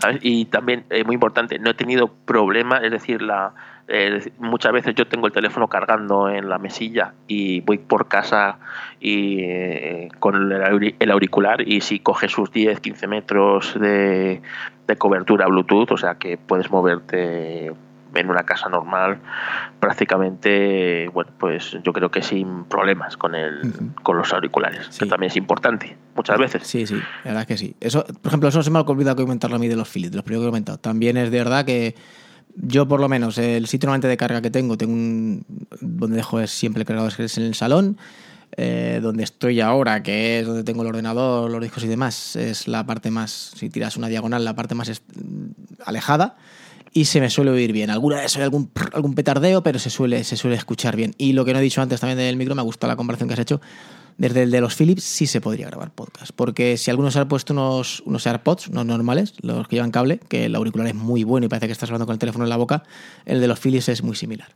¿sabes? 0.00 0.18
Y 0.22 0.46
también, 0.46 0.84
eh, 0.90 1.04
muy 1.04 1.14
importante, 1.14 1.58
no 1.58 1.70
he 1.70 1.74
tenido 1.74 2.08
problema, 2.24 2.78
es 2.78 2.90
decir, 2.90 3.22
la 3.22 3.54
eh, 3.88 4.32
muchas 4.38 4.72
veces 4.72 4.94
yo 4.94 5.06
tengo 5.06 5.26
el 5.26 5.32
teléfono 5.32 5.68
cargando 5.68 6.28
en 6.30 6.48
la 6.48 6.58
mesilla 6.58 7.12
y 7.26 7.60
voy 7.62 7.78
por 7.78 8.08
casa 8.08 8.58
y 9.00 9.40
eh, 9.40 10.08
con 10.18 10.52
el, 10.52 10.62
auri- 10.62 10.94
el 10.98 11.10
auricular 11.10 11.66
y 11.66 11.80
si 11.80 11.98
coge 11.98 12.28
sus 12.28 12.50
10, 12.52 12.80
15 12.80 13.06
metros 13.06 13.78
de, 13.78 14.40
de 14.86 14.96
cobertura 14.96 15.46
Bluetooth, 15.46 15.90
o 15.92 15.96
sea 15.96 16.14
que 16.14 16.36
puedes 16.38 16.70
moverte 16.70 17.72
en 18.14 18.28
una 18.30 18.42
casa 18.44 18.68
normal 18.68 19.18
prácticamente, 19.80 21.08
bueno, 21.12 21.30
pues 21.38 21.76
yo 21.82 21.92
creo 21.92 22.10
que 22.10 22.22
sin 22.22 22.64
problemas 22.64 23.16
con 23.16 23.34
el 23.34 23.60
con 24.02 24.16
los 24.16 24.32
auriculares, 24.32 24.86
Sí. 24.90 25.00
que 25.00 25.06
también 25.06 25.30
es 25.30 25.36
importante 25.36 25.96
muchas 26.14 26.38
veces. 26.38 26.66
Sí, 26.66 26.86
sí, 26.86 26.94
la 27.24 27.30
verdad 27.32 27.40
es 27.42 27.46
que 27.46 27.56
sí. 27.56 27.76
Eso, 27.80 28.04
por 28.04 28.28
ejemplo, 28.28 28.48
eso 28.48 28.62
se 28.62 28.70
me 28.70 28.78
ha 28.78 28.82
olvidado 28.82 29.16
comentarlo 29.16 29.56
a 29.56 29.58
mí 29.58 29.68
de 29.68 29.76
los 29.76 29.88
Philips, 29.88 30.12
de 30.12 30.16
los 30.16 30.24
primeros 30.24 30.44
que 30.44 30.48
he 30.48 30.50
comentado. 30.50 30.78
También 30.78 31.16
es 31.16 31.30
de 31.30 31.38
verdad 31.38 31.64
que 31.64 31.94
yo, 32.56 32.86
por 32.86 33.00
lo 33.00 33.08
menos, 33.08 33.38
el 33.38 33.66
sitio 33.66 33.86
normalmente 33.86 34.08
de 34.08 34.16
carga 34.16 34.42
que 34.42 34.50
tengo, 34.50 34.76
tengo 34.76 34.92
un. 34.92 35.44
donde 35.80 36.16
dejo 36.16 36.40
es 36.40 36.50
siempre 36.50 36.84
cargado 36.84 37.08
es 37.08 37.38
en 37.38 37.44
el 37.44 37.54
salón. 37.54 37.98
Eh, 38.58 39.00
donde 39.02 39.24
estoy 39.24 39.62
ahora, 39.62 40.02
que 40.02 40.40
es 40.40 40.46
donde 40.46 40.62
tengo 40.62 40.82
el 40.82 40.88
ordenador, 40.88 41.50
los 41.50 41.62
discos 41.62 41.84
y 41.84 41.86
demás, 41.86 42.36
es 42.36 42.68
la 42.68 42.84
parte 42.84 43.10
más, 43.10 43.52
si 43.56 43.70
tiras 43.70 43.96
una 43.96 44.08
diagonal, 44.08 44.44
la 44.44 44.54
parte 44.54 44.74
más 44.74 45.02
alejada 45.86 46.36
y 46.92 47.06
se 47.06 47.20
me 47.20 47.30
suele 47.30 47.50
oír 47.50 47.72
bien. 47.72 47.90
Alguna 47.90 48.16
vez 48.16 48.36
hay 48.36 48.42
algún, 48.42 48.70
algún 48.92 49.14
petardeo, 49.14 49.62
pero 49.62 49.78
se 49.78 49.90
suele, 49.90 50.24
se 50.24 50.36
suele 50.36 50.56
escuchar 50.56 50.96
bien. 50.96 51.14
Y 51.16 51.32
lo 51.32 51.44
que 51.44 51.52
no 51.52 51.58
he 51.58 51.62
dicho 51.62 51.80
antes 51.80 52.00
también 52.00 52.18
del 52.18 52.36
micro, 52.36 52.54
me 52.54 52.60
ha 52.60 52.64
gustado 52.64 52.92
la 52.92 52.96
comparación 52.96 53.28
que 53.28 53.34
has 53.34 53.40
hecho. 53.40 53.60
Desde 54.18 54.42
el 54.42 54.50
de 54.50 54.60
los 54.60 54.76
Philips 54.76 55.02
sí 55.02 55.26
se 55.26 55.40
podría 55.40 55.66
grabar 55.66 55.90
podcast. 55.90 56.32
Porque 56.34 56.76
si 56.76 56.90
algunos 56.90 57.16
han 57.16 57.28
puesto 57.28 57.52
unos, 57.52 58.02
unos 58.06 58.26
AirPods, 58.26 58.68
unos 58.68 58.86
normales, 58.86 59.34
los 59.42 59.66
que 59.68 59.76
llevan 59.76 59.90
cable, 59.90 60.18
que 60.28 60.46
el 60.46 60.54
auricular 60.54 60.86
es 60.86 60.94
muy 60.94 61.24
bueno 61.24 61.46
y 61.46 61.48
parece 61.48 61.66
que 61.66 61.72
estás 61.72 61.88
hablando 61.90 62.06
con 62.06 62.12
el 62.14 62.18
teléfono 62.18 62.44
en 62.44 62.50
la 62.50 62.56
boca, 62.56 62.82
el 63.24 63.40
de 63.40 63.48
los 63.48 63.58
Philips 63.58 63.88
es 63.88 64.02
muy 64.02 64.16
similar. 64.16 64.54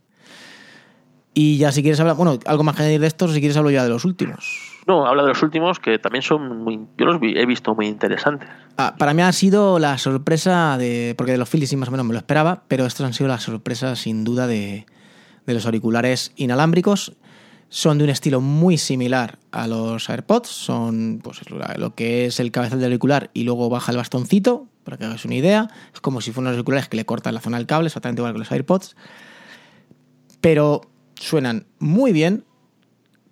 Y 1.33 1.57
ya 1.57 1.71
si 1.71 1.83
quieres 1.83 1.99
hablar, 1.99 2.15
bueno, 2.15 2.39
algo 2.47 2.63
más 2.63 2.75
que 2.75 2.81
añadir 2.81 3.01
de 3.01 3.05
estos, 3.05 3.31
si 3.31 3.39
quieres 3.39 3.55
hablo 3.57 3.69
ya 3.69 3.83
de 3.83 3.89
los 3.89 4.05
últimos. 4.05 4.77
No, 4.87 5.05
habla 5.05 5.21
de 5.21 5.29
los 5.29 5.43
últimos 5.43 5.79
que 5.79 5.99
también 5.99 6.23
son 6.23 6.63
muy, 6.63 6.79
yo 6.97 7.05
los 7.05 7.21
he 7.21 7.45
visto 7.45 7.75
muy 7.75 7.85
interesantes. 7.85 8.49
Ah, 8.77 8.95
para 8.97 9.13
mí 9.13 9.21
ha 9.21 9.31
sido 9.31 9.77
la 9.77 9.97
sorpresa 9.99 10.77
de. 10.79 11.13
Porque 11.17 11.33
de 11.33 11.37
los 11.37 11.47
Philips 11.47 11.69
sí 11.69 11.75
más 11.75 11.89
o 11.89 11.91
menos 11.91 12.07
me 12.07 12.13
lo 12.13 12.17
esperaba, 12.17 12.63
pero 12.67 12.85
estos 12.85 13.05
han 13.05 13.13
sido 13.13 13.27
la 13.27 13.37
sorpresa 13.37 13.95
sin 13.95 14.23
duda 14.23 14.47
de, 14.47 14.87
de 15.45 15.53
los 15.53 15.65
auriculares 15.65 16.31
inalámbricos. 16.37 17.13
Son 17.69 17.97
de 17.97 18.05
un 18.05 18.09
estilo 18.09 18.39
muy 18.41 18.77
similar 18.77 19.39
a 19.51 19.67
los 19.67 20.09
AirPods. 20.09 20.47
Son 20.47 21.19
pues, 21.23 21.41
lo- 21.77 21.93
que 21.95 22.25
es 22.27 22.39
el 22.39 22.51
cabezal 22.51 22.79
del 22.79 22.91
auricular 22.91 23.29
y 23.33 23.43
luego 23.43 23.69
baja 23.69 23.91
el 23.91 23.97
bastoncito, 23.97 24.67
para 24.83 24.97
que 24.97 25.03
hagas 25.05 25.25
una 25.25 25.35
idea. 25.35 25.67
Es 25.93 25.99
como 25.99 26.21
si 26.21 26.31
fueran 26.31 26.47
unos 26.47 26.57
auriculares 26.57 26.87
que 26.87 26.95
le 26.97 27.05
cortan 27.05 27.33
la 27.33 27.41
zona 27.41 27.57
del 27.57 27.67
cable, 27.67 27.87
exactamente 27.87 28.21
igual 28.21 28.33
que 28.33 28.39
los 28.39 28.51
AirPods. 28.51 28.95
Pero 30.41 30.81
suenan 31.15 31.65
muy 31.79 32.11
bien. 32.13 32.45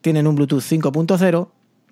Tienen 0.01 0.27
un 0.27 0.35
Bluetooth 0.35 0.61
5.0 0.61 1.49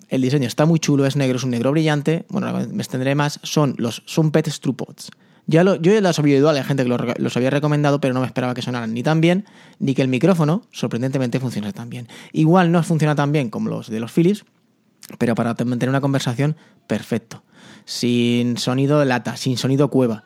El 0.09 0.21
diseño 0.21 0.47
está 0.47 0.65
muy 0.65 0.79
chulo, 0.79 1.05
es 1.05 1.15
negro, 1.15 1.37
es 1.37 1.43
un 1.43 1.49
negro 1.51 1.71
brillante. 1.71 2.25
Bueno, 2.29 2.51
me 2.69 2.83
extenderé 2.83 3.15
más. 3.15 3.39
Son 3.43 3.73
los 3.77 4.03
Sumpet 4.05 4.47
Strupods. 4.49 5.09
Yo 5.45 5.61
ya 5.61 6.01
los 6.01 6.19
había 6.19 6.49
a 6.49 6.53
la 6.53 6.63
gente 6.63 6.83
que 6.83 6.89
los, 6.89 7.37
había 7.37 7.49
recomendado, 7.49 7.99
pero 7.99 8.13
no 8.13 8.21
me 8.21 8.25
esperaba 8.25 8.53
que 8.53 8.61
sonaran 8.61 8.93
ni 8.93 9.03
tan 9.03 9.19
bien, 9.19 9.45
ni 9.79 9.93
que 9.93 10.01
el 10.01 10.07
micrófono, 10.07 10.63
sorprendentemente, 10.71 11.39
funcionase 11.39 11.73
tan 11.73 11.89
bien. 11.89 12.07
Igual 12.31 12.71
no 12.71 12.81
funciona 12.83 13.15
tan 13.15 13.31
bien 13.31 13.49
como 13.49 13.69
los 13.69 13.89
de 13.89 13.99
los 13.99 14.11
Philips, 14.11 14.45
pero 15.17 15.35
para 15.35 15.53
mantener 15.65 15.89
una 15.89 16.01
conversación, 16.01 16.55
perfecto. 16.87 17.43
Sin 17.85 18.57
sonido 18.57 18.99
de 18.99 19.05
lata, 19.05 19.35
sin 19.35 19.57
sonido 19.57 19.89
cueva 19.89 20.23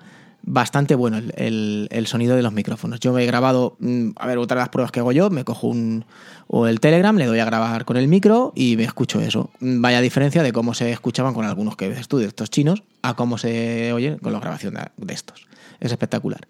bastante 0.48 0.96
bueno 0.96 1.18
el, 1.18 1.88
el, 1.92 2.08
sonido 2.08 2.36
de 2.36 2.42
los 2.42 2.54
micrófonos. 2.54 3.02
Yo 3.02 3.12
me 3.12 3.22
he 3.22 3.26
grabado, 3.26 3.76
mm, 3.80 4.12
a 4.16 4.28
ver, 4.28 4.38
otra 4.38 4.56
de 4.56 4.62
las 4.62 4.70
pruebas 4.70 4.92
que 4.92 5.02
hago 5.02 5.12
yo, 5.12 5.30
me 5.30 5.44
cojo 5.44 5.68
un 5.68 6.06
o 6.48 6.68
el 6.68 6.80
Telegram, 6.80 7.16
le 7.18 7.26
doy 7.26 7.40
a 7.40 7.46
grabar 7.46 7.84
con 7.84 7.98
el 7.98 8.08
micro 8.08 8.54
y 8.56 8.78
me 8.78 8.86
escucho 8.86 9.20
eso. 9.20 9.52
Vaya 9.60 10.00
diferencia 10.00 10.42
de 10.42 10.54
cómo 10.54 10.74
se 10.74 10.90
escuchaban 10.92 11.34
con 11.34 11.46
algunos 11.46 11.76
que 11.76 11.90
ves 11.90 12.08
tú 12.08 12.18
de 12.18 12.26
estos 12.26 12.50
chinos 12.50 12.84
a 13.02 13.16
cómo 13.16 13.38
se 13.38 13.92
oye 13.92 14.18
con 14.18 14.32
la 14.32 14.40
grabación 14.40 14.74
de, 14.74 15.14
estos. 15.14 15.46
Es 15.82 15.92
espectacular. 15.92 16.48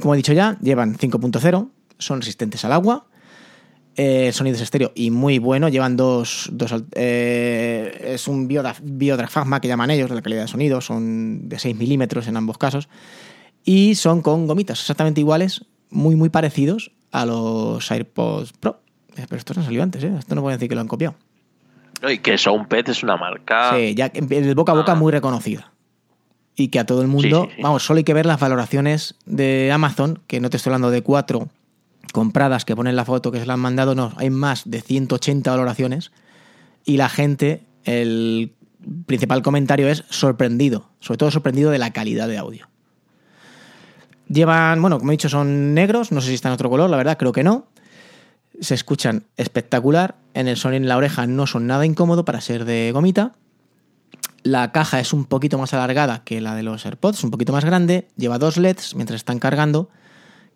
Como 0.00 0.14
he 0.14 0.16
dicho 0.16 0.32
ya, 0.32 0.58
llevan 0.60 0.96
5.0, 0.96 1.68
son 1.98 2.20
resistentes 2.20 2.64
al 2.64 2.72
agua, 2.72 3.06
eh, 4.02 4.32
sonidos 4.32 4.62
estéreo 4.62 4.92
y 4.94 5.10
muy 5.10 5.38
bueno. 5.38 5.68
Llevan 5.68 5.94
dos. 5.94 6.48
dos 6.52 6.74
eh, 6.92 8.14
es 8.14 8.28
un 8.28 8.48
biodrafagma 8.48 9.60
que 9.60 9.68
llaman 9.68 9.90
ellos, 9.90 10.08
de 10.08 10.14
la 10.14 10.22
calidad 10.22 10.40
de 10.40 10.48
sonido. 10.48 10.80
Son 10.80 11.50
de 11.50 11.58
6 11.58 11.76
milímetros 11.76 12.26
en 12.26 12.38
ambos 12.38 12.56
casos. 12.56 12.88
Y 13.62 13.96
son 13.96 14.22
con 14.22 14.46
gomitas 14.46 14.80
exactamente 14.80 15.20
iguales, 15.20 15.66
muy, 15.90 16.16
muy 16.16 16.30
parecidos 16.30 16.92
a 17.12 17.26
los 17.26 17.90
AirPods 17.90 18.54
Pro. 18.54 18.80
Eh, 19.16 19.26
pero 19.28 19.36
estos 19.36 19.58
han 19.58 19.64
salido 19.64 19.82
antes, 19.82 20.02
¿eh? 20.02 20.14
Esto 20.18 20.34
no 20.34 20.40
puede 20.40 20.56
decir 20.56 20.70
que 20.70 20.76
lo 20.76 20.80
han 20.80 20.88
copiado. 20.88 21.16
Y 22.08 22.18
que 22.20 22.38
Soundpet 22.38 22.88
es 22.88 23.02
una 23.02 23.18
marca. 23.18 23.76
Sí, 23.76 23.94
ya 23.94 24.06
el 24.06 24.54
boca 24.54 24.72
a 24.72 24.76
boca 24.76 24.92
ah. 24.92 24.94
muy 24.94 25.12
reconocida. 25.12 25.72
Y 26.56 26.68
que 26.68 26.78
a 26.78 26.86
todo 26.86 27.02
el 27.02 27.08
mundo. 27.08 27.50
Vamos, 27.60 27.82
solo 27.82 27.98
hay 27.98 28.04
que 28.04 28.14
ver 28.14 28.24
las 28.24 28.40
valoraciones 28.40 29.16
de 29.26 29.70
Amazon, 29.70 30.20
que 30.26 30.40
no 30.40 30.48
te 30.48 30.56
estoy 30.56 30.70
hablando 30.70 30.90
de 30.90 31.02
cuatro 31.02 31.50
compradas 32.12 32.64
que 32.64 32.76
ponen 32.76 32.96
la 32.96 33.04
foto 33.04 33.30
que 33.30 33.40
se 33.40 33.46
la 33.46 33.54
han 33.54 33.60
mandado, 33.60 33.94
no, 33.94 34.12
hay 34.16 34.30
más 34.30 34.62
de 34.68 34.80
180 34.80 35.50
valoraciones 35.50 36.12
y 36.84 36.96
la 36.96 37.08
gente, 37.08 37.66
el 37.84 38.54
principal 39.06 39.42
comentario 39.42 39.88
es 39.88 40.04
sorprendido, 40.08 40.90
sobre 41.00 41.18
todo 41.18 41.30
sorprendido 41.30 41.70
de 41.70 41.78
la 41.78 41.92
calidad 41.92 42.28
de 42.28 42.38
audio. 42.38 42.68
Llevan, 44.28 44.80
bueno, 44.80 44.98
como 44.98 45.10
he 45.10 45.14
dicho, 45.14 45.28
son 45.28 45.74
negros, 45.74 46.12
no 46.12 46.20
sé 46.20 46.28
si 46.28 46.34
están 46.34 46.50
en 46.50 46.54
otro 46.54 46.70
color, 46.70 46.88
la 46.88 46.96
verdad, 46.96 47.18
creo 47.18 47.32
que 47.32 47.42
no. 47.42 47.66
Se 48.60 48.74
escuchan 48.74 49.24
espectacular, 49.36 50.16
en 50.34 50.46
el 50.46 50.56
sonido 50.56 50.82
en 50.82 50.88
la 50.88 50.96
oreja 50.96 51.26
no 51.26 51.46
son 51.46 51.66
nada 51.66 51.84
incómodo 51.84 52.24
para 52.24 52.40
ser 52.40 52.64
de 52.64 52.90
gomita. 52.92 53.32
La 54.42 54.72
caja 54.72 55.00
es 55.00 55.12
un 55.12 55.24
poquito 55.24 55.58
más 55.58 55.74
alargada 55.74 56.22
que 56.24 56.40
la 56.40 56.54
de 56.54 56.62
los 56.62 56.86
AirPods, 56.86 57.24
un 57.24 57.30
poquito 57.30 57.52
más 57.52 57.64
grande, 57.64 58.08
lleva 58.16 58.38
dos 58.38 58.56
LEDs 58.56 58.94
mientras 58.94 59.16
están 59.16 59.38
cargando 59.38 59.90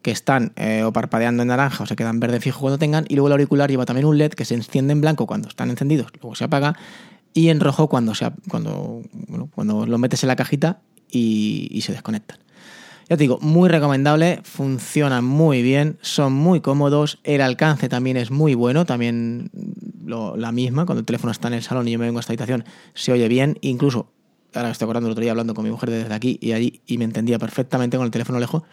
que 0.04 0.10
están 0.10 0.52
eh, 0.56 0.84
o 0.84 0.92
parpadeando 0.92 1.42
en 1.42 1.48
naranja 1.48 1.82
o 1.82 1.86
se 1.86 1.96
quedan 1.96 2.20
verde 2.20 2.38
fijo 2.38 2.60
cuando 2.60 2.78
tengan, 2.78 3.06
y 3.08 3.14
luego 3.14 3.28
el 3.28 3.32
auricular 3.32 3.70
lleva 3.70 3.86
también 3.86 4.04
un 4.04 4.18
LED 4.18 4.32
que 4.32 4.44
se 4.44 4.54
enciende 4.54 4.92
en 4.92 5.00
blanco 5.00 5.26
cuando 5.26 5.48
están 5.48 5.70
encendidos, 5.70 6.12
luego 6.20 6.34
se 6.34 6.44
apaga, 6.44 6.76
y 7.32 7.48
en 7.48 7.58
rojo 7.58 7.88
cuando, 7.88 8.14
se, 8.14 8.30
cuando, 8.50 9.00
cuando 9.54 9.86
lo 9.86 9.96
metes 9.96 10.22
en 10.22 10.28
la 10.28 10.36
cajita 10.36 10.82
y, 11.10 11.80
se 11.80 11.92
desconectan. 11.92 12.38
Ya 13.08 13.16
te 13.16 13.22
digo, 13.24 13.38
muy 13.40 13.70
recomendable, 13.70 14.40
funcionan 14.44 15.24
muy 15.24 15.62
bien, 15.62 15.96
son 16.02 16.34
muy 16.34 16.60
cómodos, 16.60 17.18
el 17.24 17.40
alcance 17.40 17.88
también 17.88 18.18
es 18.18 18.30
muy 18.30 18.54
bueno, 18.54 18.84
también 18.84 19.50
la 20.04 20.52
misma, 20.52 20.84
cuando 20.84 21.00
el 21.00 21.06
teléfono 21.06 21.30
está 21.32 21.48
en 21.48 21.54
el 21.54 21.62
salón 21.62 21.88
y 21.88 21.92
yo 21.92 21.98
me 21.98 22.04
vengo 22.04 22.18
a 22.18 22.20
esta 22.20 22.34
habitación, 22.34 22.64
se 22.92 23.10
oye 23.10 23.26
bien, 23.28 23.56
incluso, 23.62 24.12
ahora 24.52 24.70
estoy 24.70 24.84
acordando 24.84 25.08
el 25.08 25.12
otro 25.12 25.22
día 25.22 25.30
hablando 25.30 25.54
con 25.54 25.64
mi 25.64 25.70
mujer 25.70 25.88
desde 25.88 26.12
aquí 26.12 26.38
y 26.42 26.52
allí 26.52 26.82
y 26.86 26.98
me 26.98 27.04
entendía 27.04 27.38
perfectamente 27.38 27.96
con 27.96 28.04
el 28.04 28.12
teléfono 28.12 28.38
lejos, 28.38 28.64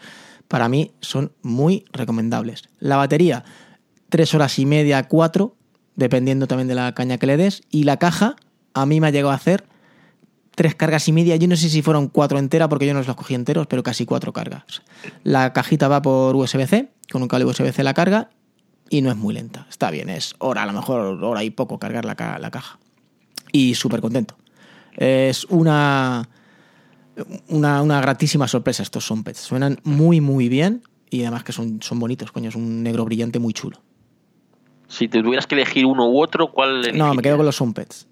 para 0.48 0.68
mí 0.68 0.92
son 1.00 1.32
muy 1.42 1.84
recomendables. 1.92 2.64
La 2.78 2.96
batería, 2.96 3.44
tres 4.08 4.34
horas 4.34 4.58
y 4.58 4.66
media, 4.66 5.02
cuatro, 5.08 5.56
dependiendo 5.96 6.46
también 6.46 6.68
de 6.68 6.74
la 6.74 6.92
caña 6.94 7.18
que 7.18 7.26
le 7.26 7.36
des. 7.36 7.62
Y 7.70 7.84
la 7.84 7.98
caja, 7.98 8.36
a 8.74 8.86
mí 8.86 9.00
me 9.00 9.08
ha 9.08 9.10
llegado 9.10 9.32
a 9.32 9.36
hacer 9.36 9.64
tres 10.54 10.74
cargas 10.74 11.08
y 11.08 11.12
media. 11.12 11.36
Yo 11.36 11.48
no 11.48 11.56
sé 11.56 11.68
si 11.68 11.82
fueron 11.82 12.08
cuatro 12.08 12.38
enteras 12.38 12.68
porque 12.68 12.86
yo 12.86 12.94
no 12.94 13.02
los 13.02 13.16
cogí 13.16 13.34
enteros, 13.34 13.66
pero 13.66 13.82
casi 13.82 14.04
cuatro 14.04 14.32
cargas. 14.32 14.82
La 15.24 15.52
cajita 15.52 15.88
va 15.88 16.02
por 16.02 16.36
USB-C, 16.36 16.90
con 17.10 17.22
un 17.22 17.28
cable 17.28 17.46
USB-C 17.46 17.82
la 17.82 17.94
carga 17.94 18.30
y 18.90 19.00
no 19.00 19.10
es 19.10 19.16
muy 19.16 19.34
lenta. 19.34 19.66
Está 19.70 19.90
bien, 19.90 20.10
es 20.10 20.34
hora, 20.38 20.64
a 20.64 20.66
lo 20.66 20.72
mejor 20.72 21.24
hora 21.24 21.42
y 21.42 21.50
poco 21.50 21.78
cargar 21.78 22.04
la, 22.04 22.38
la 22.38 22.50
caja. 22.50 22.78
Y 23.50 23.74
súper 23.74 24.00
contento. 24.00 24.36
Es 24.96 25.46
una 25.46 26.28
una, 27.48 27.82
una 27.82 28.00
gratísima 28.00 28.48
sorpresa 28.48 28.82
estos 28.82 29.06
Sompets. 29.06 29.40
Suenan 29.40 29.78
muy, 29.84 30.20
muy 30.20 30.48
bien 30.48 30.82
y 31.10 31.22
además 31.22 31.44
que 31.44 31.52
son, 31.52 31.82
son 31.82 31.98
bonitos, 31.98 32.32
coño, 32.32 32.48
es 32.48 32.56
un 32.56 32.82
negro 32.82 33.04
brillante 33.04 33.38
muy 33.38 33.52
chulo. 33.52 33.78
Si 34.88 35.08
te 35.08 35.22
tuvieras 35.22 35.46
que 35.46 35.54
elegir 35.54 35.86
uno 35.86 36.08
u 36.08 36.22
otro, 36.22 36.52
¿cuál 36.52 36.96
No, 36.96 37.14
me 37.14 37.22
quedo 37.22 37.36
con 37.36 37.46
los 37.46 37.56
Sompets. 37.56 38.06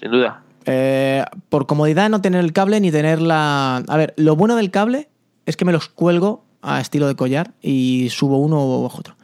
Sin 0.00 0.10
duda. 0.10 0.42
Eh, 0.64 1.24
por 1.48 1.66
comodidad 1.66 2.08
no 2.08 2.20
tener 2.20 2.40
el 2.40 2.52
cable 2.52 2.80
ni 2.80 2.90
tener 2.90 3.20
la... 3.20 3.82
A 3.86 3.96
ver, 3.96 4.14
lo 4.16 4.36
bueno 4.36 4.56
del 4.56 4.70
cable 4.70 5.08
es 5.46 5.56
que 5.56 5.64
me 5.64 5.72
los 5.72 5.88
cuelgo 5.88 6.44
a 6.62 6.80
estilo 6.80 7.06
de 7.06 7.16
collar 7.16 7.52
y 7.62 8.08
subo 8.10 8.38
uno 8.38 8.60
o 8.60 8.86
otro. 8.86 9.16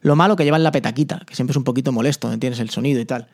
Lo 0.00 0.16
malo 0.16 0.36
que 0.36 0.44
llevan 0.44 0.62
la 0.62 0.72
petaquita, 0.72 1.22
que 1.26 1.34
siempre 1.34 1.52
es 1.52 1.56
un 1.56 1.64
poquito 1.64 1.92
molesto, 1.92 2.38
tienes 2.38 2.60
el 2.60 2.70
sonido 2.70 3.00
y 3.00 3.06
tal. 3.06 3.28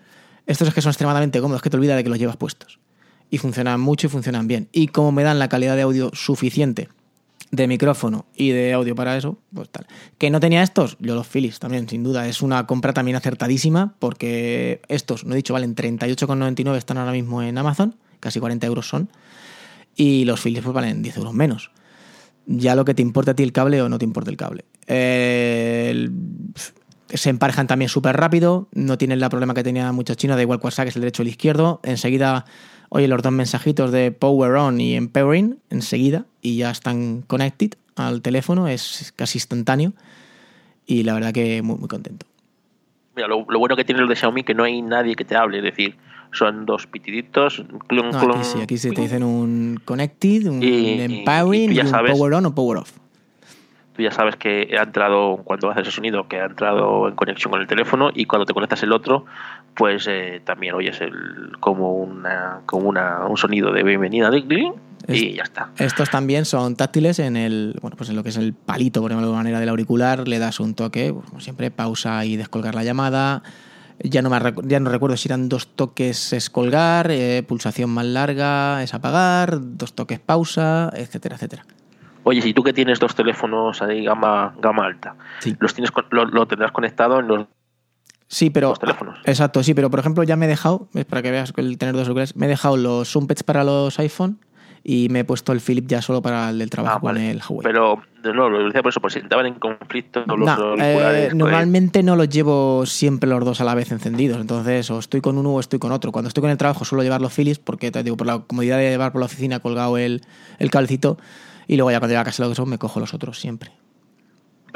Estos 0.46 0.68
es 0.68 0.74
que 0.74 0.80
son 0.80 0.90
extremadamente 0.90 1.40
cómodos, 1.40 1.62
que 1.62 1.70
te 1.70 1.76
olvidas 1.76 1.96
de 1.96 2.04
que 2.04 2.10
los 2.10 2.18
llevas 2.18 2.36
puestos 2.36 2.78
y 3.30 3.38
funcionan 3.38 3.80
mucho 3.80 4.08
y 4.08 4.10
funcionan 4.10 4.48
bien. 4.48 4.68
Y 4.72 4.88
como 4.88 5.12
me 5.12 5.22
dan 5.22 5.38
la 5.38 5.48
calidad 5.48 5.76
de 5.76 5.82
audio 5.82 6.10
suficiente 6.12 6.88
de 7.50 7.66
micrófono 7.66 8.26
y 8.36 8.50
de 8.50 8.72
audio 8.72 8.94
para 8.94 9.16
eso, 9.16 9.38
pues 9.52 9.68
tal. 9.70 9.86
Que 10.18 10.30
no 10.30 10.40
tenía 10.40 10.62
estos, 10.62 10.96
yo 11.00 11.14
los 11.14 11.26
Philips 11.26 11.58
también, 11.58 11.88
sin 11.88 12.02
duda. 12.02 12.28
Es 12.28 12.42
una 12.42 12.66
compra 12.66 12.92
también 12.92 13.16
acertadísima 13.16 13.94
porque 13.98 14.82
estos, 14.88 15.24
no 15.24 15.34
he 15.34 15.36
dicho, 15.36 15.52
valen 15.52 15.74
38,99, 15.74 16.76
están 16.76 16.98
ahora 16.98 17.12
mismo 17.12 17.42
en 17.42 17.58
Amazon, 17.58 17.96
casi 18.20 18.40
40 18.40 18.66
euros 18.66 18.88
son. 18.88 19.10
Y 19.96 20.24
los 20.24 20.40
Philips 20.40 20.64
pues 20.64 20.74
valen 20.74 21.02
10 21.02 21.16
euros 21.16 21.34
menos. 21.34 21.70
Ya 22.46 22.74
lo 22.74 22.84
que 22.84 22.94
te 22.94 23.02
importa 23.02 23.32
a 23.32 23.34
ti 23.34 23.42
el 23.42 23.52
cable 23.52 23.82
o 23.82 23.88
no 23.88 23.98
te 23.98 24.04
importa 24.04 24.30
el 24.30 24.36
cable. 24.36 24.64
se 24.86 27.30
emparejan 27.30 27.66
también 27.66 27.88
súper 27.88 28.16
rápido, 28.16 28.68
no 28.72 28.96
tienen 28.96 29.18
la 29.18 29.28
problema 29.28 29.54
que 29.54 29.64
tenía 29.64 29.90
muchos 29.92 30.16
chinos, 30.16 30.36
da 30.36 30.42
igual 30.42 30.60
cuál 30.60 30.72
saques 30.72 30.94
el 30.94 31.02
derecho 31.02 31.22
o 31.22 31.24
el 31.24 31.28
izquierdo. 31.28 31.80
Enseguida 31.82 32.44
oye 32.90 33.08
los 33.08 33.22
dos 33.22 33.32
mensajitos 33.32 33.90
de 33.90 34.12
Power 34.12 34.52
On 34.56 34.80
y 34.80 34.94
Empowering 34.94 35.58
enseguida 35.70 36.26
y 36.42 36.58
ya 36.58 36.70
están 36.70 37.22
connected 37.22 37.72
al 37.96 38.20
teléfono, 38.22 38.68
es 38.68 39.12
casi 39.16 39.38
instantáneo 39.38 39.92
y 40.86 41.04
la 41.04 41.14
verdad 41.14 41.32
que 41.32 41.62
muy, 41.62 41.76
muy 41.76 41.88
contento. 41.88 42.26
Mira, 43.16 43.28
lo, 43.28 43.44
bueno 43.44 43.76
que 43.76 43.84
tiene 43.84 44.02
el 44.02 44.08
de 44.08 44.16
Xiaomi 44.16 44.44
que 44.44 44.54
no 44.54 44.64
hay 44.64 44.82
nadie 44.82 45.14
que 45.16 45.24
te 45.24 45.36
hable, 45.36 45.58
es 45.58 45.64
decir, 45.64 45.96
son 46.32 46.66
dos 46.66 46.86
pitiditos. 46.86 47.64
aquí 47.88 48.44
sí, 48.44 48.60
aquí 48.60 48.78
sí 48.78 48.90
te 48.90 49.02
dicen 49.02 49.22
un 49.22 49.80
connected, 49.84 50.46
un 50.46 50.62
empowering 50.62 51.72
y, 51.72 51.80
un 51.80 51.90
power 51.90 52.34
on 52.34 52.46
o 52.46 52.54
power 52.54 52.78
off 52.78 52.92
tú 54.00 54.04
ya 54.04 54.10
sabes 54.10 54.36
que 54.36 54.74
ha 54.78 54.82
entrado, 54.82 55.42
cuando 55.44 55.70
haces 55.70 55.82
ese 55.82 55.96
sonido, 55.96 56.26
que 56.26 56.40
ha 56.40 56.46
entrado 56.46 57.06
en 57.06 57.14
conexión 57.14 57.50
con 57.50 57.60
el 57.60 57.66
teléfono 57.66 58.10
y 58.14 58.24
cuando 58.24 58.46
te 58.46 58.54
conectas 58.54 58.82
el 58.82 58.92
otro, 58.92 59.26
pues 59.74 60.06
eh, 60.08 60.40
también 60.42 60.74
oyes 60.74 61.00
el, 61.02 61.52
como, 61.60 61.92
una, 61.92 62.62
como 62.64 62.88
una, 62.88 63.26
un 63.26 63.36
sonido 63.36 63.72
de 63.72 63.82
bienvenida 63.82 64.30
de 64.30 64.40
Gling 64.40 64.72
y 65.06 65.34
ya 65.34 65.42
está. 65.42 65.70
Estos 65.76 66.08
también 66.08 66.46
son 66.46 66.76
táctiles 66.76 67.18
en 67.18 67.36
el, 67.36 67.76
bueno, 67.82 67.96
pues 67.96 68.08
en 68.08 68.16
lo 68.16 68.22
que 68.22 68.30
es 68.30 68.36
el 68.36 68.54
palito, 68.54 69.02
por 69.02 69.10
ejemplo, 69.10 69.30
de 69.30 69.36
manera 69.36 69.60
del 69.60 69.68
auricular, 69.68 70.26
le 70.26 70.38
das 70.38 70.60
un 70.60 70.74
toque, 70.74 71.12
pues, 71.12 71.26
como 71.28 71.40
siempre, 71.40 71.70
pausa 71.70 72.24
y 72.24 72.36
descolgar 72.36 72.74
la 72.74 72.84
llamada. 72.84 73.42
Ya 74.02 74.22
no, 74.22 74.30
me, 74.30 74.38
ya 74.64 74.80
no 74.80 74.88
recuerdo 74.88 75.18
si 75.18 75.28
eran 75.28 75.50
dos 75.50 75.76
toques 75.76 76.32
es 76.32 76.48
colgar, 76.48 77.10
eh, 77.10 77.42
pulsación 77.46 77.90
más 77.90 78.06
larga 78.06 78.82
es 78.82 78.94
apagar, 78.94 79.58
dos 79.60 79.92
toques 79.92 80.18
pausa, 80.20 80.90
etcétera, 80.94 81.36
etcétera. 81.36 81.66
Oye, 82.24 82.42
si 82.42 82.52
tú 82.52 82.62
que 82.62 82.72
tienes 82.72 82.98
dos 83.00 83.14
teléfonos 83.14 83.80
ahí 83.82 84.04
gama, 84.04 84.54
gama 84.60 84.86
alta, 84.86 85.16
los 85.58 85.74
tienes 85.74 85.90
lo, 86.10 86.46
tendrás 86.46 86.72
conectado 86.72 87.20
en 87.20 87.28
los 87.28 87.46
Sí, 88.28 88.48
pero. 88.50 88.74
teléfonos. 88.74 89.18
Exacto, 89.24 89.62
sí, 89.64 89.74
pero 89.74 89.90
por 89.90 89.98
ejemplo, 89.98 90.22
ya 90.22 90.36
me 90.36 90.46
he 90.46 90.48
dejado, 90.48 90.88
para 91.08 91.20
que 91.22 91.32
veas 91.32 91.52
el 91.56 91.78
tener 91.78 91.94
dos 91.94 92.02
auriculares, 92.02 92.36
me 92.36 92.46
he 92.46 92.48
dejado 92.48 92.76
los 92.76 93.08
Sumpets 93.08 93.42
para 93.42 93.64
los 93.64 93.98
iPhone 93.98 94.38
y 94.84 95.08
me 95.10 95.20
he 95.20 95.24
puesto 95.24 95.52
el 95.52 95.60
Philip 95.60 95.86
ya 95.86 96.00
solo 96.00 96.22
para 96.22 96.50
el 96.50 96.58
del 96.58 96.70
trabajo 96.70 96.96
ah, 96.98 97.00
con 97.00 97.16
el 97.16 97.38
Huawei. 97.38 97.62
Pero, 97.64 98.02
no, 98.32 98.48
lo 98.48 98.64
decía 98.64 98.82
por 98.82 98.90
eso, 98.90 99.00
por 99.00 99.12
si 99.12 99.18
estaban 99.18 99.46
en 99.46 99.54
conflicto 99.54 100.24
los 100.26 100.48
auriculares. 100.48 101.32
Eh, 101.32 101.34
normalmente 101.34 102.02
no 102.02 102.16
los 102.16 102.28
llevo 102.28 102.86
siempre 102.86 103.28
los 103.28 103.44
dos 103.44 103.60
a 103.60 103.64
la 103.64 103.74
vez 103.74 103.90
encendidos, 103.92 104.40
entonces 104.40 104.90
o 104.90 104.98
estoy 104.98 105.20
con 105.20 105.36
uno 105.36 105.50
o 105.50 105.60
estoy 105.60 105.78
con 105.78 105.92
otro. 105.92 106.12
Cuando 106.12 106.28
estoy 106.28 106.40
con 106.42 106.50
el 106.50 106.56
trabajo 106.56 106.84
suelo 106.84 107.02
llevar 107.02 107.20
los 107.20 107.32
Philips 107.32 107.58
porque, 107.58 107.90
te 107.90 108.02
digo, 108.02 108.16
por 108.16 108.26
la 108.26 108.38
comodidad 108.38 108.78
de 108.78 108.90
llevar 108.90 109.12
por 109.12 109.20
la 109.20 109.26
oficina 109.26 109.60
colgado 109.60 109.98
el, 109.98 110.22
el 110.58 110.70
cablecito 110.70 111.18
y 111.66 111.76
luego 111.76 111.90
ya 111.90 111.98
cuando 111.98 112.12
llego 112.12 112.22
a 112.22 112.24
casa 112.24 112.42
lo 112.42 112.48
que 112.48 112.54
son 112.54 112.68
me 112.68 112.78
cojo 112.78 113.00
los 113.00 113.14
otros 113.14 113.38
siempre. 113.38 113.72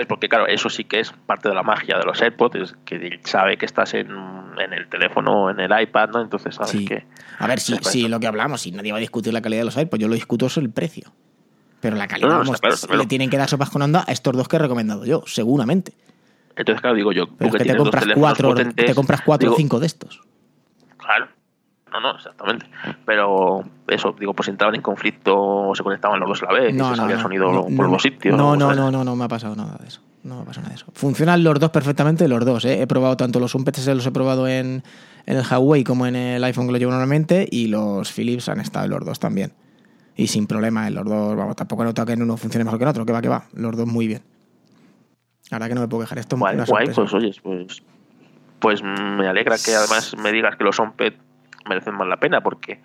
Porque 0.08 0.28
claro, 0.28 0.46
eso 0.48 0.68
sí 0.68 0.84
que 0.84 1.00
es 1.00 1.12
parte 1.12 1.48
de 1.48 1.54
la 1.54 1.62
magia 1.62 1.96
de 1.98 2.04
los 2.04 2.20
AirPods, 2.20 2.56
es 2.56 2.74
que 2.84 3.20
sabe 3.24 3.56
que 3.56 3.64
estás 3.64 3.94
en, 3.94 4.08
el 4.08 4.88
teléfono 4.88 5.44
o 5.44 5.50
en 5.50 5.60
el 5.60 5.70
iPad, 5.82 6.08
¿no? 6.12 6.20
Entonces 6.20 6.56
sabes 6.56 6.84
que... 6.86 7.04
A 7.38 7.46
ver, 7.46 7.60
sí, 7.60 7.76
sí, 7.82 8.08
lo 8.08 8.18
que 8.18 8.26
hablamos, 8.26 8.62
si 8.62 8.72
nadie 8.72 8.90
va 8.90 8.98
a 8.98 9.00
discutir 9.00 9.32
la 9.32 9.40
calidad 9.40 9.60
de 9.60 9.66
los 9.66 9.76
AirPods, 9.76 10.00
yo 10.00 10.08
lo 10.08 10.14
discuto 10.14 10.46
es 10.46 10.56
el 10.56 10.70
precio. 10.70 11.12
Pero 11.80 11.96
la 11.96 12.08
calidad, 12.08 12.42
le 12.96 13.06
tienen 13.06 13.30
que 13.30 13.36
dar 13.36 13.48
sopas 13.48 13.70
con 13.70 13.82
onda 13.82 14.04
a 14.06 14.10
estos 14.10 14.34
dos 14.36 14.48
que 14.48 14.56
he 14.56 14.58
recomendado 14.58 15.04
yo, 15.04 15.22
seguramente. 15.26 15.92
Entonces, 16.56 16.80
claro, 16.80 16.96
digo 16.96 17.12
yo, 17.12 17.26
que 17.26 17.50
te 17.58 17.76
compras, 17.76 18.06
cuatro, 18.14 18.54
te 18.54 18.94
compras 18.94 19.20
cuatro 19.22 19.52
o 19.52 19.56
cinco 19.56 19.78
de 19.80 19.86
estos. 19.86 20.20
Claro, 20.96 21.28
no, 21.94 22.00
no, 22.00 22.16
exactamente. 22.16 22.66
Pero 23.04 23.62
eso, 23.86 24.14
digo, 24.18 24.34
pues 24.34 24.48
entraban 24.48 24.74
en 24.74 24.82
conflicto, 24.82 25.36
o 25.36 25.74
se 25.74 25.82
conectaban 25.82 26.18
los 26.18 26.28
dos 26.28 26.42
a 26.42 26.52
la 26.52 26.60
vez, 26.60 26.74
no, 26.74 26.86
y 26.86 26.90
se 26.90 26.96
salía 26.96 27.18
sonido 27.18 27.66
por 27.76 27.88
los 27.88 28.02
sitios. 28.02 28.36
No, 28.36 28.56
no, 28.56 28.74
no, 28.74 28.90
no, 28.90 29.04
no 29.04 29.16
me 29.16 29.24
ha 29.24 29.28
pasado 29.28 29.54
nada 29.54 29.76
de 29.80 29.88
eso. 29.88 30.00
No 30.24 30.36
me 30.36 30.42
ha 30.42 30.44
pasado 30.44 30.62
nada 30.62 30.74
de 30.74 30.82
eso. 30.82 30.86
Funcionan 30.92 31.44
los 31.44 31.60
dos 31.60 31.70
perfectamente, 31.70 32.26
los 32.26 32.44
dos. 32.44 32.64
¿eh? 32.64 32.82
He 32.82 32.86
probado 32.86 33.16
tanto 33.16 33.38
los 33.38 33.54
HomePods, 33.54 33.86
los 33.86 34.06
he 34.06 34.10
probado 34.10 34.48
en, 34.48 34.82
en 35.26 35.36
el 35.36 35.44
Huawei 35.48 35.84
como 35.84 36.06
en 36.06 36.16
el 36.16 36.42
iPhone 36.42 36.66
que 36.66 36.72
lo 36.72 36.78
llevo 36.78 36.90
normalmente, 36.90 37.46
y 37.48 37.68
los 37.68 38.12
Philips 38.12 38.48
han 38.48 38.60
estado 38.60 38.86
en 38.86 38.90
los 38.90 39.04
dos 39.04 39.20
también. 39.20 39.52
Y 40.16 40.28
sin 40.28 40.46
problema, 40.46 40.88
en 40.88 40.94
los 40.94 41.04
dos, 41.04 41.36
vamos, 41.36 41.56
tampoco 41.56 41.82
he 41.82 41.86
notado 41.86 42.06
que 42.06 42.12
en 42.12 42.22
uno 42.22 42.36
funcione 42.36 42.64
mejor 42.64 42.78
que 42.78 42.84
en 42.84 42.88
otro, 42.88 43.06
que 43.06 43.12
va, 43.12 43.22
que 43.22 43.28
va, 43.28 43.44
los 43.54 43.76
dos 43.76 43.86
muy 43.86 44.06
bien. 44.06 44.22
Ahora 45.50 45.68
que 45.68 45.74
no 45.74 45.80
me 45.80 45.88
puedo 45.88 46.02
quejar 46.02 46.18
esto. 46.18 46.36
Guay, 46.36 46.56
guay 46.66 46.86
pues 46.92 47.12
oyes, 47.12 47.40
pues, 47.40 47.82
pues 48.60 48.82
me 48.82 49.28
alegra 49.28 49.56
que 49.62 49.74
además 49.74 50.16
me 50.16 50.32
digas 50.32 50.56
que 50.56 50.64
los 50.64 50.78
HomePod 50.80 51.12
merecen 51.68 51.94
más 51.94 52.08
la 52.08 52.18
pena 52.18 52.42
porque 52.42 52.82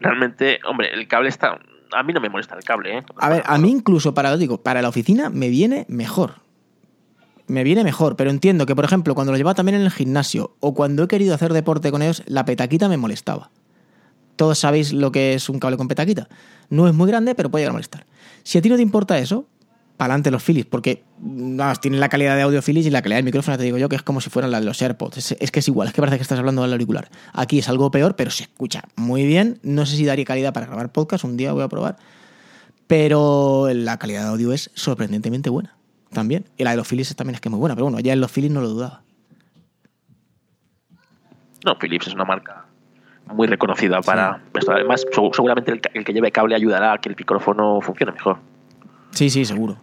realmente, 0.00 0.60
hombre, 0.68 0.92
el 0.92 1.06
cable 1.08 1.28
está... 1.28 1.58
A 1.92 2.02
mí 2.02 2.12
no 2.12 2.20
me 2.20 2.28
molesta 2.28 2.56
el 2.56 2.64
cable, 2.64 2.98
¿eh? 2.98 3.02
A 3.18 3.28
ver, 3.28 3.42
a 3.46 3.58
mí 3.58 3.70
incluso 3.70 4.14
para, 4.14 4.36
digo, 4.36 4.62
para 4.62 4.82
la 4.82 4.88
oficina 4.88 5.30
me 5.30 5.48
viene 5.48 5.86
mejor. 5.88 6.36
Me 7.46 7.62
viene 7.62 7.84
mejor, 7.84 8.16
pero 8.16 8.30
entiendo 8.30 8.66
que, 8.66 8.74
por 8.74 8.84
ejemplo, 8.84 9.14
cuando 9.14 9.32
lo 9.32 9.38
llevaba 9.38 9.54
también 9.54 9.76
en 9.76 9.82
el 9.82 9.90
gimnasio 9.90 10.56
o 10.60 10.74
cuando 10.74 11.04
he 11.04 11.08
querido 11.08 11.34
hacer 11.34 11.52
deporte 11.52 11.90
con 11.90 12.02
ellos, 12.02 12.22
la 12.26 12.44
petaquita 12.44 12.88
me 12.88 12.96
molestaba. 12.96 13.50
Todos 14.36 14.58
sabéis 14.58 14.92
lo 14.92 15.12
que 15.12 15.34
es 15.34 15.48
un 15.48 15.60
cable 15.60 15.76
con 15.76 15.86
petaquita. 15.86 16.28
No 16.70 16.88
es 16.88 16.94
muy 16.94 17.06
grande, 17.06 17.34
pero 17.34 17.50
puede 17.50 17.62
llegar 17.62 17.70
a 17.70 17.74
molestar. 17.74 18.06
Si 18.42 18.58
a 18.58 18.62
ti 18.62 18.68
no 18.68 18.76
te 18.76 18.82
importa 18.82 19.18
eso, 19.18 19.46
para 19.96 20.14
adelante 20.14 20.30
los 20.30 20.42
Philips, 20.42 20.68
porque 20.68 21.04
nada, 21.20 21.74
tienen 21.76 22.00
la 22.00 22.08
calidad 22.08 22.34
de 22.34 22.42
audio 22.42 22.60
Philips 22.62 22.86
y 22.86 22.90
la 22.90 23.00
calidad 23.00 23.18
del 23.18 23.24
micrófono, 23.24 23.56
te 23.56 23.62
digo 23.62 23.78
yo, 23.78 23.88
que 23.88 23.96
es 23.96 24.02
como 24.02 24.20
si 24.20 24.28
fueran 24.28 24.50
la 24.50 24.58
de 24.58 24.66
los 24.66 24.80
AirPods. 24.82 25.32
Es, 25.38 25.50
que 25.50 25.60
es 25.60 25.68
igual, 25.68 25.88
es 25.88 25.94
que 25.94 26.00
parece 26.00 26.16
que 26.16 26.22
estás 26.22 26.38
hablando 26.38 26.62
del 26.62 26.72
auricular. 26.72 27.08
Aquí 27.32 27.60
es 27.60 27.68
algo 27.68 27.90
peor, 27.90 28.16
pero 28.16 28.30
se 28.30 28.44
escucha 28.44 28.82
muy 28.96 29.24
bien. 29.24 29.60
No 29.62 29.86
sé 29.86 29.96
si 29.96 30.04
daría 30.04 30.24
calidad 30.24 30.52
para 30.52 30.66
grabar 30.66 30.90
podcast, 30.90 31.24
un 31.24 31.36
día 31.36 31.52
voy 31.52 31.62
a 31.62 31.68
probar. 31.68 31.96
Pero 32.88 33.68
la 33.72 33.98
calidad 33.98 34.22
de 34.22 34.28
audio 34.28 34.52
es 34.52 34.70
sorprendentemente 34.74 35.48
buena 35.48 35.76
también. 36.10 36.44
Y 36.56 36.64
la 36.64 36.72
de 36.72 36.76
los 36.76 36.88
Philips 36.88 37.14
también 37.14 37.36
es 37.36 37.40
que 37.40 37.48
es 37.48 37.50
muy 37.50 37.60
buena, 37.60 37.76
pero 37.76 37.84
bueno, 37.84 38.00
ya 38.00 38.12
en 38.12 38.20
los 38.20 38.32
Philips 38.32 38.52
no 38.52 38.60
lo 38.60 38.68
dudaba. 38.68 39.02
No, 41.64 41.78
Philips 41.78 42.08
es 42.08 42.14
una 42.14 42.24
marca 42.24 42.66
muy 43.32 43.46
reconocida 43.46 44.00
para 44.02 44.42
esto. 44.54 44.72
Además, 44.72 45.06
seguramente 45.32 45.70
el, 45.72 45.80
el 45.94 46.04
que 46.04 46.12
lleve 46.12 46.32
cable 46.32 46.56
ayudará 46.56 46.92
a 46.94 46.98
que 46.98 47.08
el 47.08 47.16
micrófono 47.16 47.80
funcione 47.80 48.12
mejor. 48.12 48.38
Sí, 49.12 49.30
sí, 49.30 49.44
seguro. 49.44 49.78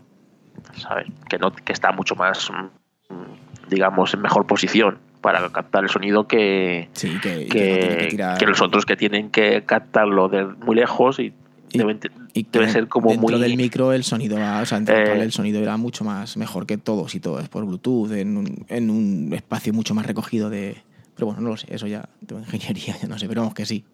¿Sabes? 0.75 1.07
Que, 1.29 1.37
no, 1.37 1.51
que 1.51 1.73
está 1.73 1.91
mucho 1.91 2.15
más, 2.15 2.49
mm, 2.51 3.69
digamos, 3.69 4.13
en 4.13 4.21
mejor 4.21 4.45
posición 4.45 4.99
para 5.21 5.47
captar 5.49 5.83
el 5.83 5.89
sonido 5.89 6.27
que, 6.27 6.89
que, 6.99 8.45
los 8.47 8.61
otros 8.61 8.85
que 8.85 8.97
tienen 8.97 9.29
que 9.29 9.63
captarlo 9.65 10.29
de 10.29 10.45
muy 10.45 10.75
lejos 10.75 11.19
y, 11.19 11.33
debe 11.73 12.69
ser 12.69 12.87
como 12.87 13.11
dentro 13.11 13.37
muy 13.37 13.39
del 13.39 13.55
micro 13.55 13.93
el 13.93 14.03
sonido 14.03 14.35
o 14.35 14.65
sea, 14.65 14.79
eh, 14.79 15.21
el 15.21 15.31
sonido 15.31 15.61
era 15.61 15.77
mucho 15.77 16.03
más 16.03 16.35
mejor 16.35 16.65
que 16.65 16.77
todos 16.77 17.15
y 17.15 17.21
todo 17.21 17.39
es 17.39 17.47
por 17.47 17.65
Bluetooth 17.65 18.11
en 18.11 18.35
un, 18.35 18.65
en 18.67 18.89
un 18.89 19.31
espacio 19.33 19.71
mucho 19.71 19.93
más 19.93 20.05
recogido 20.05 20.49
de 20.49 20.83
pero 21.15 21.27
bueno 21.27 21.39
no 21.39 21.49
lo 21.51 21.57
sé 21.57 21.67
eso 21.73 21.87
ya 21.87 22.09
de 22.19 22.35
ingeniería 22.35 22.97
ya 23.01 23.07
no 23.07 23.17
sé 23.17 23.29
pero 23.29 23.41
vamos 23.41 23.53
que 23.53 23.65
sí 23.65 23.85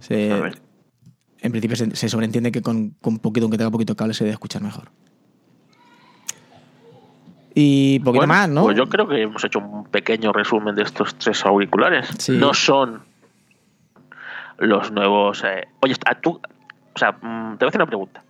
se, 0.00 0.30
en 1.40 1.52
principio 1.52 1.76
se, 1.76 2.08
sobreentiende 2.08 2.52
que 2.52 2.62
con, 2.62 2.90
con, 3.00 3.18
poquito, 3.18 3.44
aunque 3.44 3.58
tenga 3.58 3.70
poquito 3.70 3.96
cable, 3.96 4.14
se 4.14 4.24
debe 4.24 4.32
escuchar 4.32 4.62
mejor. 4.62 4.90
Y 7.60 7.98
poquito 7.98 8.28
más, 8.28 8.48
¿no? 8.48 8.62
Pues 8.62 8.76
yo 8.76 8.88
creo 8.88 9.08
que 9.08 9.20
hemos 9.20 9.42
hecho 9.42 9.58
un 9.58 9.84
pequeño 9.86 10.32
resumen 10.32 10.76
de 10.76 10.82
estos 10.82 11.16
tres 11.16 11.44
auriculares. 11.44 12.28
No 12.28 12.54
son 12.54 13.02
los 14.58 14.92
nuevos. 14.92 15.42
Eh, 15.44 15.66
oye, 15.80 15.96
tú. 16.20 16.40
O 16.94 16.98
sea, 16.98 17.10
mm, 17.10 17.58
te 17.58 17.64
voy 17.64 17.66
a 17.66 17.68
hacer 17.68 17.80
una 17.80 17.86
pregunta. 17.86 18.22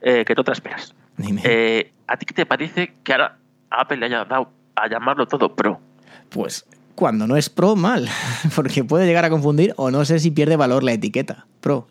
Eh, 0.00 0.24
que 0.24 0.36
tú 0.36 0.44
te 0.44 0.52
esperas. 0.52 0.94
Eh, 1.42 1.90
¿A 2.06 2.16
ti 2.16 2.26
qué 2.26 2.32
te 2.32 2.46
parece 2.46 2.94
que 3.02 3.12
ahora 3.12 3.38
Apple 3.70 3.96
le 3.96 4.06
haya 4.06 4.24
dado 4.24 4.50
a 4.76 4.88
llamarlo 4.88 5.26
todo 5.26 5.52
Pro? 5.52 5.80
Pues 6.28 6.64
cuando 6.94 7.26
no 7.26 7.36
es 7.36 7.50
Pro, 7.50 7.74
mal. 7.74 8.08
Porque 8.54 8.84
puede 8.84 9.04
llegar 9.04 9.24
a 9.24 9.30
confundir 9.30 9.74
o 9.78 9.90
no 9.90 10.04
sé 10.04 10.20
si 10.20 10.30
pierde 10.30 10.54
valor 10.54 10.84
la 10.84 10.92
etiqueta 10.92 11.44
Pro. 11.60 11.88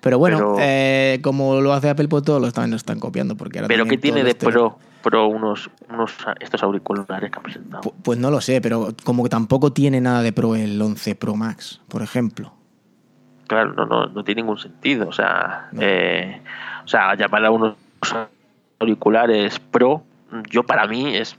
Pero 0.00 0.18
bueno, 0.18 0.54
eh, 0.60 1.18
como 1.22 1.60
lo 1.60 1.72
hace 1.72 1.90
Apple, 1.90 2.06
pues 2.06 2.22
todos 2.22 2.40
los 2.40 2.54
también 2.54 2.70
lo 2.70 2.76
están 2.76 3.00
copiando. 3.00 3.36
Porque 3.36 3.58
ahora 3.58 3.66
¿Pero 3.66 3.84
qué 3.86 3.98
tiene 3.98 4.22
de 4.22 4.34
pro, 4.34 4.78
pro 5.02 5.26
unos, 5.28 5.70
unos 5.88 6.12
estos 6.40 6.62
auriculares 6.62 7.30
que 7.30 7.36
han 7.36 7.42
presentado? 7.42 7.94
Pues, 8.02 8.18
no 8.18 8.30
lo 8.30 8.40
sé, 8.40 8.60
pero 8.60 8.94
como 9.04 9.22
que 9.22 9.28
tampoco 9.28 9.72
tiene 9.72 10.00
nada 10.00 10.22
de 10.22 10.32
pro 10.32 10.54
el 10.54 10.80
11 10.80 11.14
Pro 11.14 11.36
Max, 11.36 11.80
por 11.88 12.02
ejemplo. 12.02 12.52
Claro, 13.46 13.72
no, 13.74 13.86
no, 13.86 14.06
no 14.06 14.24
tiene 14.24 14.42
ningún 14.42 14.58
sentido. 14.58 15.08
O 15.08 15.12
sea, 15.12 15.70
eh, 15.78 16.40
o 16.84 16.88
sea, 16.88 17.14
llamar 17.16 17.44
a 17.44 17.50
unos 17.50 17.74
auriculares 18.78 19.58
pro, 19.58 20.02
yo 20.50 20.62
para 20.62 20.86
mí 20.86 21.16
es 21.16 21.36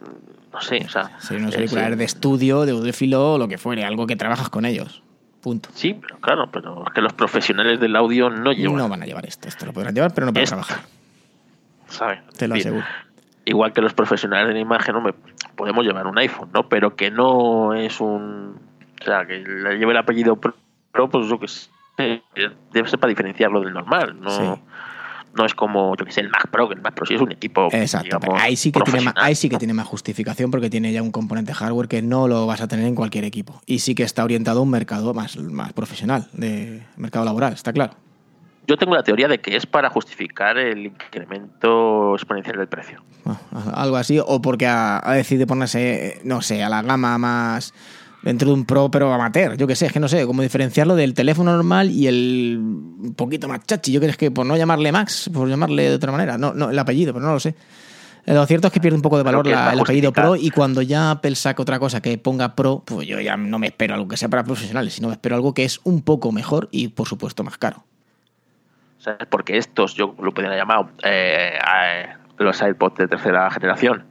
no 0.53 0.61
sé, 0.61 0.83
o 0.85 0.89
sea. 0.89 1.11
Sería 1.19 1.43
unos 1.43 1.55
auriculares 1.55 1.97
de 1.97 2.03
estudio, 2.03 2.65
de 2.65 2.71
audiófilo 2.73 3.33
o 3.33 3.37
lo 3.37 3.47
que 3.47 3.57
fuere, 3.57 3.85
algo 3.85 4.07
que 4.07 4.15
trabajas 4.15 4.49
con 4.49 4.65
ellos. 4.65 5.01
Punto. 5.41 5.69
Sí, 5.73 5.97
pero 5.99 6.19
claro, 6.19 6.49
pero 6.51 6.85
es 6.85 6.93
que 6.93 7.01
los 7.01 7.13
profesionales 7.13 7.79
del 7.79 7.95
audio 7.95 8.29
no 8.29 8.51
llevan. 8.51 8.77
No 8.77 8.89
van 8.89 9.01
a 9.01 9.05
llevar 9.05 9.25
esto. 9.25 9.47
Esto 9.47 9.65
lo 9.65 9.73
podrán 9.73 9.95
llevar, 9.95 10.13
pero 10.13 10.27
no 10.27 10.33
para 10.33 10.45
trabajar. 10.45 10.81
¿Sabes? 11.87 12.19
Te 12.37 12.47
lo 12.47 12.55
aseguro. 12.55 12.85
Igual 13.45 13.73
que 13.73 13.81
los 13.81 13.93
profesionales 13.93 14.49
de 14.49 14.53
la 14.53 14.59
imagen, 14.59 14.95
hombre, 14.95 15.15
podemos 15.55 15.83
llevar 15.83 16.07
un 16.07 16.17
iPhone, 16.17 16.49
¿no? 16.53 16.69
Pero 16.69 16.95
que 16.95 17.11
no 17.11 17.73
es 17.73 17.99
un. 17.99 18.59
O 19.01 19.03
sea, 19.03 19.25
que 19.25 19.39
le 19.39 19.77
lleve 19.77 19.91
el 19.91 19.97
apellido 19.97 20.35
Pro, 20.35 21.09
pues 21.09 21.27
yo 21.27 21.39
que 21.39 21.47
sé. 21.47 21.69
Debe 22.71 22.87
ser 22.87 22.99
para 22.99 23.09
diferenciarlo 23.09 23.61
del 23.61 23.73
normal, 23.73 24.19
¿no? 24.19 24.59
no 25.33 25.45
es 25.45 25.53
como, 25.53 25.95
yo 25.95 26.05
que 26.05 26.11
sé, 26.11 26.21
el 26.21 26.29
Mac 26.29 26.49
Pro, 26.49 26.67
que 26.67 26.75
el 26.75 26.81
Mac 26.81 26.93
Pro 26.93 27.05
sí 27.05 27.15
es 27.15 27.21
un 27.21 27.31
equipo. 27.31 27.69
Exacto. 27.71 28.19
ahí, 28.35 28.55
sí 28.55 28.71
que 28.71 28.81
tiene 28.81 29.01
más, 29.01 29.13
ahí 29.17 29.35
sí 29.35 29.49
que 29.49 29.57
tiene 29.57 29.73
más 29.73 29.87
justificación 29.87 30.51
porque 30.51 30.69
tiene 30.69 30.91
ya 30.91 31.01
un 31.01 31.11
componente 31.11 31.53
hardware 31.53 31.87
que 31.87 32.01
no 32.01 32.27
lo 32.27 32.45
vas 32.45 32.61
a 32.61 32.67
tener 32.67 32.85
en 32.85 32.95
cualquier 32.95 33.23
equipo. 33.23 33.61
Y 33.65 33.79
sí 33.79 33.95
que 33.95 34.03
está 34.03 34.23
orientado 34.23 34.59
a 34.59 34.63
un 34.63 34.69
mercado 34.69 35.13
más, 35.13 35.37
más 35.37 35.73
profesional, 35.73 36.27
de 36.33 36.83
mercado 36.97 37.25
laboral, 37.25 37.53
está 37.53 37.71
claro. 37.73 37.93
Yo 38.71 38.77
tengo 38.77 38.95
la 38.95 39.03
teoría 39.03 39.27
de 39.27 39.39
que 39.39 39.57
es 39.57 39.65
para 39.65 39.89
justificar 39.89 40.57
el 40.57 40.85
incremento 40.85 42.15
exponencial 42.15 42.55
del 42.55 42.69
precio. 42.69 43.03
Ah, 43.25 43.73
algo 43.75 43.97
así, 43.97 44.17
o 44.25 44.41
porque 44.41 44.65
ha 44.65 45.01
decidido 45.13 45.45
ponerse, 45.45 46.21
no 46.23 46.41
sé, 46.41 46.63
a 46.63 46.69
la 46.69 46.81
gama 46.81 47.17
más 47.17 47.73
dentro 48.21 48.47
de 48.47 48.53
un 48.53 48.63
Pro, 48.63 48.89
pero 48.89 49.11
amateur. 49.11 49.57
Yo 49.57 49.67
qué 49.67 49.75
sé, 49.75 49.87
es 49.87 49.91
que 49.91 49.99
no 49.99 50.07
sé 50.07 50.25
cómo 50.25 50.41
diferenciarlo 50.41 50.95
del 50.95 51.13
teléfono 51.13 51.51
normal 51.51 51.91
y 51.91 52.07
el 52.07 52.59
un 52.61 53.13
poquito 53.13 53.49
más 53.49 53.59
chachi. 53.65 53.91
Yo 53.91 53.99
creo 53.99 54.15
que 54.15 54.31
por 54.31 54.45
no 54.45 54.55
llamarle 54.55 54.93
Max, 54.93 55.29
por 55.33 55.49
llamarle 55.49 55.89
de 55.89 55.95
otra 55.95 56.13
manera. 56.13 56.37
No, 56.37 56.53
no, 56.53 56.69
el 56.69 56.79
apellido, 56.79 57.11
pero 57.11 57.25
no 57.25 57.33
lo 57.33 57.41
sé. 57.41 57.55
Eh, 58.25 58.33
lo 58.33 58.45
cierto 58.45 58.67
es 58.67 58.73
que 58.73 58.79
pierde 58.79 58.95
un 58.95 59.01
poco 59.01 59.17
de 59.17 59.23
valor 59.23 59.45
el 59.49 59.53
apellido 59.53 60.13
Pro 60.13 60.37
y 60.37 60.49
cuando 60.49 60.81
ya 60.81 61.11
Apple 61.11 61.35
saca 61.35 61.61
otra 61.61 61.77
cosa 61.77 62.01
que 62.01 62.17
ponga 62.17 62.55
Pro, 62.55 62.83
pues 62.85 63.05
yo 63.05 63.19
ya 63.19 63.35
no 63.35 63.59
me 63.59 63.67
espero 63.67 63.95
algo 63.95 64.07
que 64.07 64.15
sea 64.15 64.29
para 64.29 64.45
profesionales, 64.45 64.93
sino 64.93 65.09
me 65.09 65.15
espero 65.15 65.35
algo 65.35 65.53
que 65.53 65.65
es 65.65 65.81
un 65.83 66.03
poco 66.03 66.31
mejor 66.31 66.69
y 66.71 66.87
por 66.87 67.09
supuesto 67.09 67.43
más 67.43 67.57
caro. 67.57 67.83
Porque 69.29 69.57
estos 69.57 69.95
yo 69.95 70.15
lo 70.19 70.33
podría 70.33 70.55
llamar 70.55 70.87
eh, 71.03 71.57
los 72.37 72.61
iPods 72.61 72.97
de 72.97 73.07
tercera 73.07 73.49
generación. 73.51 74.05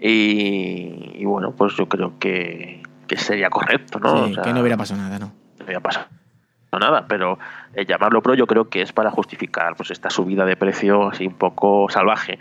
Y, 0.00 1.12
y, 1.14 1.24
bueno, 1.24 1.52
pues 1.52 1.74
yo 1.76 1.88
creo 1.88 2.18
que, 2.18 2.82
que 3.06 3.16
sería 3.16 3.48
correcto, 3.48 3.98
¿no? 4.00 4.30
que 4.42 4.52
no 4.52 4.60
hubiera 4.60 4.76
pasado 4.76 5.00
nada, 5.00 5.18
¿no? 5.18 5.32
No 5.58 5.64
hubiera 5.64 5.80
pasado 5.80 6.06
nada, 6.78 7.06
pero 7.08 7.38
eh, 7.74 7.84
llamarlo 7.86 8.22
pro 8.22 8.34
yo 8.34 8.46
creo 8.46 8.68
que 8.68 8.82
es 8.82 8.92
para 8.92 9.10
justificar 9.10 9.76
pues 9.76 9.90
esta 9.90 10.10
subida 10.10 10.44
de 10.44 10.56
precio 10.56 11.08
así 11.08 11.26
un 11.26 11.34
poco 11.34 11.88
salvaje 11.88 12.38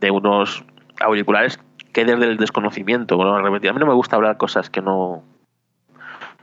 de 0.00 0.10
unos 0.10 0.64
auriculares 1.00 1.58
que 1.92 2.04
desde 2.04 2.24
el 2.24 2.36
desconocimiento, 2.36 3.16
bueno, 3.16 3.36
a 3.36 3.50
mí 3.50 3.60
no 3.60 3.86
me 3.86 3.94
gusta 3.94 4.16
hablar 4.16 4.36
cosas 4.36 4.68
que 4.70 4.82
no 4.82 5.22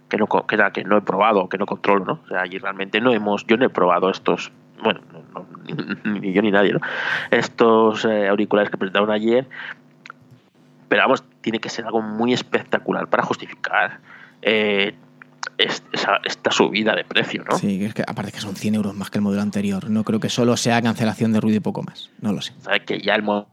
que 0.07 0.17
no 0.17 0.27
que, 0.27 0.57
que 0.73 0.83
no 0.83 0.97
he 0.97 1.01
probado, 1.01 1.47
que 1.47 1.57
no 1.57 1.65
controlo, 1.65 2.05
¿no? 2.05 2.19
O 2.23 2.27
sea, 2.27 2.41
allí 2.41 2.57
realmente 2.57 2.99
no 2.99 3.13
hemos, 3.13 3.45
yo 3.47 3.57
no 3.57 3.65
he 3.65 3.69
probado 3.69 4.09
estos, 4.09 4.51
bueno, 4.83 5.01
ni 6.05 6.33
yo 6.33 6.41
ni 6.41 6.51
nadie, 6.51 6.73
¿no? 6.73 6.79
Estos 7.29 8.05
eh, 8.05 8.27
auriculares 8.27 8.69
que 8.71 8.77
presentaron 8.77 9.11
ayer, 9.11 9.47
pero 10.87 11.03
vamos, 11.03 11.23
tiene 11.41 11.59
que 11.59 11.69
ser 11.69 11.85
algo 11.85 12.01
muy 12.01 12.33
espectacular 12.33 13.07
para 13.07 13.23
justificar 13.23 13.99
eh, 14.41 14.93
esta, 15.57 16.51
subida 16.51 16.95
de 16.95 17.03
precio, 17.03 17.43
¿no? 17.49 17.57
Sí, 17.57 17.83
es 17.83 17.93
que 17.93 18.03
aparte 18.05 18.31
que 18.31 18.39
son 18.39 18.55
100 18.55 18.75
euros 18.75 18.95
más 18.95 19.09
que 19.09 19.19
el 19.19 19.21
modelo 19.23 19.41
anterior. 19.41 19.89
No 19.89 20.03
creo 20.03 20.19
que 20.19 20.29
solo 20.29 20.57
sea 20.57 20.81
cancelación 20.81 21.31
de 21.33 21.39
ruido 21.39 21.57
y 21.57 21.59
poco 21.61 21.83
más. 21.83 22.09
No 22.19 22.33
lo 22.33 22.41
sé. 22.41 22.53
Sabes 22.61 22.81
que 22.83 22.99
ya 22.99 23.15
el 23.15 23.23
modelo 23.23 23.47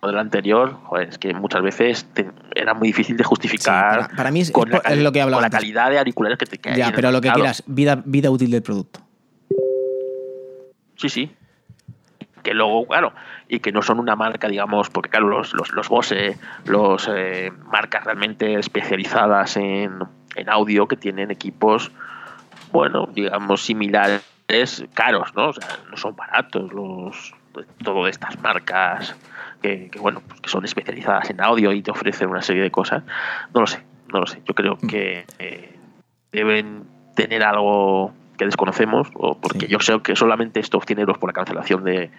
modelo 0.00 0.20
anterior, 0.20 0.74
joder, 0.84 1.08
es 1.08 1.18
que 1.18 1.34
muchas 1.34 1.60
veces 1.60 2.04
te- 2.14 2.30
era 2.54 2.72
muy 2.72 2.86
difícil 2.90 3.16
de 3.16 3.24
justificar 3.24 3.94
Sí, 4.02 4.06
para- 4.06 4.16
para 4.16 4.30
mí 4.30 4.42
es- 4.42 4.52
con, 4.52 4.68
es 4.72 4.74
la, 4.84 4.90
es 4.94 5.02
lo 5.02 5.10
que 5.10 5.18
he 5.18 5.22
hablado 5.22 5.38
con 5.42 5.42
la 5.42 5.50
calidad 5.50 5.90
de 5.90 5.98
auriculares 5.98 6.38
que 6.38 6.46
te 6.46 6.58
caen. 6.58 6.76
Ya, 6.76 6.92
pero 6.94 7.10
lo 7.10 7.20
que 7.20 7.26
Claro, 7.26 7.40
quieras, 7.40 7.64
vida, 7.66 8.00
vida 8.04 8.30
útil 8.30 8.52
del 8.52 8.62
producto. 8.62 9.00
Sí, 10.98 11.08
sí. 11.08 11.30
Que 12.42 12.54
luego, 12.54 12.86
claro, 12.86 13.12
y 13.48 13.60
que 13.60 13.72
no 13.72 13.82
son 13.82 13.98
una 13.98 14.16
marca, 14.16 14.48
digamos, 14.48 14.90
porque 14.90 15.10
claro, 15.10 15.28
los, 15.28 15.54
los, 15.54 15.72
los 15.72 15.88
Bose, 15.88 16.36
los 16.64 17.08
eh, 17.12 17.52
marcas 17.72 18.04
realmente 18.04 18.58
especializadas 18.58 19.56
en, 19.56 19.98
en 20.34 20.48
audio 20.50 20.86
que 20.86 20.96
tienen 20.96 21.30
equipos, 21.30 21.90
bueno, 22.72 23.08
digamos, 23.12 23.62
similares, 23.62 24.22
caros, 24.94 25.34
¿no? 25.34 25.48
O 25.48 25.52
sea, 25.52 25.68
no 25.90 25.96
son 25.96 26.16
baratos 26.16 26.72
los 26.72 27.34
todas 27.82 28.10
estas 28.10 28.40
marcas 28.40 29.16
que, 29.62 29.88
que, 29.90 29.98
bueno, 29.98 30.22
pues 30.26 30.40
que 30.40 30.48
son 30.48 30.64
especializadas 30.64 31.30
en 31.30 31.40
audio 31.40 31.72
y 31.72 31.82
te 31.82 31.90
ofrecen 31.90 32.28
una 32.28 32.42
serie 32.42 32.62
de 32.62 32.70
cosas. 32.70 33.02
No 33.54 33.60
lo 33.60 33.66
sé, 33.66 33.82
no 34.12 34.20
lo 34.20 34.26
sé. 34.26 34.42
Yo 34.44 34.54
creo 34.54 34.78
que 34.78 35.26
eh, 35.38 35.76
deben 36.32 36.84
tener 37.14 37.42
algo 37.42 38.12
que 38.38 38.46
desconocemos 38.46 39.08
o 39.14 39.36
porque 39.38 39.66
Sí. 39.66 39.72
yo 39.72 39.80
sé 39.80 40.00
que 40.02 40.16
solamente 40.16 40.60
esto 40.60 40.78
obtiene 40.78 41.02
euros 41.02 41.18
por 41.18 41.28
la 41.28 41.34
cancelación 41.34 41.84
de 41.84 42.10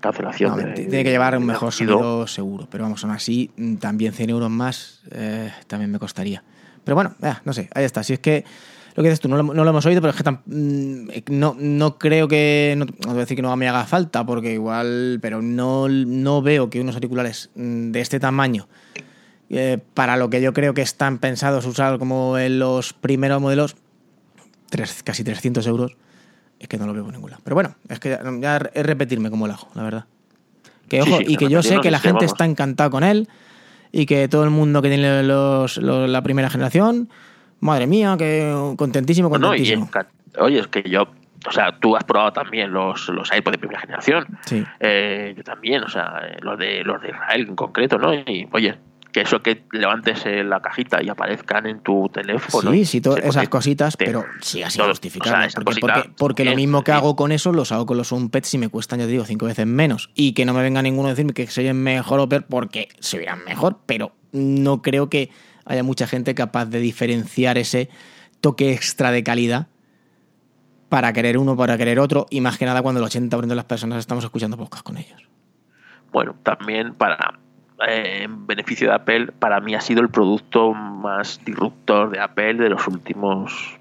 cancelación 0.00 0.50
No, 0.50 0.56
de- 0.56 0.72
tiene 0.72 1.04
que 1.04 1.10
llevar 1.10 1.36
un 1.38 1.46
mejor 1.46 1.72
sonido. 1.72 2.26
seguro, 2.26 2.66
pero 2.70 2.84
vamos, 2.84 3.02
aún 3.04 3.14
así, 3.14 3.50
mm, 3.56 3.76
también 3.76 4.12
100 4.12 4.28
euros 4.30 4.50
más 4.50 5.02
eh, 5.12 5.50
también 5.66 5.90
me 5.90 5.98
costaría. 5.98 6.42
Pero 6.84 6.94
bueno, 6.96 7.14
eh, 7.22 7.32
no 7.44 7.52
sé, 7.52 7.68
ahí 7.74 7.84
está. 7.84 8.02
Si 8.02 8.12
es 8.14 8.18
que 8.18 8.44
lo 8.94 9.02
que 9.02 9.10
dices 9.10 9.20
tú, 9.20 9.28
no 9.28 9.36
lo, 9.36 9.42
no 9.42 9.62
lo 9.62 9.70
hemos 9.70 9.86
oído, 9.86 10.00
pero 10.00 10.12
es 10.12 10.20
que 10.20 10.28
mm, 10.30 11.10
eh, 11.10 11.22
no, 11.30 11.54
no 11.58 11.96
creo 11.98 12.26
que. 12.26 12.74
No, 12.76 12.84
no 12.86 12.92
voy 13.06 13.16
a 13.18 13.20
decir 13.20 13.36
que 13.36 13.42
no 13.42 13.54
me 13.56 13.68
haga 13.68 13.84
falta, 13.84 14.26
porque 14.26 14.52
igual. 14.54 15.18
Pero 15.22 15.40
no, 15.42 15.88
no 15.88 16.42
veo 16.42 16.68
que 16.70 16.80
unos 16.80 16.96
auriculares 16.96 17.50
mm, 17.54 17.92
de 17.92 18.00
este 18.00 18.18
tamaño, 18.18 18.66
eh, 19.50 19.78
para 19.94 20.16
lo 20.16 20.28
que 20.30 20.40
yo 20.42 20.52
creo 20.52 20.74
que 20.74 20.82
están 20.82 21.18
pensados 21.18 21.64
usar 21.66 21.98
como 21.98 22.36
en 22.38 22.58
los 22.58 22.92
primeros 22.92 23.40
modelos, 23.40 23.76
tres- 24.70 25.02
casi 25.02 25.24
300 25.24 25.66
euros, 25.66 25.96
es 26.58 26.68
que 26.68 26.76
no 26.78 26.86
lo 26.86 26.92
veo 26.94 27.04
por 27.04 27.12
ningún 27.12 27.30
lado. 27.30 27.42
Pero 27.44 27.54
bueno, 27.54 27.74
es 27.88 28.00
que 28.00 28.10
ya, 28.10 28.20
ya 28.40 28.56
es 28.72 28.86
repetirme 28.86 29.30
como 29.30 29.46
lo 29.46 29.54
hago, 29.54 29.68
la 29.74 29.82
verdad. 29.82 30.04
Que 30.88 31.02
ojo, 31.02 31.18
sí, 31.18 31.24
y 31.28 31.36
que 31.36 31.48
yo 31.48 31.62
sé 31.62 31.80
que 31.80 31.90
la 31.90 31.98
gente 31.98 32.20
vamos. 32.24 32.32
está 32.32 32.44
encantado 32.46 32.90
con 32.90 33.04
él 33.04 33.28
y 33.92 34.06
que 34.06 34.26
todo 34.28 34.44
el 34.44 34.50
mundo 34.50 34.80
que 34.82 34.88
tiene 34.88 35.22
los, 35.22 35.76
los- 35.78 36.08
la 36.08 36.22
primera 36.22 36.48
generación, 36.50 37.08
madre 37.60 37.86
mía, 37.86 38.16
que 38.18 38.54
contentísimo, 38.76 39.28
contentísimo. 39.30 39.86
enca- 39.90 40.06
oye, 40.38 40.60
es 40.60 40.66
que 40.68 40.82
yo, 40.88 41.02
o 41.46 41.52
sea, 41.52 41.78
tú 41.78 41.94
has 41.96 42.04
probado 42.04 42.32
también 42.32 42.72
los, 42.72 43.08
los 43.08 43.28
iPods 43.36 43.52
de 43.52 43.58
primera 43.58 43.80
generación. 43.80 44.26
Sí. 44.46 44.64
Eh, 44.80 45.34
yo 45.36 45.42
también, 45.44 45.82
o 45.84 45.88
sea, 45.88 46.22
eh, 46.26 46.38
los 46.40 46.58
de 46.58 46.82
los 46.84 47.00
de 47.02 47.08
Israel 47.10 47.46
en 47.48 47.54
concreto, 47.56 47.98
¿no? 47.98 48.14
Y 48.14 48.48
oye, 48.52 48.78
que 49.18 49.22
eso 49.24 49.42
que 49.42 49.64
levantes 49.72 50.24
eh, 50.26 50.44
la 50.44 50.60
cajita 50.60 51.02
y 51.02 51.08
aparezcan 51.08 51.66
en 51.66 51.80
tu 51.80 52.08
teléfono. 52.08 52.70
Sí, 52.70 52.84
sí, 52.84 53.00
todas 53.00 53.24
esas 53.24 53.48
cositas, 53.48 53.96
te- 53.96 54.04
pero 54.04 54.24
sí, 54.40 54.62
así 54.62 54.78
todo, 54.78 54.90
justificado. 54.90 55.34
o 55.44 55.50
sea, 55.50 56.04
porque, 56.16 56.44
lo 56.44 56.54
mismo 56.54 56.84
que 56.84 56.92
hago 56.92 57.16
con 57.16 57.32
eso, 57.32 57.50
los 57.50 57.72
hago 57.72 57.84
con 57.84 57.96
los 57.96 58.12
HomePads 58.12 58.54
y 58.54 58.58
me 58.58 58.68
cuestan, 58.68 59.00
yo 59.00 59.06
te 59.06 59.10
digo, 59.12 59.24
cinco 59.24 59.46
veces 59.46 59.66
menos. 59.66 60.10
Y 60.14 60.34
que 60.34 60.44
no 60.44 60.54
me 60.54 60.62
venga 60.62 60.82
ninguno 60.82 61.08
a 61.08 61.10
decirme 61.10 61.32
que 61.32 61.48
se 61.48 61.62
oyen 61.62 61.82
mejor 61.82 62.20
o 62.20 62.28
peor, 62.28 62.46
porque 62.48 62.90
se 63.00 63.18
oirán 63.18 63.44
mejor, 63.44 63.80
pero 63.86 64.12
no 64.30 64.82
creo 64.82 65.10
que 65.10 65.30
haya 65.64 65.82
mucha 65.82 66.06
gente 66.06 66.36
capaz 66.36 66.66
de 66.66 66.78
diferenciar 66.78 67.58
ese 67.58 67.88
toque 68.40 68.72
extra 68.72 69.10
de 69.10 69.24
calidad 69.24 69.66
para 70.88 71.12
querer 71.12 71.38
uno, 71.38 71.56
para 71.56 71.76
querer 71.76 71.98
otro, 71.98 72.26
y 72.30 72.40
más 72.40 72.56
que 72.56 72.66
nada 72.66 72.82
cuando 72.82 73.04
el 73.04 73.10
80% 73.10 73.46
de 73.48 73.56
las 73.56 73.64
personas 73.64 73.98
estamos 73.98 74.22
escuchando 74.22 74.56
podcast 74.56 74.84
con 74.84 74.96
ellos. 74.96 75.28
Bueno, 76.12 76.36
también 76.44 76.94
para 76.94 77.40
eh, 77.86 78.22
en 78.22 78.46
beneficio 78.46 78.88
de 78.88 78.94
Apple, 78.94 79.26
para 79.38 79.60
mí 79.60 79.74
ha 79.74 79.80
sido 79.80 80.00
el 80.00 80.08
producto 80.08 80.72
más 80.72 81.40
disruptor 81.44 82.10
de 82.10 82.20
Apple 82.20 82.54
de 82.54 82.70
los 82.70 82.86
últimos 82.88 83.78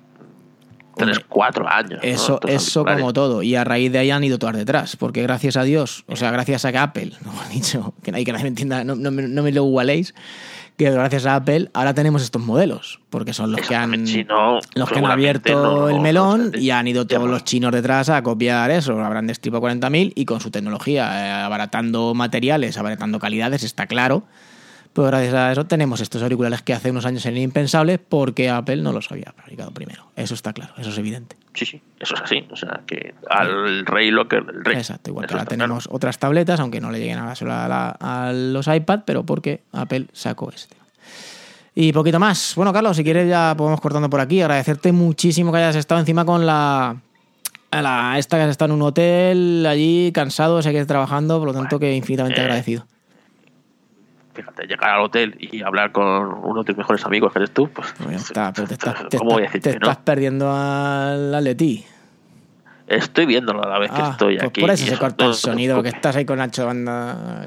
3, 0.97 1.09
Hombre, 1.09 1.25
4 1.29 1.67
años. 1.69 1.99
¿no? 2.03 2.09
Eso, 2.09 2.35
Estos 2.35 2.51
eso 2.51 2.85
como 2.85 3.13
todo. 3.13 3.43
Y 3.43 3.55
a 3.55 3.63
raíz 3.63 3.91
de 3.91 3.99
ahí 3.99 4.11
han 4.11 4.23
ido 4.23 4.39
todas 4.39 4.55
detrás. 4.55 4.95
Porque 4.95 5.21
gracias 5.21 5.57
a 5.57 5.63
Dios, 5.63 6.03
o 6.07 6.15
sea, 6.15 6.31
gracias 6.31 6.65
a 6.65 6.71
que 6.71 6.77
Apple, 6.77 7.11
mejor 7.25 7.49
dicho, 7.49 7.93
que 8.03 8.11
nadie, 8.11 8.25
que 8.25 8.31
nadie 8.31 8.43
me 8.43 8.49
entienda, 8.49 8.83
no, 8.83 8.95
no 8.95 9.11
no 9.11 9.43
me 9.43 9.51
lo 9.51 9.65
igualéis, 9.65 10.13
que 10.77 10.91
gracias 10.91 11.25
a 11.25 11.35
Apple 11.35 11.69
ahora 11.73 11.93
tenemos 11.93 12.21
estos 12.21 12.41
modelos. 12.41 12.99
Porque 13.09 13.33
son 13.33 13.51
los 13.51 13.61
que 13.61 13.75
han, 13.75 14.05
los 14.75 14.89
que 14.89 14.99
han 14.99 15.05
abierto 15.11 15.49
no- 15.63 15.89
el 15.89 15.99
melón 15.99 16.51
y 16.55 16.69
han 16.69 16.87
ido 16.87 17.05
todos 17.07 17.27
los 17.29 17.43
chinos 17.43 17.71
detrás 17.71 18.09
a 18.09 18.21
copiar 18.21 18.69
eso. 18.71 18.99
Habrán 19.03 19.25
destripo 19.27 19.59
40.000 19.59 20.13
y 20.15 20.25
con 20.25 20.39
su 20.39 20.51
tecnología, 20.51 21.25
eh, 21.25 21.31
abaratando 21.43 22.13
materiales, 22.13 22.77
abaratando 22.77 23.19
calidades, 23.19 23.63
está 23.63 23.87
claro. 23.87 24.23
Pues 24.97 25.11
gracias 25.11 25.33
a 25.35 25.51
eso 25.51 25.63
tenemos 25.67 26.01
estos 26.01 26.23
auriculares 26.23 26.63
que 26.63 26.73
hace 26.73 26.89
unos 26.89 27.05
años 27.05 27.23
eran 27.27 27.37
impensables 27.37 27.99
porque 27.99 28.49
Apple 28.49 28.77
no 28.77 28.91
los 28.91 29.11
había 29.11 29.31
fabricado 29.37 29.69
primero. 29.69 30.07
Eso 30.15 30.33
está 30.33 30.53
claro, 30.53 30.73
eso 30.79 30.89
es 30.89 30.97
evidente. 30.97 31.35
Sí, 31.53 31.67
sí, 31.67 31.79
eso 31.99 32.15
es 32.15 32.21
así. 32.21 32.47
O 32.51 32.55
sea, 32.55 32.81
que 32.87 33.13
al 33.29 33.85
rey 33.85 34.09
lo 34.09 34.27
que 34.27 34.37
el 34.37 34.65
rey. 34.65 34.75
Exacto, 34.77 35.11
igual 35.11 35.27
que 35.27 35.35
ahora 35.35 35.45
claro. 35.45 35.49
tenemos 35.61 35.87
otras 35.91 36.17
tabletas, 36.17 36.59
aunque 36.59 36.81
no 36.81 36.89
le 36.89 36.97
lleguen 36.97 37.19
a, 37.19 37.35
solo 37.35 37.53
a, 37.53 37.67
la- 37.67 37.91
a 37.91 38.33
los 38.33 38.65
iPad, 38.67 39.01
pero 39.05 39.23
porque 39.23 39.61
Apple 39.71 40.07
sacó 40.13 40.49
este. 40.49 40.75
Y 41.75 41.93
poquito 41.93 42.19
más. 42.19 42.53
Bueno, 42.55 42.73
Carlos, 42.73 42.97
si 42.97 43.03
quieres 43.03 43.29
ya 43.29 43.53
podemos 43.55 43.79
cortando 43.79 44.09
por 44.09 44.19
aquí. 44.19 44.41
Agradecerte 44.41 44.91
muchísimo 44.93 45.51
que 45.51 45.59
hayas 45.59 45.75
estado 45.75 45.99
encima 45.99 46.25
con 46.25 46.47
la... 46.47 46.95
a 47.69 47.81
la 47.83 48.17
esta 48.17 48.37
que 48.37 48.43
has 48.45 48.49
estado 48.49 48.73
en 48.73 48.81
un 48.81 48.87
hotel 48.87 49.63
allí 49.69 50.11
cansado, 50.11 50.59
sé 50.63 50.71
que 50.71 50.83
trabajando, 50.87 51.37
por 51.37 51.49
lo 51.49 51.53
tanto 51.53 51.77
que 51.77 51.95
infinitamente 51.95 52.39
eh, 52.39 52.43
agradecido. 52.45 52.87
Fíjate, 54.37 54.67
llegar 54.67 54.91
al 54.91 55.01
hotel 55.01 55.35
y 55.39 55.63
hablar 55.63 55.91
con 55.91 56.05
uno 56.43 56.61
de 56.61 56.65
tus 56.67 56.77
mejores 56.77 57.03
amigos 57.05 57.33
que 57.33 57.39
eres 57.39 57.51
tú, 57.51 57.67
pues. 57.69 57.91
Pues 58.03 58.15
está, 58.17 58.53
pero 58.53 58.67
te 58.67 58.73
estás, 58.75 59.09
te 59.09 59.17
¿Cómo 59.17 59.31
voy 59.31 59.41
a 59.41 59.45
estás- 59.47 59.61
te 59.63 59.69
decirte, 59.69 59.79
no? 59.85 59.91
estás 59.91 60.03
perdiendo 60.05 60.51
al 60.53 61.33
Atleti. 61.33 61.83
Estoy 62.85 63.25
viéndolo 63.25 63.63
a 63.63 63.67
la 63.67 63.79
vez 63.79 63.91
que 63.91 64.01
Ah, 64.01 64.09
estoy 64.11 64.35
pues 64.37 64.47
aquí. 64.47 64.61
por 64.61 64.69
eso 64.69 64.85
se 64.85 64.97
corta 64.99 65.25
no- 65.25 65.31
el 65.31 65.35
sonido, 65.35 65.75
porque 65.75 65.89
estás 65.89 66.15
ahí 66.15 66.23
con 66.25 66.37
Nacho 66.37 66.65
Banda. 66.67 67.45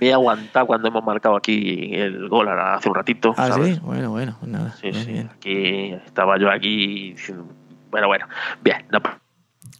Me 0.00 0.08
he 0.08 0.12
aguantado 0.12 0.66
cuando 0.66 0.88
hemos 0.88 1.04
marcado 1.04 1.36
aquí 1.36 1.94
el 1.94 2.28
gol 2.28 2.48
hace 2.48 2.88
un 2.88 2.94
ratito. 2.96 3.32
Ah, 3.38 3.48
¿sabes? 3.48 3.76
sí, 3.76 3.80
bueno, 3.82 4.10
bueno, 4.10 4.36
pues 4.40 4.50
nada. 4.52 4.72
Sí, 4.80 4.90
bien, 4.90 5.04
sí. 5.04 5.12
bien. 5.12 5.30
Aquí 5.32 5.92
estaba 6.06 6.38
yo 6.38 6.50
aquí 6.50 7.12
diciendo, 7.12 7.46
bueno, 7.90 8.08
bueno, 8.08 8.26
bien, 8.62 8.84
no. 8.90 8.98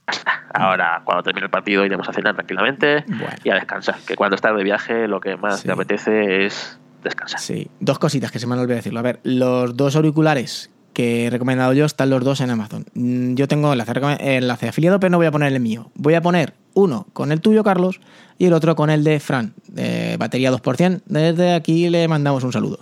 Ahora, 0.54 1.02
cuando 1.04 1.22
termine 1.22 1.44
el 1.46 1.50
partido, 1.50 1.84
iremos 1.84 2.08
a 2.08 2.12
cenar 2.12 2.34
tranquilamente 2.34 3.04
Bueno. 3.06 3.26
y 3.44 3.50
a 3.50 3.54
descansar. 3.54 3.96
Que 4.06 4.16
cuando 4.16 4.36
estás 4.36 4.54
de 4.56 4.62
viaje, 4.64 5.08
lo 5.08 5.20
que 5.20 5.36
más 5.36 5.60
Sí. 5.60 5.66
te 5.66 5.72
apetece 5.72 6.44
es 6.46 6.78
descansar. 7.02 7.40
Sí, 7.40 7.68
dos 7.80 7.98
cositas 7.98 8.30
que 8.30 8.38
se 8.38 8.46
me 8.46 8.54
han 8.54 8.60
olvidado 8.60 8.76
decirlo. 8.78 8.98
A 9.00 9.02
ver, 9.02 9.20
los 9.22 9.76
dos 9.76 9.96
auriculares 9.96 10.70
que 10.92 11.26
he 11.26 11.30
recomendado 11.30 11.72
yo 11.72 11.86
están 11.86 12.10
los 12.10 12.22
dos 12.22 12.40
en 12.42 12.50
Amazon. 12.50 12.84
Mm, 12.94 13.34
Yo 13.34 13.48
tengo 13.48 13.72
enlace, 13.72 13.92
enlace 14.20 14.68
afiliado, 14.68 15.00
pero 15.00 15.10
no 15.10 15.16
voy 15.16 15.26
a 15.26 15.30
poner 15.30 15.50
el 15.52 15.58
mío. 15.60 15.90
Voy 15.94 16.14
a 16.14 16.20
poner 16.20 16.52
uno 16.74 17.06
con 17.14 17.32
el 17.32 17.40
tuyo, 17.40 17.64
Carlos, 17.64 17.98
y 18.36 18.44
el 18.46 18.52
otro 18.52 18.76
con 18.76 18.90
el 18.90 19.02
de 19.04 19.18
Fran, 19.20 19.54
de 19.68 20.16
batería 20.18 20.50
2%. 20.52 21.00
Desde 21.06 21.54
aquí 21.54 21.88
le 21.88 22.06
mandamos 22.08 22.44
un 22.44 22.52
saludo. 22.52 22.80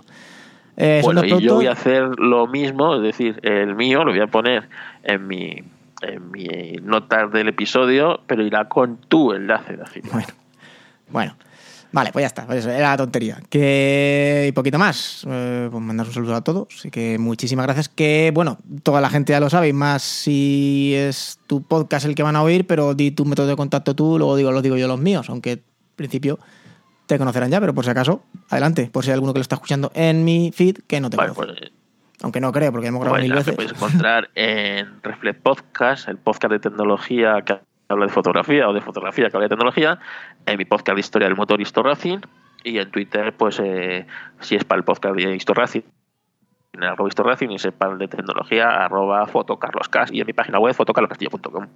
Eh, 0.75 0.99
bueno, 1.03 1.23
y 1.23 1.41
yo 1.41 1.55
voy 1.55 1.67
a 1.67 1.71
hacer 1.73 2.03
lo 2.19 2.47
mismo, 2.47 2.95
es 2.95 3.01
decir, 3.01 3.39
el 3.43 3.75
mío 3.75 4.03
lo 4.03 4.11
voy 4.11 4.21
a 4.21 4.27
poner 4.27 4.67
en 5.03 5.27
mi, 5.27 5.63
en 6.01 6.31
mi 6.31 6.47
notas 6.81 7.31
del 7.31 7.47
episodio, 7.49 8.21
pero 8.27 8.43
irá 8.45 8.67
con 8.67 8.97
tu 8.97 9.33
enlace 9.33 9.77
de 9.77 9.83
afiliado. 9.83 10.13
Bueno, 10.13 10.33
bueno. 11.09 11.35
Vale, 11.93 12.11
pues 12.13 12.23
ya 12.23 12.27
está. 12.27 12.45
Pues 12.45 12.65
era 12.65 12.95
tontería. 12.95 13.39
Que 13.49 14.45
y 14.47 14.51
poquito 14.53 14.79
más. 14.79 15.25
Eh, 15.29 15.67
pues 15.69 15.83
mandar 15.83 16.07
un 16.07 16.13
saludo 16.13 16.35
a 16.35 16.41
todos. 16.41 16.67
Así 16.77 16.89
que 16.89 17.17
muchísimas 17.17 17.65
gracias. 17.65 17.89
Que 17.89 18.31
bueno, 18.33 18.57
toda 18.83 19.01
la 19.01 19.09
gente 19.09 19.33
ya 19.33 19.41
lo 19.41 19.49
sabe, 19.49 19.67
y 19.67 19.73
más 19.73 20.01
si 20.01 20.93
es 20.95 21.39
tu 21.47 21.63
podcast 21.63 22.05
el 22.05 22.15
que 22.15 22.23
van 22.23 22.37
a 22.37 22.43
oír, 22.43 22.65
pero 22.65 22.93
di 22.93 23.11
tu 23.11 23.25
método 23.25 23.47
de 23.47 23.57
contacto 23.57 23.93
tú, 23.93 24.17
luego 24.17 24.37
digo, 24.37 24.51
los 24.53 24.63
digo 24.63 24.77
yo 24.77 24.87
los 24.87 25.01
míos, 25.01 25.29
aunque 25.29 25.51
en 25.51 25.63
principio 25.97 26.39
te 27.07 27.17
conocerán 27.17 27.51
ya, 27.51 27.59
pero 27.59 27.73
por 27.73 27.83
si 27.83 27.91
acaso, 27.91 28.23
adelante, 28.47 28.89
por 28.89 29.03
si 29.03 29.09
hay 29.09 29.15
alguno 29.15 29.33
que 29.33 29.39
lo 29.39 29.43
está 29.43 29.55
escuchando 29.55 29.91
en 29.93 30.23
mi 30.23 30.53
feed 30.53 30.77
que 30.87 31.01
no 31.01 31.09
te 31.09 31.17
Vale, 31.17 31.33
conoce. 31.33 31.59
pues 31.59 31.71
Aunque 32.23 32.39
no 32.39 32.51
creo, 32.51 32.71
porque 32.71 32.87
hemos 32.87 33.01
grabado 33.01 33.21
Bueno, 33.21 33.35
mil 33.35 33.43
veces. 33.43 33.55
puedes 33.55 33.71
encontrar 33.73 34.29
en 34.35 35.01
Reflex 35.01 35.39
Podcast, 35.39 36.07
el 36.07 36.17
podcast 36.17 36.51
de 36.51 36.59
tecnología 36.59 37.41
que 37.45 37.59
habla 37.89 38.05
de 38.05 38.11
fotografía 38.11 38.69
o 38.69 38.73
de 38.73 38.81
fotografía 38.81 39.29
que 39.29 39.37
habla 39.37 39.45
de 39.45 39.49
tecnología, 39.49 39.99
en 40.45 40.57
mi 40.57 40.65
podcast 40.65 40.95
de 40.95 40.99
historia 40.99 41.27
del 41.27 41.37
motor 41.37 41.59
Historracing 41.59 42.21
y 42.63 42.77
en 42.77 42.91
Twitter, 42.91 43.33
pues 43.35 43.59
eh, 43.59 44.05
si 44.39 44.55
es 44.55 44.63
para 44.63 44.79
el 44.79 44.85
podcast 44.85 45.15
de 45.15 45.35
Historracing, 45.35 45.83
en 46.73 46.83
arroba 46.83 47.09
Historracing 47.09 47.51
y 47.51 47.59
si 47.59 47.67
es 47.67 47.73
para 47.73 47.93
el 47.93 47.97
de 47.97 48.07
tecnología, 48.07 48.69
arroba 48.69 49.25
fotocarloscas 49.27 50.11
y 50.11 50.21
en 50.21 50.27
mi 50.27 50.33
página 50.33 50.59
web 50.59 50.73
fotocarloscastillo.com. 50.73 51.67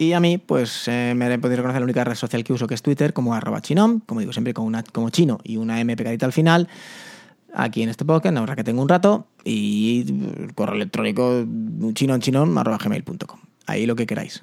Y 0.00 0.12
a 0.12 0.20
mí, 0.20 0.38
pues 0.38 0.86
eh, 0.86 1.12
me 1.16 1.38
podéis 1.38 1.58
reconocer 1.58 1.80
la 1.80 1.84
única 1.84 2.04
red 2.04 2.14
social 2.14 2.44
que 2.44 2.52
uso, 2.52 2.68
que 2.68 2.74
es 2.74 2.82
Twitter, 2.82 3.12
como 3.12 3.34
arroba 3.34 3.60
chinom, 3.60 4.00
como 4.00 4.20
digo 4.20 4.32
siempre, 4.32 4.54
con 4.54 4.64
una, 4.64 4.84
como 4.84 5.10
chino 5.10 5.38
y 5.42 5.56
una 5.56 5.80
M 5.80 5.96
pegadita 5.96 6.24
al 6.24 6.32
final. 6.32 6.68
Aquí 7.60 7.82
en 7.82 7.88
este 7.88 8.04
podcast, 8.04 8.32
verdad 8.40 8.54
que 8.56 8.62
tengo 8.62 8.80
un 8.80 8.88
rato. 8.88 9.26
Y 9.44 10.06
correo 10.54 10.76
electrónico 10.76 11.44
chinonchinon, 11.92 12.56
arroba 12.56 12.78
gmail.com. 12.78 13.40
Ahí 13.66 13.84
lo 13.84 13.96
que 13.96 14.06
queráis. 14.06 14.42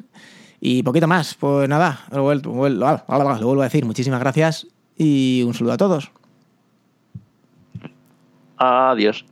Y 0.59 0.83
poquito 0.83 1.07
más, 1.07 1.33
pues 1.35 1.69
nada, 1.69 2.01
lo 2.11 2.23
vuelvo, 2.23 2.51
vuelvo- 2.51 2.85
lo 3.39 3.47
vuelvo 3.47 3.61
a 3.61 3.65
decir. 3.65 3.85
Muchísimas 3.85 4.19
gracias 4.19 4.67
y 4.97 5.43
un 5.45 5.53
saludo 5.53 5.73
a 5.73 5.77
todos. 5.77 6.11
Adiós. 8.57 9.25